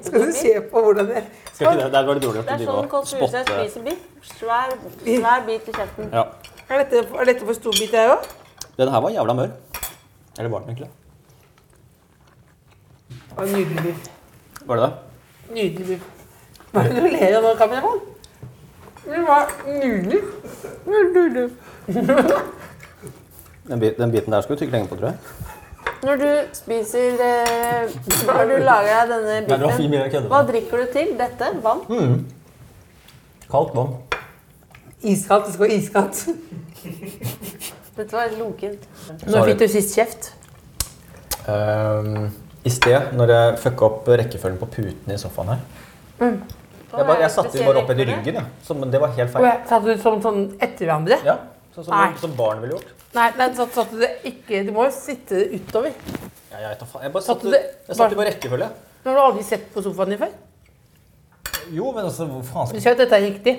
Skal 0.03 0.25
du 0.27 0.31
se 0.35 0.51
på 0.71 0.81
hvordan 0.83 1.07
det 1.07 1.23
Skal 1.53 1.67
ikke 1.67 1.83
det? 1.83 1.91
Der 1.93 2.05
var 2.05 2.13
det 2.13 2.23
dårlig 2.23 2.41
Det 2.41 2.57
gjort 2.57 2.61
er 2.61 2.65
sånn 2.67 2.89
Kåss 2.91 3.13
Furuseth 3.15 3.51
spiser 3.53 3.85
biff. 3.85 4.01
Svær, 4.35 4.73
svær 5.05 5.45
bit 5.47 5.69
i 5.71 5.75
kjeften. 5.77 6.09
Ja. 6.11 6.25
Er 6.69 6.83
dette, 6.83 7.03
er 7.15 7.29
dette 7.29 7.45
for 7.47 7.55
stor 7.55 7.71
bit, 7.79 7.93
jeg 7.95 8.11
òg? 8.11 8.25
Den 8.77 8.89
her 8.91 8.99
var 9.03 9.13
jævla 9.15 9.33
mør. 9.33 9.51
Eller 10.37 10.49
var 10.51 10.59
den 10.59 10.69
egentlig? 10.69 10.89
Nydelig 13.37 13.83
biff. 13.83 14.09
Var 14.65 14.75
det 14.75 14.83
det? 14.83 14.93
Nydelig 15.55 15.87
biff. 15.87 16.07
Hva 16.71 16.83
er 16.83 16.91
det 16.91 17.03
du 17.03 17.07
ler 17.13 17.37
av 17.37 17.45
nå, 17.45 17.53
kameramann? 17.61 18.01
Det 19.05 19.21
var 19.27 19.53
nydelig. 19.67 20.21
Nydelig. 20.91 21.45
Den, 23.67 23.79
bit, 23.79 23.97
den 23.97 24.11
biten 24.11 24.33
der 24.33 24.41
skal 24.41 24.55
du 24.55 24.59
tygge 24.59 24.75
lenge 24.75 24.87
på, 24.91 24.95
tror 24.99 25.13
jeg. 25.13 25.17
Når 26.03 26.19
du 26.21 26.27
spiser 26.53 27.21
eh, 27.25 27.95
Når 28.27 28.43
du 28.51 28.57
lager 28.61 29.07
deg 29.09 29.13
denne 29.13 29.37
det 29.47 29.57
biffen, 29.63 30.27
hva 30.29 30.43
drikker 30.45 30.83
du 30.83 30.91
til? 30.93 31.15
Dette? 31.19 31.49
Vann? 31.63 31.81
Mm. 31.89 32.19
Kaldt 33.51 33.73
vann. 33.75 33.95
Iskaldt. 35.03 35.45
Det 35.45 35.53
skal 35.53 35.67
være 35.67 35.77
iskaldt. 35.77 36.27
Dette 37.97 38.13
var 38.13 38.33
lunkent. 38.37 38.87
Når 39.25 39.51
fikk 39.51 39.59
du 39.61 39.67
sist 39.71 39.95
kjeft? 39.97 40.31
Um, 41.47 42.29
I 42.65 42.71
sted, 42.73 43.13
når 43.17 43.31
jeg 43.33 43.59
fucka 43.63 43.87
opp 43.87 44.09
rekkefølgen 44.19 44.59
på 44.61 44.69
puten 44.73 45.13
i 45.13 45.19
sofaen 45.21 45.53
her. 45.53 45.61
Jeg, 46.17 47.05
bare, 47.05 47.19
jeg 47.21 47.31
satte 47.33 47.53
dem 47.53 47.67
bare 47.67 47.81
opp 47.83 47.91
etter 47.93 48.09
ryggen, 48.09 48.39
ja. 48.39 48.43
Så, 48.65 48.75
det 48.89 48.99
var 49.01 49.13
helt 49.17 49.31
feil. 49.33 49.45
jeg 49.45 49.63
Satte 49.69 49.85
du 49.93 50.01
sånn, 50.01 50.21
sånn 50.23 50.41
etter 50.57 50.87
hverandre? 50.87 51.19
Ja, 51.27 51.35
så, 51.75 51.83
som, 51.83 51.93
Nei. 51.93 52.09
som 52.21 52.33
barn 52.37 52.61
ville 52.63 52.77
gjort. 52.77 52.93
Nei, 53.15 53.27
nei 53.37 53.47
satt, 53.55 53.71
satt 53.73 53.93
du 53.93 54.01
det 54.01 54.09
ikke 54.27 54.59
Du 54.67 54.73
må 54.75 54.83
jo 54.85 54.91
sitte 54.93 55.39
utover. 55.53 55.93
Ja, 56.51 56.59
jeg, 56.65 56.77
tar, 56.81 56.89
jeg 57.05 57.13
bare 57.13 57.23
Satte 57.23 57.47
satte, 57.47 57.53
det- 57.53 57.63
jeg 57.87 57.95
satte 57.95 58.01
bare 58.01 58.19
på 58.19 58.27
rekkefølge. 58.31 58.69
Har 59.07 59.17
du 59.17 59.21
aldri 59.23 59.43
sett 59.47 59.67
på 59.73 59.83
sofaen 59.85 60.11
din 60.13 60.21
før. 60.21 60.33
Jo, 61.71 61.91
men 61.91 62.05
altså, 62.07 62.27
hvor 62.31 62.43
faen 62.47 62.67
skal 62.67 62.79
Du 62.79 62.83
ser 62.83 62.95
at 62.97 63.03
dette 63.03 63.19
er 63.19 63.25
riktig. 63.27 63.55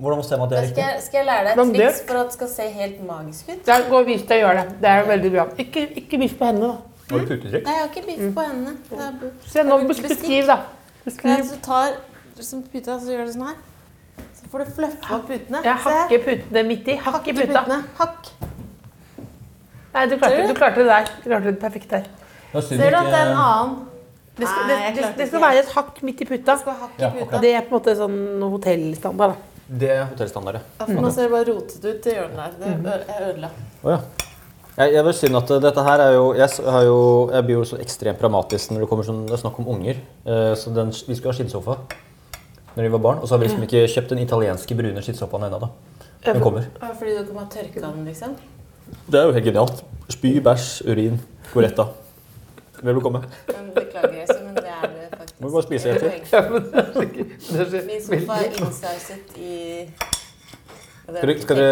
Hvordan 0.00 0.22
ser 0.24 0.38
man 0.40 0.46
at 0.46 0.50
det 0.52 0.58
er 0.58 0.66
riktig? 0.68 1.02
skal 1.04 1.18
jeg 1.20 1.26
lære 1.26 1.44
deg 1.44 1.58
et 1.60 1.74
triks 1.76 2.02
for 2.08 2.20
at 2.20 2.26
det 2.30 2.36
skal 2.38 2.48
se 2.48 2.68
helt 2.76 3.00
magisk 3.06 3.48
ut? 3.50 3.64
Der, 3.66 3.82
gå 3.90 3.98
og 4.00 4.06
vis 4.06 4.22
deg 4.22 4.38
å 4.38 4.46
gjøre 4.46 4.62
det. 4.64 4.76
Det 4.80 4.88
er 4.94 5.02
veldig 5.10 5.32
bra. 5.34 5.44
Ikke, 5.64 5.82
ikke 6.02 6.20
biff 6.22 6.36
på 6.38 6.48
hendene, 6.48 6.68
da. 6.72 6.76
Har 7.10 7.18
du 7.18 7.26
putetrykk? 7.26 7.64
Nei, 7.66 7.74
jeg 7.74 7.82
har 7.82 7.90
ikke 7.90 8.04
biff 8.06 8.22
på 8.38 8.44
hendene. 8.46 8.76
Det 8.90 9.00
er 9.06 9.18
bu- 9.20 9.50
Se, 9.52 9.64
nå 9.66 9.78
det 9.82 9.96
beskriv, 10.08 10.46
da. 10.46 10.56
Beskriv. 11.04 11.42
så 11.50 11.58
du 11.58 11.60
tar 11.66 11.98
som 12.40 12.62
puta, 12.62 12.96
så 13.02 13.12
gjør 13.12 13.26
du 13.28 13.32
sånn 13.34 13.46
her. 13.50 13.58
Så 14.40 14.48
får 14.52 14.64
du 14.64 14.70
fluffa 14.78 15.14
opp 15.18 15.26
putene. 15.28 15.60
Jeg 15.64 15.76
hakker 15.84 16.24
putene 16.24 16.62
midt 16.70 16.88
i. 16.88 16.96
Hakk 16.96 17.28
i 17.28 17.32
puta. 17.36 17.60
putene. 17.64 17.82
Hakk. 17.98 18.30
Nei, 19.92 20.06
du 20.06 20.16
klarte, 20.16 20.46
du 20.48 20.54
klarte 20.54 20.80
det 20.80 20.86
der. 20.86 21.12
Du 21.20 21.28
klarte 21.28 21.44
det 21.50 21.58
perfekt 21.60 21.90
der. 21.90 22.08
Ser 22.62 22.90
du 22.90 22.96
at 22.96 23.10
det 23.10 23.20
er 23.20 23.30
en 23.32 23.36
annen? 23.36 23.78
Det 24.40 24.48
skal, 24.48 24.66
Nei, 24.70 24.76
det, 24.94 25.02
det, 25.02 25.08
det 25.18 25.26
skal 25.28 25.42
være 25.42 25.58
et 25.60 25.72
hakk 25.74 25.98
midt 26.06 26.20
i 26.24 26.24
puta. 26.24 26.54
Ja, 26.98 27.10
Det 27.42 27.50
er 27.52 27.60
på 27.66 27.74
en 27.74 27.76
måte 27.76 27.94
sånn 27.98 28.18
hotellstandard. 28.54 29.34
da. 29.34 29.49
Det 29.70 29.90
er 29.94 30.08
hotellstandard, 30.10 30.64
for 30.80 30.98
Nå 30.98 31.10
ser 31.14 31.28
det 31.28 31.32
bare 31.34 31.46
rotete 31.46 31.92
ut 31.94 32.06
i 32.10 32.14
hjørnet 32.16 32.56
der. 32.58 32.80
Det 32.82 32.94
er 32.96 33.04
jeg 33.06 33.28
ødela. 33.28 33.50
Oh, 33.84 33.92
ja. 33.92 33.98
Jeg, 34.80 34.94
jeg 34.94 35.04
vil 35.04 35.14
si 35.14 35.28
at 35.36 35.50
dette 35.62 35.82
her 35.84 36.00
er 36.00 36.12
jo 36.14 36.26
Jeg, 36.38 36.48
har 36.72 36.84
jo, 36.86 36.98
jeg 37.34 37.44
blir 37.44 37.56
jo 37.58 37.64
så 37.68 37.78
ekstremt 37.82 38.20
pragmatisk 38.22 38.70
når 38.72 38.84
det 38.84 38.88
kommer 38.90 39.06
sånn, 39.06 39.24
det 39.28 39.34
er 39.36 39.42
snakk 39.42 39.58
om 39.62 39.68
unger. 39.76 40.00
Eh, 40.24 40.52
så 40.58 40.72
den, 40.74 40.90
vi 40.94 41.16
skulle 41.18 41.34
ha 41.34 41.38
skinnsofa 41.38 41.76
når 42.74 42.86
vi 42.86 42.92
var 42.96 43.02
barn. 43.04 43.20
Og 43.20 43.28
så 43.28 43.34
har 43.34 43.42
vi 43.42 43.48
liksom 43.48 43.66
ikke 43.66 43.84
kjøpt 43.94 44.14
den 44.14 44.22
italienske 44.24 44.78
brune 44.78 45.04
skinnsofaen 45.04 45.46
ennå. 45.48 45.70
Den 46.24 46.42
kommer. 46.42 46.66
Ja, 46.80 46.92
Fordi 46.96 47.16
du 47.26 47.32
må 47.34 47.44
ha 47.44 47.48
tørka 47.50 47.82
den, 47.84 48.04
liksom? 48.08 48.36
Det 49.06 49.20
er 49.20 49.28
jo 49.28 49.34
helt 49.36 49.46
genialt. 49.46 49.84
Spy, 50.10 50.34
bæsj, 50.44 50.68
urin, 50.90 51.20
goretta. 51.54 51.86
Vel 52.80 52.98
bekomme. 52.98 53.22
Beklager, 53.76 54.34
men 54.46 54.56
det 54.58 54.70
er 54.70 54.86
det. 54.88 55.19
Må 55.40 55.48
vi 55.48 55.52
bare 55.52 55.62
spise 55.62 55.88
Det 55.88 56.02
er 56.02 56.16
etter. 56.20 56.48
poeng. 56.94 57.12
Min 57.86 58.02
sofa 58.06 58.32
er 58.32 58.48
innsauset 58.60 59.36
i 59.36 59.90
Skal, 61.10 61.16
er 61.16 61.34
du, 61.34 61.40
skal 61.42 61.56
du 61.56 61.62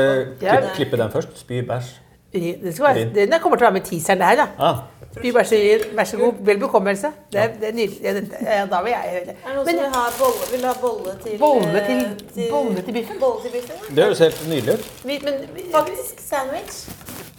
klippe, 0.40 0.70
klippe 0.74 0.96
den 0.96 1.10
først? 1.10 1.34
Spy, 1.38 1.60
bæsj. 1.68 1.90
Det 2.32 2.74
skal 2.74 2.84
være, 2.84 3.04
den 3.14 3.32
kommer 3.42 3.56
til 3.56 3.64
å 3.64 3.68
være 3.70 3.76
med 3.78 3.84
teaseren 3.88 4.20
der, 4.20 4.34
da. 4.36 4.46
Ah, 4.58 4.80
Spy, 5.18 5.30
så, 5.32 5.58
vær 5.96 6.04
så 6.04 6.16
god. 6.20 6.40
Vel 6.48 6.58
bekommelse. 6.60 7.10
Det 7.32 7.40
er, 7.40 7.52
det 7.60 7.68
er 7.68 7.72
nydelig. 7.78 8.00
Ja, 8.04 8.12
det- 8.14 8.42
Ja, 8.46 8.66
da 8.72 8.80
vil 8.82 8.90
jeg 8.92 9.04
Er 9.14 9.24
det 9.24 9.36
noen 9.54 9.64
Men 9.66 9.74
som 9.74 9.84
vil 9.84 9.92
ha 9.94 10.02
bolle, 10.18 10.50
vil 10.52 10.66
ha 10.66 10.74
bolle 10.82 11.14
til 11.24 11.38
Bolle 11.38 11.80
til, 11.86 12.00
eh, 12.44 12.50
bolle 12.52 12.82
til 12.82 12.92
biffen? 12.98 13.16
Bolle 13.20 13.40
til 13.42 13.50
biffen? 13.56 13.76
ja. 13.88 13.94
det 13.94 14.04
høres 14.04 14.18
helt 14.18 14.48
nydelig 14.48 14.74
ut. 14.74 14.84
Vi, 15.04 15.18
men 15.24 15.34
vi- 15.54 15.64
Faktisk 15.72 16.20
sandwich. 16.28 16.76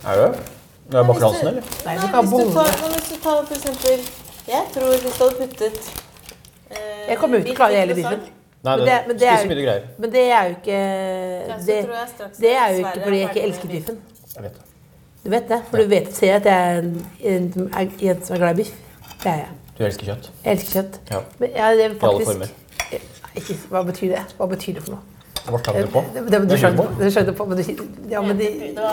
Er 0.07 0.15
det? 0.21 0.39
Det 0.91 0.97
er 0.99 1.03
bakgransen, 1.03 1.47
eller? 1.47 1.61
Nei, 1.85 1.95
du 1.95 2.01
kan 2.01 2.09
ha 2.09 2.21
hvis, 2.21 2.29
du 2.29 2.35
bolle. 2.37 2.53
tar, 2.53 2.69
men 2.81 2.91
hvis 2.97 3.09
du 3.13 3.15
tar 3.23 3.45
for 3.45 3.55
eksempel 3.55 3.99
Jeg 4.47 4.63
tror 4.73 4.87
hvis 4.89 5.01
du 5.03 5.23
hadde 5.23 5.35
puttet 5.41 5.79
Jeg 7.09 7.17
kommer 7.17 7.37
jo 7.37 7.43
ikke 7.43 7.49
til 7.49 7.55
å 7.55 7.59
klare 7.59 7.79
hele 7.81 7.95
biffen. 7.97 8.19
Nei, 8.61 8.75
Men 8.75 8.79
det, 8.79 8.85
det- 8.85 9.07
men 9.07 9.17
det 9.19 9.27
er 9.27 9.37
jo- 9.39 9.87
Men 9.99 10.11
det 10.11 10.23
er 10.31 10.43
jo 10.43 10.55
ikke 10.55 10.79
Det, 11.65 11.77
det 12.39 12.51
er 12.55 12.73
jo 12.73 12.79
ikke 12.79 13.03
fordi 13.03 13.19
jeg 13.19 13.29
ikke 13.29 13.43
elsker 13.47 13.67
biffen. 13.67 13.97
Jeg 14.35 14.43
vet 14.43 14.53
det. 14.53 14.65
Du 15.23 15.29
vet 15.29 15.47
det, 15.49 15.61
for 15.69 15.77
du 15.77 15.87
vet, 15.87 16.13
ser 16.15 16.35
at 16.35 16.45
jeg 16.45 16.75
er 16.75 16.79
en, 16.79 17.05
en, 17.23 17.53
som 17.53 17.69
er- 17.73 18.23
som 18.23 18.35
er 18.35 18.39
glad 18.39 18.51
i 18.51 18.53
biff. 18.63 18.71
Det 19.23 19.31
er 19.31 19.35
jeg. 19.35 19.47
Du 19.77 19.83
elsker 19.85 20.05
kjøtt. 20.05 20.29
Jeg 20.45 20.57
elsker 20.57 20.71
kjøtt. 20.81 20.99
Ja. 21.11 21.19
Men 21.39 21.49
ja, 21.55 21.71
det 21.75 21.85
er 21.85 21.89
I 21.89 21.99
alle 22.03 22.25
former. 22.25 22.47
Ikke, 23.35 23.53
Hva 23.69 23.83
betyr 23.85 24.09
det? 24.15 24.21
Hva 24.37 24.47
betyr 24.49 24.73
det 24.75 24.83
for 24.83 24.91
noe? 24.91 24.99
Hva 25.49 25.59
skjønner 25.63 25.85
du 25.85 25.91
på? 25.91 26.03
Det, 26.13 26.31
det, 26.31 26.49
du 26.49 26.55
skjønner 26.57 27.33
på, 27.33 27.43
du 27.43 27.49
men 27.49 27.57
du, 27.57 28.09
ja, 28.11 28.21
men 28.21 28.37
de, 28.37 28.47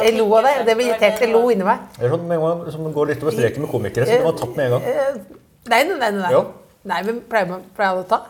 Jeg 0.04 0.18
lo 0.18 0.26
av 0.36 0.44
deg. 0.44 0.66
Det 0.66 0.76
ble 0.76 0.84
irritert. 0.86 1.20
Jeg 1.20 1.32
lo 1.32 1.48
inni 1.50 1.64
meg. 1.64 1.78
Det 1.98 2.04
er 2.06 2.10
sånn 2.14 2.26
med 2.28 2.38
en 2.38 2.44
gang 2.44 2.70
som 2.72 2.92
går 2.92 3.06
litt 3.08 3.22
over 3.22 3.32
streken 3.32 3.60
med 3.60 3.70
komikere, 3.70 4.06
så 4.06 4.12
det 4.12 4.24
var 4.24 4.32
tatt 4.38 4.56
med 4.56 4.66
en 4.66 4.70
gang. 4.70 4.82
Eh, 4.82 5.14
Nei, 5.68 5.82
nei, 5.84 5.96
nei. 5.98 6.10
nei. 6.20 6.30
Jo. 6.32 6.44
Nei, 6.86 7.02
men 7.06 7.20
pleier 7.30 7.48
man 7.50 7.64
pleier 7.76 8.00
å 8.00 8.06
ta? 8.08 8.22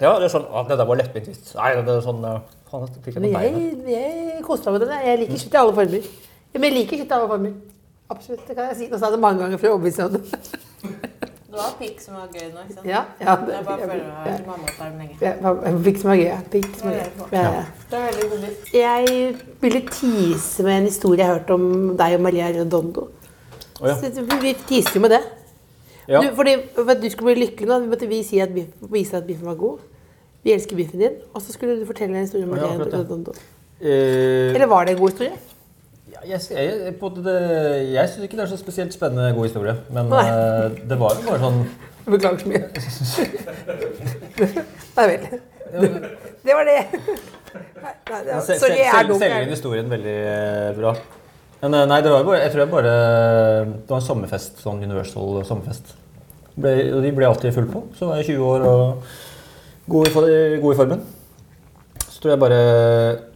Ja, 0.00 0.14
det 0.20 0.26
er 0.28 0.32
sånn, 0.32 0.44
ah, 0.52 0.64
det 0.68 0.76
der 0.80 0.88
var 0.88 0.98
lettvint 1.00 1.28
vits. 1.30 1.54
Nei, 1.56 1.70
det 1.84 1.94
er 1.94 2.02
sånn, 2.04 2.20
uh, 2.24 2.40
faen, 2.70 2.88
jeg 2.90 3.04
fikk 3.04 3.16
jeg 3.16 3.24
Men 3.24 3.36
jeg, 3.40 3.70
jeg 3.92 4.42
koser 4.44 4.72
meg 4.74 4.82
med 4.82 4.88
den. 4.90 5.06
Jeg 5.08 5.20
liker 5.22 5.40
kjøtt 5.44 5.56
i 5.56 5.60
alle 5.62 5.76
former. 5.78 6.10
Ja, 6.52 6.60
Men 6.60 6.66
jeg 6.68 6.76
liker 6.80 7.00
kjøtt 7.02 7.14
i 7.14 7.16
alle 7.18 7.30
former. 7.32 7.54
Absolutt, 8.12 8.42
det 8.48 8.56
kan 8.58 8.68
jeg 8.70 8.76
si. 8.80 8.88
Nå 8.92 9.00
sa 9.00 9.08
jeg 9.08 9.16
det 9.16 9.22
mange 9.24 9.42
ganger 9.42 9.60
for 9.62 9.70
å 9.70 9.76
overbevise 9.78 10.08
om 10.08 10.18
det. 10.18 10.24
Det 11.56 11.62
var 11.62 11.76
pikk 11.78 12.00
som 12.04 12.16
var 12.18 12.26
gøy 12.36 12.50
nå, 12.52 12.62
ikke 12.66 12.74
sant? 12.74 12.84
Ja, 12.84 12.98
ja. 13.16 13.34
Jeg 13.48 13.64
bare 13.64 13.86
føler 13.88 14.02
meg 14.02 14.02
mamma 14.04 14.24
vært 14.26 14.48
mammaperm 14.50 14.98
lenge. 15.00 15.14
Ja, 15.24 15.52
Pikk 15.86 16.00
som 16.02 16.10
er 16.12 16.18
gøy. 16.18 16.26
ja. 16.26 16.34
Pikk 16.52 16.66
som 16.76 16.90
var 16.90 16.96
gøy. 16.98 17.30
Ja, 17.32 17.44
ja. 17.54 17.62
Det 17.88 17.96
er 17.96 18.04
veldig 18.10 18.26
god 18.32 18.42
bit. 18.44 18.66
Jeg 18.76 19.14
ville 19.62 19.80
tease 19.88 20.66
med 20.66 20.74
en 20.74 20.88
historie 20.90 21.22
jeg 21.22 21.30
hørte 21.30 21.56
om 21.56 21.64
deg 21.96 22.16
og 22.18 22.24
Maria 22.26 22.50
Redondo. 22.58 23.06
Oh, 23.80 23.88
ja. 23.88 23.94
Så 23.96 24.26
Vi 24.42 24.52
tiser 24.68 24.98
jo 24.98 25.02
med 25.06 25.14
det. 25.16 25.22
Ja. 26.08 26.20
Du, 26.22 26.30
fordi, 26.38 26.56
for 26.74 26.90
at 26.94 27.02
du 27.02 27.08
skulle 27.10 27.34
bli 27.34 27.46
lykkelig 27.46 27.68
nå, 27.70 27.80
måtte 27.90 28.08
vi 28.10 28.22
si 28.26 28.38
at 28.42 28.54
biff, 28.54 28.70
vise 28.92 29.18
at 29.18 29.26
biffen 29.26 29.48
var 29.48 29.58
god. 29.58 29.82
Vi 30.46 30.54
elsker 30.54 30.78
biffen 30.78 31.02
din. 31.02 31.18
Og 31.34 31.42
så 31.42 31.52
skulle 31.52 31.80
du 31.80 31.86
fortelle 31.88 32.14
en 32.14 32.28
historie 32.28 32.46
om 32.46 32.54
ja. 32.56 32.70
Redondo. 32.78 33.34
Eh, 33.80 34.54
Eller 34.54 34.66
var 34.70 34.86
det 34.86 34.94
en 34.94 35.02
god 35.02 35.10
historie? 35.10 35.36
ja, 36.16 36.20
jeg 36.30 36.40
jeg, 36.50 37.94
jeg 37.94 38.08
syns 38.08 38.22
ikke 38.24 38.36
det 38.36 38.44
er 38.44 38.46
så 38.46 38.56
spesielt 38.56 38.94
spennende 38.94 39.34
god 39.34 39.44
historie. 39.44 39.74
Men 39.90 40.12
eh, 40.12 40.88
det 40.88 40.98
var 41.00 41.18
jo 41.18 41.26
bare 41.28 41.40
sånn 41.42 41.60
Beklager 42.06 42.38
så 42.38 42.46
mye. 42.46 42.60
Nei 44.96 45.06
vel. 45.10 45.24
Det 46.46 46.54
var 46.54 46.68
det. 46.68 46.76
Nei, 46.86 47.94
nei, 48.12 48.20
det 48.22 48.36
var, 48.36 48.44
sorry, 48.46 48.76
jeg 48.78 48.92
er 48.92 49.08
dum. 49.08 49.18
Selger 49.18 49.48
historien 49.50 49.90
veldig 49.90 50.14
eh, 50.30 50.68
bra. 50.76 50.92
Men 51.66 51.74
eh, 51.80 51.86
nei, 51.90 51.98
det 52.04 52.12
var 52.12 52.22
jo 52.22 52.28
bare, 52.28 52.42
jeg 52.44 52.52
tror 52.54 52.62
jeg 52.62 52.70
bare 52.70 52.90
Det 53.66 53.90
var 53.90 53.98
en 53.98 54.04
sommerfest, 54.06 54.60
sånn 54.62 54.82
Universal 54.86 55.40
sommerfest. 55.48 55.96
Ble, 56.54 56.74
og 56.94 57.02
de 57.02 57.10
ble 57.16 57.26
alltid 57.26 57.54
full 57.56 57.66
på. 57.68 57.82
Så 57.98 58.06
var 58.06 58.20
jeg 58.20 58.36
20 58.36 58.44
år 58.46 58.66
og 58.70 59.08
god 59.90 60.06
i, 60.06 60.36
god 60.62 60.70
i 60.70 60.78
formen. 60.78 61.02
Så 62.06 62.22
tror 62.22 62.32
jeg 62.32 62.42
bare 62.44 62.60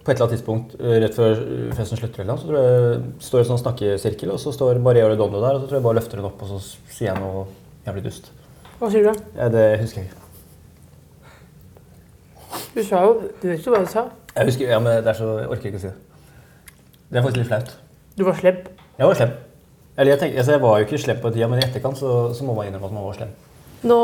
på 0.05 0.13
et 0.13 0.15
eller 0.15 0.23
annet 0.29 0.37
tidspunkt 0.37 0.77
eh, 0.79 0.95
rett 1.03 1.19
før 1.19 1.43
festen 1.77 1.99
slutter, 1.99 2.23
eller 2.23 2.39
så 2.39 2.47
tror 2.47 2.61
jeg 2.61 3.03
står 3.27 3.43
en 3.43 3.51
sånn 3.51 3.63
snakkesirkel, 3.65 4.33
og 4.33 4.41
så 4.41 4.55
står 4.55 4.81
Maria 4.83 5.11
Redondo 5.11 5.43
der, 5.43 5.59
og 5.59 5.65
så 5.65 5.67
tror 5.67 5.81
jeg 5.81 5.87
bare 5.89 5.99
løfter 5.99 6.23
hun 6.23 6.31
opp, 6.31 6.47
og 6.47 6.55
så 6.55 6.63
sier 6.95 7.11
jeg 7.11 7.19
noe 7.21 7.45
jævlig 7.91 8.07
dust. 8.07 8.31
Hva 8.79 8.89
sier 8.95 9.05
du? 9.05 9.11
da? 9.11 9.29
Ja, 9.43 9.51
det 9.53 9.67
husker 9.83 10.01
jeg 10.01 10.09
ikke. 10.09 10.25
Du 12.71 12.81
sa 12.87 13.03
jo 13.05 13.13
Du 13.43 13.47
vet 13.51 13.67
jo 13.67 13.75
hva 13.75 13.83
du 13.85 13.91
sa. 13.91 14.07
Jeg 14.33 14.49
husker, 14.49 14.71
ja, 14.71 14.79
men 14.81 15.03
det 15.03 15.13
er 15.13 15.19
så, 15.19 15.37
jeg 15.43 15.53
orker 15.53 15.73
ikke 15.75 15.83
å 15.83 15.85
si 15.85 15.91
det. 15.91 16.75
Det 17.11 17.19
er 17.19 17.27
faktisk 17.27 17.43
litt 17.43 17.51
flaut. 17.51 17.79
Du 18.19 18.25
var 18.27 18.35
slem. 18.41 18.59
Jeg 18.99 19.07
var 19.07 19.15
slem. 19.15 19.31
Eller 19.99 20.13
jeg, 20.13 20.21
tenkte, 20.21 20.39
altså 20.39 20.53
jeg 20.53 20.63
var 20.63 20.79
jo 20.79 20.85
ikke 20.87 20.99
slem 20.99 21.17
på 21.23 21.31
tida, 21.35 21.47
men 21.51 21.61
i 21.61 21.65
etterkant 21.67 21.99
så, 21.99 22.11
så 22.35 22.45
må 22.45 22.55
man 22.57 22.69
innrømme 22.69 22.87
at 22.89 22.95
man 22.97 23.05
var 23.05 23.17
slem. 23.19 23.33
Nå 23.83 23.99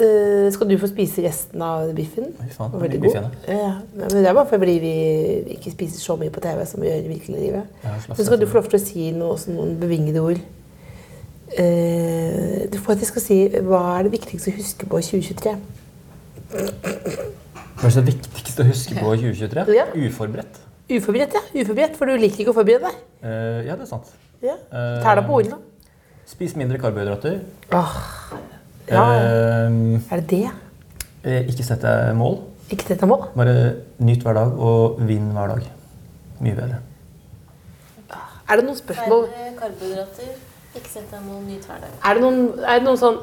øh, 0.00 0.48
skal 0.52 0.70
du 0.70 0.74
få 0.80 0.88
spise 0.90 1.24
resten 1.24 1.62
av 1.62 1.92
biffen. 1.96 2.32
Fy 2.40 2.48
faen, 2.56 2.72
Og 2.74 2.82
veldig 2.82 3.00
god. 3.00 3.08
Biffen, 3.08 3.36
Ja, 3.48 3.74
men 3.94 4.10
det 4.16 4.26
er 4.28 4.36
bare 4.36 4.48
fordi 4.50 4.78
vi 4.82 4.94
ikke 5.56 5.72
spiser 5.74 6.00
så 6.00 6.16
mye 6.20 6.32
på 6.32 6.40
TV 6.44 6.64
som 6.68 6.82
vi 6.82 6.90
gjør 6.90 7.04
i 7.04 7.12
virkelig 7.14 7.44
livet. 7.46 7.78
Ja, 7.84 7.94
men 8.08 8.16
Så 8.16 8.26
skal 8.28 8.40
du 8.40 8.46
få 8.46 8.60
lov 8.60 8.68
til 8.72 8.80
å 8.80 8.84
si 8.84 9.10
noe, 9.16 9.36
også 9.36 9.54
noen 9.56 9.78
bevingede 9.80 10.24
ord. 10.24 10.42
Eh, 11.52 12.64
du 12.72 12.78
får 12.80 12.96
at 12.96 13.04
jeg 13.04 13.10
skal 13.12 13.24
si 13.26 13.38
hva 13.68 13.82
er 13.98 14.08
det 14.08 14.14
viktigste 14.14 14.52
å 14.52 14.56
huske 14.56 14.88
på 14.88 15.00
i 15.00 15.08
2023? 15.10 15.56
Hva 16.52 17.88
er 17.88 17.96
det 17.98 18.06
viktigste 18.08 18.64
å 18.64 18.68
huske 18.68 18.96
på 18.96 19.14
i 19.16 19.20
2023? 19.20 19.66
Ja. 19.76 19.88
Uforberedt. 19.96 20.61
Uforberedt, 20.98 21.34
ja. 21.36 21.42
Uforberedt, 21.62 21.96
For 21.98 22.06
du 22.10 22.16
liker 22.20 22.42
ikke 22.44 22.52
å 22.54 22.56
forberede 22.56 22.88
deg. 22.90 23.00
Uh, 23.22 23.60
ja, 23.66 23.76
det 23.76 23.86
er 23.86 23.90
sant. 23.90 24.12
Ja. 24.42 24.56
Eh, 24.74 25.02
Tær 25.04 25.20
deg 25.20 25.26
på 25.28 25.36
ordene. 25.38 25.58
Spis 26.26 26.54
mindre 26.58 26.78
karbohydrater. 26.82 27.40
Åh, 27.78 27.92
ja. 28.90 29.02
Uh, 29.02 30.00
Er 30.10 30.22
det 30.22 30.26
det? 30.32 30.50
eh, 31.24 31.44
ikke 31.52 31.62
sett 31.66 31.84
deg 31.84 32.14
mål. 32.18 32.40
Ikke 32.72 32.88
sett 32.88 33.00
deg 33.02 33.08
mål? 33.10 33.28
Bare 33.36 33.54
nyt 34.02 34.24
hver 34.24 34.34
dag, 34.40 34.56
og 34.58 34.98
vinn 35.06 35.28
hver 35.36 35.52
dag. 35.54 35.68
Mye 36.42 36.56
bedre. 36.58 36.80
Er 38.50 38.58
det 38.58 38.64
noen 38.66 38.76
spørsmål 38.80 39.28
Færre 39.30 39.52
karbohydrater. 39.60 40.32
Ikke 40.74 40.88
sett 40.90 41.12
deg 41.12 41.22
mål, 41.26 41.44
nytt 41.46 41.68
hver 41.68 41.78
dag. 41.84 41.94
Er 42.02 42.18
det 42.18 42.24
noen, 42.24 42.42
er 42.64 42.80
det 42.80 42.86
noen 42.88 42.98
sånn 43.00 43.20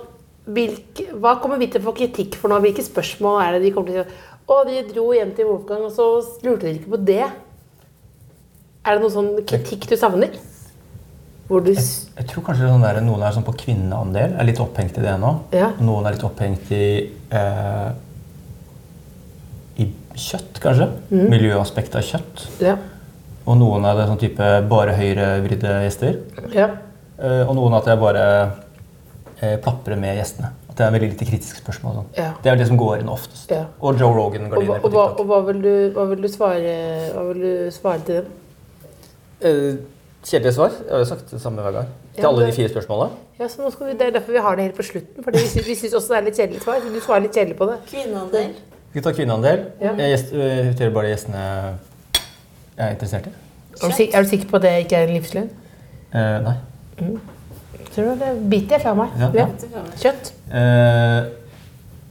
hvilke, 0.50 1.10
Hva 1.22 1.36
kommer 1.42 1.60
vi 1.62 1.68
til 1.70 1.82
å 1.84 1.90
få 1.90 1.94
kritikk 2.00 2.38
for 2.40 2.50
nå? 2.50 2.58
Hvilke 2.64 2.86
spørsmål 2.86 3.42
er 3.44 3.58
det 3.58 3.62
de 3.68 3.72
kommer 3.76 3.92
til 3.92 4.02
å 4.02 4.08
si? 4.08 4.26
Å, 4.50 4.56
de 4.66 4.80
dro 4.88 5.12
hjem 5.14 5.36
til 5.38 5.46
Wolfgang, 5.46 5.84
og 5.86 5.92
så 5.94 6.08
lurte 6.42 6.64
dere 6.66 6.80
ikke 6.80 6.94
på 6.96 7.02
det. 7.06 7.26
Er 8.88 8.96
det 8.96 9.04
noen 9.04 9.14
sånn 9.14 9.32
kritikk 9.50 9.88
du 9.92 9.96
savner? 10.00 10.36
Hvor 11.50 11.64
du 11.66 11.72
jeg, 11.74 11.82
Jeg 12.16 12.28
tror 12.30 12.46
kanskje 12.46 12.70
sånn 12.70 12.84
der, 12.86 13.00
noen 13.02 13.24
er 13.26 13.34
sånn 13.36 13.46
på 13.48 13.56
kvinneandel, 13.58 14.36
er 14.38 14.48
litt 14.48 14.62
opphengt 14.62 15.00
i 15.02 15.04
det 15.04 15.16
nå. 15.22 15.32
Ja. 15.56 15.72
Noen 15.82 16.06
er 16.06 16.16
litt 16.16 16.26
opphengt 16.28 16.70
i 16.76 16.84
eh, 17.34 17.90
i 19.80 19.88
kjøtt, 20.20 20.60
kanskje. 20.64 20.90
Mm. 21.10 21.26
Miljøaspektet 21.32 22.00
av 22.00 22.06
kjøtt. 22.06 22.46
Ja. 22.64 22.76
Og 23.50 23.58
noen 23.58 23.86
er 23.90 23.98
det 23.98 24.08
sånn 24.12 24.22
type 24.22 24.48
bare 24.70 24.96
høyrevridde 25.00 25.80
gjester. 25.88 26.22
ja. 26.56 26.70
Eh, 27.20 27.42
og 27.44 27.52
noen 27.58 27.74
at 27.76 27.88
jeg 27.90 28.00
bare 28.00 28.26
eh, 29.44 29.58
plaprer 29.60 29.98
med 30.00 30.16
gjestene. 30.16 30.54
At 30.70 30.78
det 30.80 30.86
er 30.86 30.94
veldig 30.94 31.10
lite 31.12 31.26
kritiske 31.28 31.60
spørsmål. 31.60 31.98
Sånn. 31.98 32.06
Ja. 32.16 32.30
Det 32.46 32.52
er 32.54 32.60
det 32.62 32.68
som 32.70 32.78
går 32.80 33.02
inn 33.02 33.10
oftest. 33.12 33.50
Ja. 33.52 33.66
Og 33.84 34.00
Joe 34.00 34.14
Rogan 34.16 34.48
går 34.48 34.62
inn 34.64 34.70
på 34.70 34.78
på 34.86 34.88
og, 34.88 34.94
hva, 34.94 35.08
TikTok. 35.10 35.20
og 35.20 35.32
hva, 35.34 35.40
vil 35.50 35.60
du, 35.66 35.74
hva 35.98 36.06
vil 36.14 36.22
du 36.24 36.30
svare 36.32 36.76
Hva 37.12 37.26
vil 37.34 37.42
du 37.44 37.52
svare 37.76 38.06
til 38.08 38.22
dem? 38.22 38.30
Eh, 39.42 39.76
Kjedelige 40.26 40.54
svar. 40.54 40.74
Jeg 40.84 40.92
har 40.92 41.00
jo 41.00 41.06
sagt 41.08 41.30
det 41.32 41.40
samme 41.42 41.62
hver 41.64 41.72
gang. 41.72 41.88
Til 42.16 42.26
alle 42.28 42.46
de 42.50 42.52
fire 42.52 42.70
spørsmålene. 42.70 43.16
Ja, 43.40 43.48
så 43.48 43.62
nå 43.64 43.70
skal 43.72 43.88
vi, 43.88 43.94
Det 43.94 44.02
er 44.08 44.12
derfor 44.18 44.32
vi 44.36 44.42
har 44.44 44.56
det 44.56 44.64
helt 44.66 44.76
på 44.76 44.84
slutten. 44.84 45.24
Fordi 45.24 45.38
vi 45.68 45.76
syns, 45.76 45.94
også 45.94 46.08
det 46.14 46.18
er 46.18 46.26
litt 46.26 46.36
kjedelig 46.42 46.62
svar. 46.66 46.82
Du 46.84 47.00
svarer 47.00 47.22
litt 47.24 47.32
kjedelig 47.38 47.56
på 47.58 47.66
det. 47.70 47.78
Kvinneandel. 47.88 48.50
Vi 48.94 49.02
tar 49.06 49.14
kvinneandel. 49.16 49.64
Ja. 49.82 49.94
Jeg 49.96 50.12
gjest- 50.18 50.34
eh, 50.34 50.60
inviterer 50.66 50.92
bare 50.94 51.08
gjestene 51.14 51.44
jeg 52.78 52.86
er 52.88 52.92
interessert 52.92 53.28
i. 53.28 53.30
Er 53.80 53.88
du, 53.88 54.04
er 54.18 54.24
du 54.24 54.30
sikker 54.30 54.48
på 54.50 54.56
at 54.56 54.62
det 54.62 54.74
ikke 54.86 54.96
er 54.98 55.08
en 55.08 55.14
livsløgn? 55.16 55.50
Eh, 56.14 56.40
nei. 56.44 56.56
Tror 57.96 58.04
du 58.04 58.20
det 58.26 58.50
biter 58.50 58.76
jeg 58.76 58.82
fra 58.82 58.94
meg? 58.94 59.10
Ja, 59.20 59.30
ja. 59.34 59.48
Kjøtt? 60.04 60.34
Eh, 60.52 61.30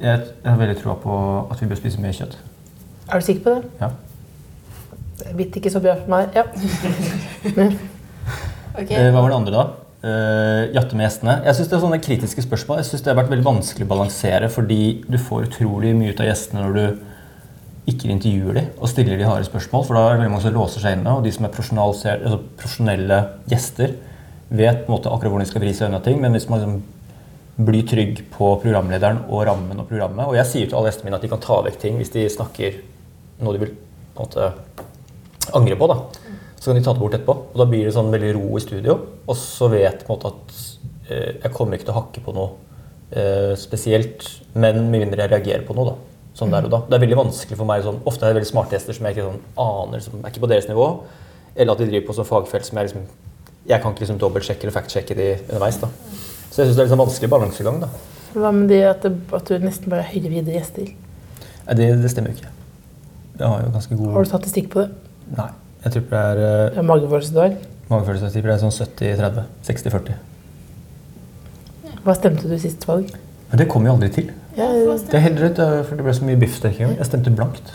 jeg, 0.00 0.20
jeg 0.44 0.50
har 0.52 0.56
veldig 0.58 0.76
troa 0.80 0.94
på 1.02 1.18
at 1.52 1.60
vi 1.60 1.66
bør 1.68 1.76
spise 1.76 2.00
mer 2.00 2.12
kjøtt. 2.16 2.38
Er 3.12 3.18
du 3.20 3.24
sikker 3.26 3.42
på 3.44 3.54
det? 3.58 3.64
Ja. 3.80 3.90
Det 5.18 5.34
biter 5.38 5.60
ikke 5.60 5.74
så 5.74 5.82
bra 5.82 5.96
for 5.98 6.12
meg. 6.12 6.34
Ja. 6.36 6.44
Ok. 8.78 8.92
Eh, 8.94 9.08
hva 9.10 9.22
var 9.24 9.32
det 9.32 9.38
andre, 9.40 9.52
da? 9.54 9.84
Uh, 9.98 10.68
jatte 10.70 10.94
med 10.94 11.08
gjestene. 11.08 11.40
Jeg 11.48 11.58
synes 11.58 11.70
det 11.70 11.74
er 11.74 11.80
sånne 11.82 11.96
kritiske 11.98 12.42
spørsmål 12.44 12.78
Jeg 12.78 12.86
synes 12.86 13.02
det 13.02 13.10
har 13.10 13.16
vært 13.18 13.32
veldig 13.32 13.46
vanskelig 13.48 13.86
å 13.88 13.90
balansere, 13.90 14.50
fordi 14.54 14.82
du 15.10 15.16
får 15.18 15.48
utrolig 15.48 15.90
mye 15.98 16.12
ut 16.14 16.22
av 16.22 16.28
gjestene 16.28 16.62
når 16.62 16.76
du 16.76 17.88
ikke 17.90 18.10
intervjuer 18.12 18.60
dem 18.60 18.68
og 18.76 18.92
stiller 18.92 19.18
de 19.18 19.26
harde 19.26 19.48
spørsmål. 19.48 19.86
For 19.88 19.98
da 19.98 20.04
er 20.04 20.12
det 20.12 20.20
veldig 20.20 20.34
mange 20.36 20.44
som 20.44 20.54
låser 20.54 20.84
seg 20.84 20.98
inne, 20.98 21.16
og 21.16 21.26
de 21.26 21.32
som 21.34 21.48
er 21.48 21.56
altså 21.56 22.38
profesjonelle 22.60 23.18
gjester, 23.50 23.96
vet 24.48 24.84
på 24.84 24.92
en 24.92 24.94
måte 24.94 25.10
akkurat 25.10 25.34
hvordan 25.34 25.48
de 25.48 25.50
skal 25.50 25.64
vri 25.64 25.74
seg 25.74 25.90
unna 25.90 26.00
ting. 26.04 26.22
Men 26.22 26.36
hvis 26.36 26.46
man 26.52 26.62
liksom 26.62 26.78
blir 27.58 27.88
trygg 27.90 28.22
på 28.36 28.52
programlederen 28.62 29.24
og 29.26 29.42
rammen 29.48 29.80
og 29.82 29.88
programmet 29.88 30.28
Og 30.30 30.36
jeg 30.38 30.46
sier 30.46 30.68
til 30.68 30.78
alle 30.78 30.92
gjestene 30.92 31.08
mine 31.08 31.18
at 31.18 31.24
de 31.26 31.30
kan 31.32 31.40
ta 31.42 31.56
vekk 31.66 31.80
ting 31.82 31.96
hvis 31.98 32.12
de 32.14 32.22
snakker 32.30 32.76
noe 33.42 33.54
de 33.56 33.62
vil 33.64 33.72
på 34.14 34.22
en 34.22 34.28
måte 34.28 34.44
angre 35.54 35.76
på. 35.78 35.86
da. 35.90 35.98
Så 36.58 36.70
kan 36.70 36.78
de 36.78 36.84
ta 36.84 36.92
det 36.92 37.00
bort 37.00 37.14
etterpå. 37.14 37.36
Og 37.52 37.58
da 37.60 37.66
blir 37.70 37.86
det 37.86 37.94
sånn 37.94 38.10
veldig 38.12 38.32
ro 38.36 38.58
i 38.58 38.62
studio. 38.64 38.98
Og 39.26 39.36
så 39.38 39.68
vet 39.72 40.04
på 40.04 40.12
en 40.12 40.18
måte 40.18 40.32
at 40.34 40.56
eh, 41.08 41.32
jeg 41.44 41.52
kommer 41.54 41.78
ikke 41.78 41.88
til 41.88 41.94
å 41.94 42.00
hakke 42.00 42.24
på 42.24 42.34
noe 42.36 42.50
eh, 43.10 43.54
spesielt, 43.58 44.26
men 44.54 44.84
med 44.90 45.04
mindre 45.06 45.24
jeg 45.24 45.32
reagerer 45.34 45.64
på 45.68 45.76
noe. 45.78 45.92
da. 45.92 45.96
Sånn 46.38 46.52
der 46.54 46.68
og 46.68 46.74
da. 46.74 46.82
Det 46.86 46.98
er 46.98 47.02
veldig 47.06 47.18
vanskelig 47.18 47.56
for 47.58 47.66
meg 47.66 47.82
sånn, 47.82 47.96
Ofte 48.06 48.26
er 48.26 48.30
det 48.30 48.38
veldig 48.38 48.50
smarte 48.52 48.76
gjester 48.76 48.94
som 48.94 49.08
jeg 49.08 49.16
ikke 49.16 49.24
sånn 49.26 49.40
aner, 49.64 50.02
som 50.04 50.20
er 50.20 50.30
ikke 50.30 50.44
på 50.44 50.50
deres 50.52 50.68
nivå. 50.70 50.90
Eller 51.56 51.72
at 51.72 51.80
de 51.82 51.88
driver 51.88 52.06
på 52.10 52.14
sånn 52.18 52.28
fagfelt 52.28 52.68
som 52.68 52.78
jeg 52.78 52.90
liksom 52.90 53.08
Jeg 53.68 53.82
kan 53.82 53.92
ikke 53.92 54.04
liksom 54.04 54.20
dobbeltsjekke 54.22 54.64
eller 54.64 54.76
factsjekke 54.76 55.16
de 55.18 55.26
underveis. 55.48 55.80
da. 55.82 55.88
Så 56.48 56.62
jeg 56.62 56.68
syns 56.70 56.76
det 56.78 56.84
er 56.86 56.92
sånn 56.94 57.02
vanskelig 57.02 57.30
balansegang. 57.32 57.80
da. 57.82 57.88
Hva 58.34 58.52
med 58.54 58.70
det 58.70 58.84
at, 58.86 59.04
at 59.04 59.50
du 59.50 59.58
nesten 59.60 59.90
bare 59.92 60.06
er 60.06 60.30
videre 60.30 60.54
gjester? 60.56 60.88
Nei, 61.66 61.74
det, 61.76 61.88
det 62.02 62.10
stemmer 62.12 62.32
jo 62.32 62.38
ikke. 62.38 62.54
Jeg 63.38 63.46
har 63.46 63.60
jo 63.62 63.72
ganske 63.74 63.98
god 63.98 64.14
Har 64.14 64.24
du 64.24 64.30
statistikk 64.30 64.70
på 64.72 64.84
det? 64.84 65.07
Nei. 65.36 65.48
Jeg 65.84 65.92
tror 65.94 66.04
det 66.10 66.18
er 66.18 66.38
uh, 66.42 66.70
Det 66.74 66.78
er 66.82 66.86
magefølelse 66.88 67.34
du 67.34 67.40
har. 67.42 67.52
magefølelse. 67.88 68.24
Jeg 68.28 68.32
tipper 68.38 68.50
det 68.50 68.56
er 68.56 68.62
sånn 68.64 68.74
70-30. 68.74 69.44
60-40. 69.68 70.16
Hva 72.04 72.14
stemte 72.16 72.48
du 72.48 72.56
sist 72.60 72.84
valg? 72.88 73.10
Men 73.50 73.60
det 73.62 73.66
kom 73.70 73.86
jo 73.86 73.92
aldri 73.96 74.08
til. 74.12 74.30
Ja, 74.58 74.66
Det 74.72 75.14
er 75.14 75.22
helt 75.24 75.40
rett, 75.40 75.58
eh, 75.62 75.82
for 75.86 75.96
det 75.96 76.04
ble 76.04 76.14
så 76.16 76.24
mye 76.26 76.38
biffsteking. 76.40 76.96
Jeg 76.98 77.06
stemte 77.06 77.30
blankt. 77.34 77.74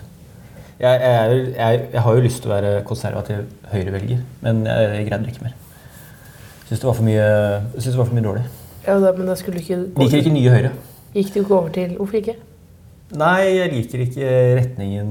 Jeg, 0.80 1.00
jeg, 1.00 1.54
jeg, 1.56 1.82
jeg 1.94 2.02
har 2.02 2.16
jo 2.18 2.24
lyst 2.26 2.42
til 2.44 2.52
å 2.52 2.54
være 2.56 2.72
konservativ 2.88 3.44
høyrevelger, 3.72 4.20
men 4.44 4.66
jeg 4.68 5.06
greide 5.08 5.24
det 5.24 5.34
ikke 5.34 5.46
mer. 5.48 5.54
Syns 6.68 6.82
det 6.82 6.88
var 6.90 6.98
for 6.98 7.06
mye, 7.08 7.22
jeg 7.24 7.82
synes 7.84 7.94
det 7.94 8.02
var 8.02 8.10
for 8.10 8.18
mye 8.18 8.26
dårlig. 8.26 8.44
ja 8.88 8.98
da, 9.00 9.12
men 9.16 9.30
da 9.30 9.36
skulle 9.40 9.60
du 9.60 9.64
ikke 9.64 9.78
Liker 10.02 10.18
ikke 10.20 10.34
nye 10.34 10.50
Høyre. 10.52 10.72
Gikk 11.14 11.30
du 11.34 11.40
ikke 11.44 11.56
over 11.56 11.70
til 11.76 11.96
Hvorfor 12.00 12.20
ikke? 12.20 12.36
Nei, 13.14 13.42
jeg 13.60 13.70
liker 13.70 14.02
ikke 14.08 14.30
retningen 14.58 15.10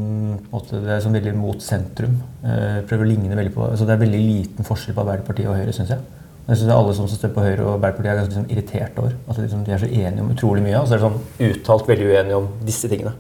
måte, 0.50 0.80
Det 0.82 0.90
er 0.90 1.02
sånn 1.04 1.14
veldig 1.14 1.34
mot 1.38 1.62
sentrum. 1.62 2.16
Eh, 2.42 2.80
prøver 2.88 3.06
å 3.06 3.10
ligne 3.12 3.36
veldig 3.38 3.52
på 3.54 3.62
altså 3.68 3.86
Det 3.86 3.94
er 3.94 4.02
veldig 4.02 4.22
liten 4.22 4.66
forskjell 4.66 4.96
på 4.96 5.04
Arbeiderpartiet 5.04 5.50
og 5.50 5.58
Høyre, 5.60 5.74
syns 5.76 5.92
jeg. 5.94 6.02
Jeg 6.48 6.58
synes 6.58 6.72
Alle 6.74 6.94
som 6.98 7.06
står 7.06 7.30
på 7.36 7.44
Høyre 7.44 7.62
og 7.62 7.76
Arbeiderpartiet, 7.76 8.10
er 8.10 8.18
ganske 8.18 8.32
liksom, 8.32 8.48
irritert 8.50 8.98
over. 8.98 9.14
At 9.28 9.38
liksom, 9.38 9.62
de 9.64 9.74
er 9.76 9.78
så 9.84 9.90
enige 9.90 10.24
om 10.24 10.32
utrolig 10.34 10.64
mye, 10.64 10.80
og 10.80 10.88
så 10.88 10.96
er 10.96 11.02
de 11.02 11.06
sånn 11.06 11.52
uttalt 11.52 11.92
veldig 11.92 12.08
uenige 12.10 12.40
om 12.40 12.48
disse 12.66 12.90
tingene. 12.90 13.14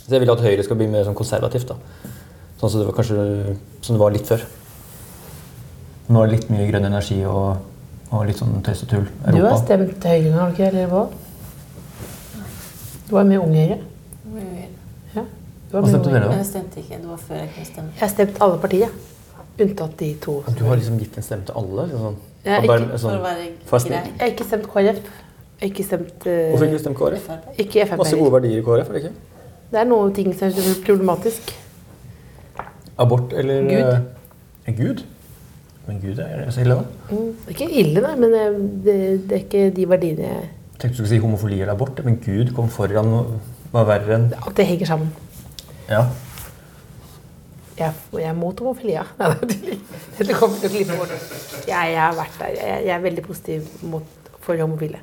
Så 0.00 0.16
jeg 0.16 0.24
vil 0.24 0.34
at 0.34 0.42
Høyre 0.42 0.66
skal 0.66 0.80
bli 0.80 0.90
mer 0.90 1.06
sånn 1.06 1.18
konservativt. 1.18 1.70
da. 1.70 1.78
Sånn 2.58 2.72
som 2.72 2.80
det 2.80 2.88
var 2.90 2.98
kanskje 2.98 3.56
som 3.86 3.94
det 3.94 4.02
var 4.02 4.10
litt 4.16 4.26
før. 4.26 4.42
Nå 6.10 6.22
er 6.24 6.26
det 6.26 6.40
litt 6.40 6.50
mye 6.50 6.66
grønn 6.72 6.90
energi 6.90 7.22
og, 7.30 7.60
og 8.10 8.26
litt 8.26 8.42
sånn 8.42 8.58
tøys 8.66 8.82
og 8.82 8.90
tull. 8.90 9.06
Europa. 9.06 9.38
Du 9.38 9.46
har 9.46 9.60
stemt 9.62 10.08
Høyre, 10.10 10.32
har 10.34 10.50
du 10.50 10.58
ikke? 10.58 10.72
Eller 10.72 10.90
hva? 10.90 11.06
Du 13.10 13.14
var 13.16 13.24
med 13.26 13.38
Ung 13.42 13.54
Høyre. 13.58 13.76
Ja. 15.16 15.22
Hva 15.72 15.80
stemte 15.86 16.10
dere 16.12 16.28
da? 16.30 16.34
Jeg 16.38 16.46
stemte 16.46 16.78
ikke. 16.78 16.98
Det 17.02 17.08
var 17.10 17.16
før 17.26 17.38
jeg 17.40 17.48
kunne 17.54 17.66
stemme. 17.66 17.94
Jeg 18.00 18.10
stemte 18.12 18.42
alle 18.46 18.58
partier. 18.62 18.92
Unntatt 19.60 19.96
de 19.98 20.10
to. 20.22 20.34
Du 20.58 20.62
har 20.68 20.78
liksom 20.78 20.98
gitt 21.00 21.16
en 21.18 21.26
stemme 21.26 21.44
til 21.48 21.58
alle? 21.58 21.86
Liksom 21.88 22.04
sånn. 22.06 22.20
Ja, 22.44 22.58
Og 22.60 22.64
ikke 22.64 22.98
sånn- 23.02 23.10
For 23.10 23.16
å 23.18 23.24
være 23.24 23.48
grei. 23.66 23.90
Jeg 23.90 24.20
har 24.20 24.30
ikke 24.30 24.46
stemt 24.46 24.68
KrF. 24.72 25.00
Jeg 25.60 25.66
har 25.66 25.72
ikke 25.74 25.84
stemt 25.84 26.26
uh, 26.26 26.36
Hvorfor 26.52 26.66
ikke 26.70 26.78
stemt 26.84 26.96
KrF? 27.00 27.26
Frp. 27.26 27.50
Ikke 27.58 27.86
Frp. 27.90 27.98
Masse 28.04 28.16
gode 28.22 28.32
verdier 28.32 28.58
i 28.58 28.62
KrF, 28.62 28.88
Eller 28.88 29.00
ikke? 29.02 29.12
Det 29.70 29.80
er 29.80 29.84
noen 29.90 30.14
ting 30.14 30.30
som 30.38 30.48
er 30.48 30.78
problematisk. 30.86 31.52
Abort 32.98 33.32
eller 33.32 33.66
Gud. 33.66 33.90
eh, 34.66 34.74
Gud? 34.78 35.02
Men 35.86 36.00
Gud 36.00 36.18
er 36.22 36.50
så 36.50 36.60
ille, 36.62 36.74
da? 36.78 36.84
Mm, 37.10 37.34
det 37.46 37.48
er 37.48 37.58
ikke 37.58 37.70
ille, 37.82 38.00
da, 38.06 38.14
men 38.16 38.34
eh, 38.34 38.56
det, 38.86 38.96
det 39.28 39.32
er 39.36 39.44
ikke 39.44 39.70
de 39.76 39.86
verdiene 39.88 40.22
jeg 40.30 40.40
Jeg 40.40 40.48
tenkte 40.80 40.96
du 40.96 41.00
skulle 41.02 41.12
si 41.12 41.20
homofili 41.22 41.60
eller 41.60 41.74
abort, 41.76 42.00
men 42.06 42.18
Gud 42.24 42.54
kom 42.56 42.70
foran 42.72 43.12
og 43.16 43.34
var 43.74 43.86
verre 43.88 44.16
enn 44.16 44.28
ja, 44.32 44.52
det 44.56 44.66
henger 44.66 44.88
sammen. 44.94 45.10
Ja. 45.90 46.04
Jeg, 47.80 47.92
jeg 48.12 48.28
er 48.28 48.36
mot 48.36 48.58
homofili, 48.60 48.92
ja. 48.96 49.04
Dette 50.18 50.36
kommer 50.36 50.58
til 50.60 50.68
å 50.68 50.72
glippe 50.74 50.96
bort. 51.00 51.12
Jeg, 51.68 51.92
jeg 51.94 52.00
har 52.02 52.16
vært 52.18 52.36
der. 52.42 52.56
Jeg, 52.58 52.82
jeg 52.88 52.94
er 52.96 53.04
veldig 53.06 53.24
positiv 53.24 53.70
mot, 53.88 54.30
for 54.44 54.60
homofile. 54.60 55.00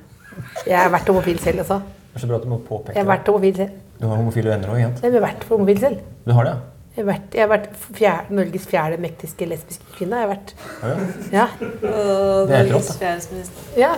Jeg 0.68 0.78
har 0.78 0.92
vært 0.94 1.10
homofil 1.10 1.40
selv 1.42 1.64
også. 1.66 1.80
Det 2.12 2.20
er 2.20 2.24
så 2.26 2.30
bra 2.30 2.38
at 2.38 2.46
du 2.46 2.50
må 2.52 2.60
påpeke 2.66 2.94
Jeg 2.98 3.02
har 3.06 3.10
vært 3.10 3.30
homofil 3.32 3.56
selv. 3.64 3.78
Du 3.98 4.06
har 4.06 4.20
homofile 4.22 4.54
venner 4.54 4.74
òg, 4.74 4.82
ikke? 4.84 5.06
Jeg 5.08 5.16
har 5.18 5.26
vært 5.26 5.48
homofil 5.50 5.82
selv. 5.82 6.04
Du 6.28 6.34
har 6.38 6.46
det, 6.50 6.54
ja? 6.54 6.74
Jeg 6.98 7.04
har 7.06 7.10
vært, 7.12 7.36
jeg 7.38 7.44
har 7.44 7.50
vært 7.52 7.66
fjerde, 7.94 8.36
Norges 8.40 8.64
fjerde 8.70 8.96
mektigste 9.02 9.46
lesbiske 9.50 9.92
kvinne. 9.98 10.18
Jeg 10.22 10.26
har 10.26 10.32
vært. 10.32 10.54
Ja, 10.82 10.94
ja. 10.94 11.10
Ja. 11.38 11.44
Og 11.92 12.48
Det 12.50 12.56
er 12.58 12.64
helt 12.64 12.72
Norges 12.74 12.94
rått, 12.94 13.02
da. 13.02 13.76
ja. 13.82 13.92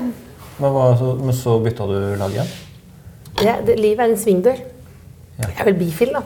Men, 0.60 0.72
hva, 0.76 0.86
så, 1.00 1.14
men 1.24 1.34
så 1.36 1.60
bytta 1.64 1.86
du 1.88 1.98
lag 2.20 2.32
igjen? 2.36 2.50
ja 3.44 3.54
det, 3.66 3.78
livet 3.80 4.00
er 4.04 4.10
en 4.12 4.18
svingdør. 4.20 4.58
Ja. 5.40 5.48
Jeg 5.48 5.60
er 5.62 5.68
vel 5.70 5.78
bifil, 5.80 6.10
da. 6.18 6.22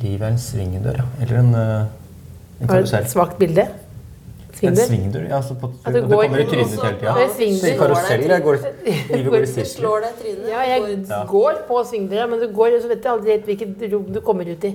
Livet 0.00 0.22
er 0.22 0.30
en 0.32 0.38
svingdør, 0.40 0.96
ja. 1.02 1.04
Eller 1.24 1.38
en, 1.42 1.50
eh, 1.54 2.62
en 2.62 2.68
karusell. 2.70 3.04
et 3.04 3.10
svakt 3.12 3.36
bilde? 3.38 3.66
En 3.66 4.56
Svingdør? 4.56 4.86
svingdør, 4.88 5.26
ja. 5.28 5.42
Så 5.44 5.54
på, 5.60 5.68
At 5.84 5.92
det, 5.92 6.02
du 6.02 6.08
går- 6.08 6.22
kommer 6.22 6.38
i 6.40 6.44
trynet 6.48 6.70
ditt 6.70 6.80
hele 6.80 6.92
Det 6.92 7.00
tida. 7.00 7.12
karuseller, 7.12 7.78
Karusell, 7.78 8.24
jeg 8.30 8.42
går, 8.42 8.56
livet 9.16 9.30
går 9.32 9.42
i 9.42 9.46
sirkler. 9.46 10.06
Ja, 10.48 10.60
jeg 10.60 10.80
Går- 11.08 11.26
går 11.28 11.52
på 11.68 11.84
svingdøra, 11.90 12.26
men 12.30 12.40
du 12.40 12.48
går, 12.56 12.80
så 12.82 12.88
vet 12.88 13.02
du 13.04 13.08
aldri 13.08 13.30
helt 13.36 13.44
hvilket 13.44 13.92
rom 13.92 14.06
du 14.14 14.20
kommer 14.20 14.44
ut 14.52 14.64
i. 14.64 14.74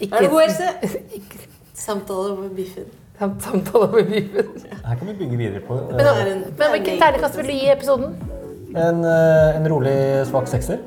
Ikke 0.00 0.14
Er 0.16 0.20
det 0.20 0.30
god 0.30 0.40
helse? 0.40 0.98
Samtale 1.74 2.36
med 2.38 2.50
biffen. 2.54 2.84
Sam- 3.18 3.40
samtale 3.40 3.88
med 3.92 4.04
biffen. 4.10 4.46
Her 4.84 4.94
kan 4.98 5.06
vi 5.08 5.14
bygge 5.14 5.36
videre 5.36 5.60
på 5.66 5.74
Men, 5.90 6.00
eh, 6.00 6.04
da- 6.04 6.24
men 6.58 6.70
hvilken 6.76 6.98
terningkast 7.00 7.36
vil 7.38 7.46
du 7.46 7.52
gi 7.52 7.68
episoden? 7.72 8.14
en, 8.76 9.04
eh, 9.04 9.56
en 9.56 9.68
rolig 9.68 10.26
svak 10.26 10.46
sekser. 10.48 10.78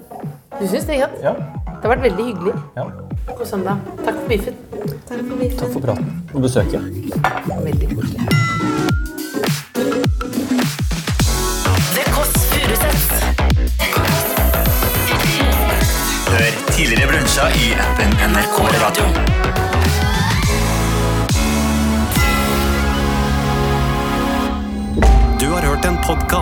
Du 0.60 0.66
syns 0.68 0.86
det, 0.86 0.94
ikke? 0.96 1.10
Ja. 1.24 1.34
Det 1.34 1.84
har 1.84 1.96
vært 1.96 2.02
veldig 2.10 2.26
hyggelig. 2.26 2.54
ja. 2.76 2.84
God 3.38 3.46
søndag. 3.46 3.78
Takk 4.06 4.16
for 4.16 4.28
biffen. 4.30 4.56
Takk 5.10 5.20
for 5.30 5.36
biffen. 5.38 5.58
Takk 5.60 5.72
for 5.74 5.80
praten 5.80 6.24
og 6.34 6.42
besøket. 6.42 6.82
Veldig 7.66 7.96
koselig. 7.96 9.26
Hør 16.30 16.52
tidligere 16.72 17.08
brunsja 17.12 17.48
i 17.64 17.72
appen 17.88 18.12
NRK 18.32 18.60
Radio. 18.84 19.25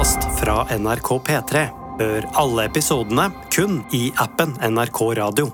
Podkast 0.04 0.40
fra 0.40 0.66
NRK 0.80 1.10
P3. 1.28 1.60
Hør 2.00 2.26
alle 2.36 2.66
episodene 2.68 3.30
kun 3.54 3.78
i 3.96 4.10
appen 4.20 4.52
NRK 4.60 5.00
Radio. 5.16 5.46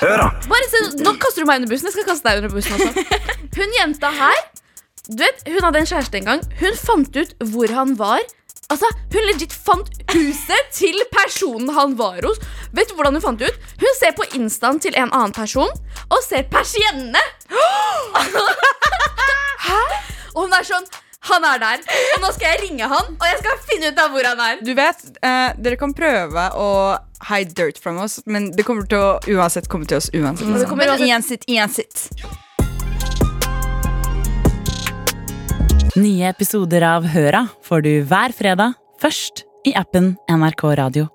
Hør, 0.00 0.18
da! 0.18 0.26
Bare 0.50 0.66
se, 0.72 0.80
Nå 0.98 1.12
kaster 1.22 1.44
du 1.44 1.46
meg 1.46 1.60
under 1.60 1.70
bussen. 1.70 1.86
Jeg 1.86 1.94
skal 1.94 2.08
kaste 2.08 2.26
deg 2.26 2.40
under 2.40 2.50
bussen 2.56 2.74
også. 2.74 3.04
Hun 3.56 3.76
jenta 3.78 4.10
her 4.16 4.40
du 5.06 5.22
vet, 5.22 5.46
Hun 5.46 5.62
hadde 5.62 5.78
en 5.78 5.86
kjæreste 5.92 6.18
en 6.18 6.26
gang. 6.26 6.42
Hun 6.58 6.74
fant 6.80 7.20
ut 7.20 7.36
hvor 7.52 7.76
han 7.76 7.94
var. 8.00 8.26
Altså, 8.74 8.90
Hun 9.14 9.30
legit 9.30 9.54
fant 9.54 9.94
huset 10.10 10.74
til 10.74 10.98
personen 11.14 11.70
han 11.78 11.94
var 12.02 12.18
hos. 12.26 12.42
Vet 12.74 12.90
du 12.90 12.98
hvordan 12.98 13.14
Hun 13.14 13.26
fant 13.28 13.46
ut? 13.46 13.72
Hun 13.78 13.98
ser 14.00 14.18
på 14.18 14.26
instaen 14.34 14.82
til 14.82 14.98
en 14.98 15.12
annen 15.12 15.36
person 15.36 15.70
og 16.10 16.18
ser 16.26 16.50
persiennene. 16.50 17.22
Hæ? 19.70 19.82
Og 20.34 20.48
hun 20.48 20.58
er 20.58 20.66
sånn 20.66 20.90
Han 21.26 21.44
er 21.44 21.58
der. 21.58 21.80
Og 22.16 22.20
nå 22.22 22.30
skal 22.36 22.52
jeg 22.52 22.60
ringe 22.68 22.86
han, 22.90 23.12
og 23.18 23.24
jeg 23.26 23.38
skal 23.40 23.58
finne 23.70 23.90
ut 23.92 23.98
av 24.02 24.10
hvor 24.14 24.28
han 24.28 24.40
er. 24.46 24.60
Du 24.64 24.72
vet, 24.78 25.00
eh, 25.22 25.52
dere 25.58 25.76
kan 25.80 25.92
prøve 25.96 26.46
å 26.54 26.68
hide 27.30 27.54
dirt 27.58 27.78
from 27.82 27.98
oss, 28.02 28.20
men 28.26 28.50
det 28.54 28.64
kommer 28.68 28.86
til 28.88 28.98
å 29.00 29.18
uansett 29.36 29.68
komme 29.72 29.86
til 29.88 29.96
oss 29.98 30.10
uansett. 30.14 30.46
det 30.60 30.68
kommer 30.70 30.86
uansett- 30.92 31.46
uansett, 31.48 31.48
uansett. 31.48 32.10
Nye 35.96 36.28
episoder 36.28 36.82
av 36.84 37.06
Høra 37.08 37.46
får 37.64 37.82
du 37.82 37.92
hver 38.04 38.34
fredag, 38.36 38.74
først 39.00 39.44
i 39.66 39.72
appen 39.74 40.16
NRK 40.28 40.74
Radio. 40.76 41.08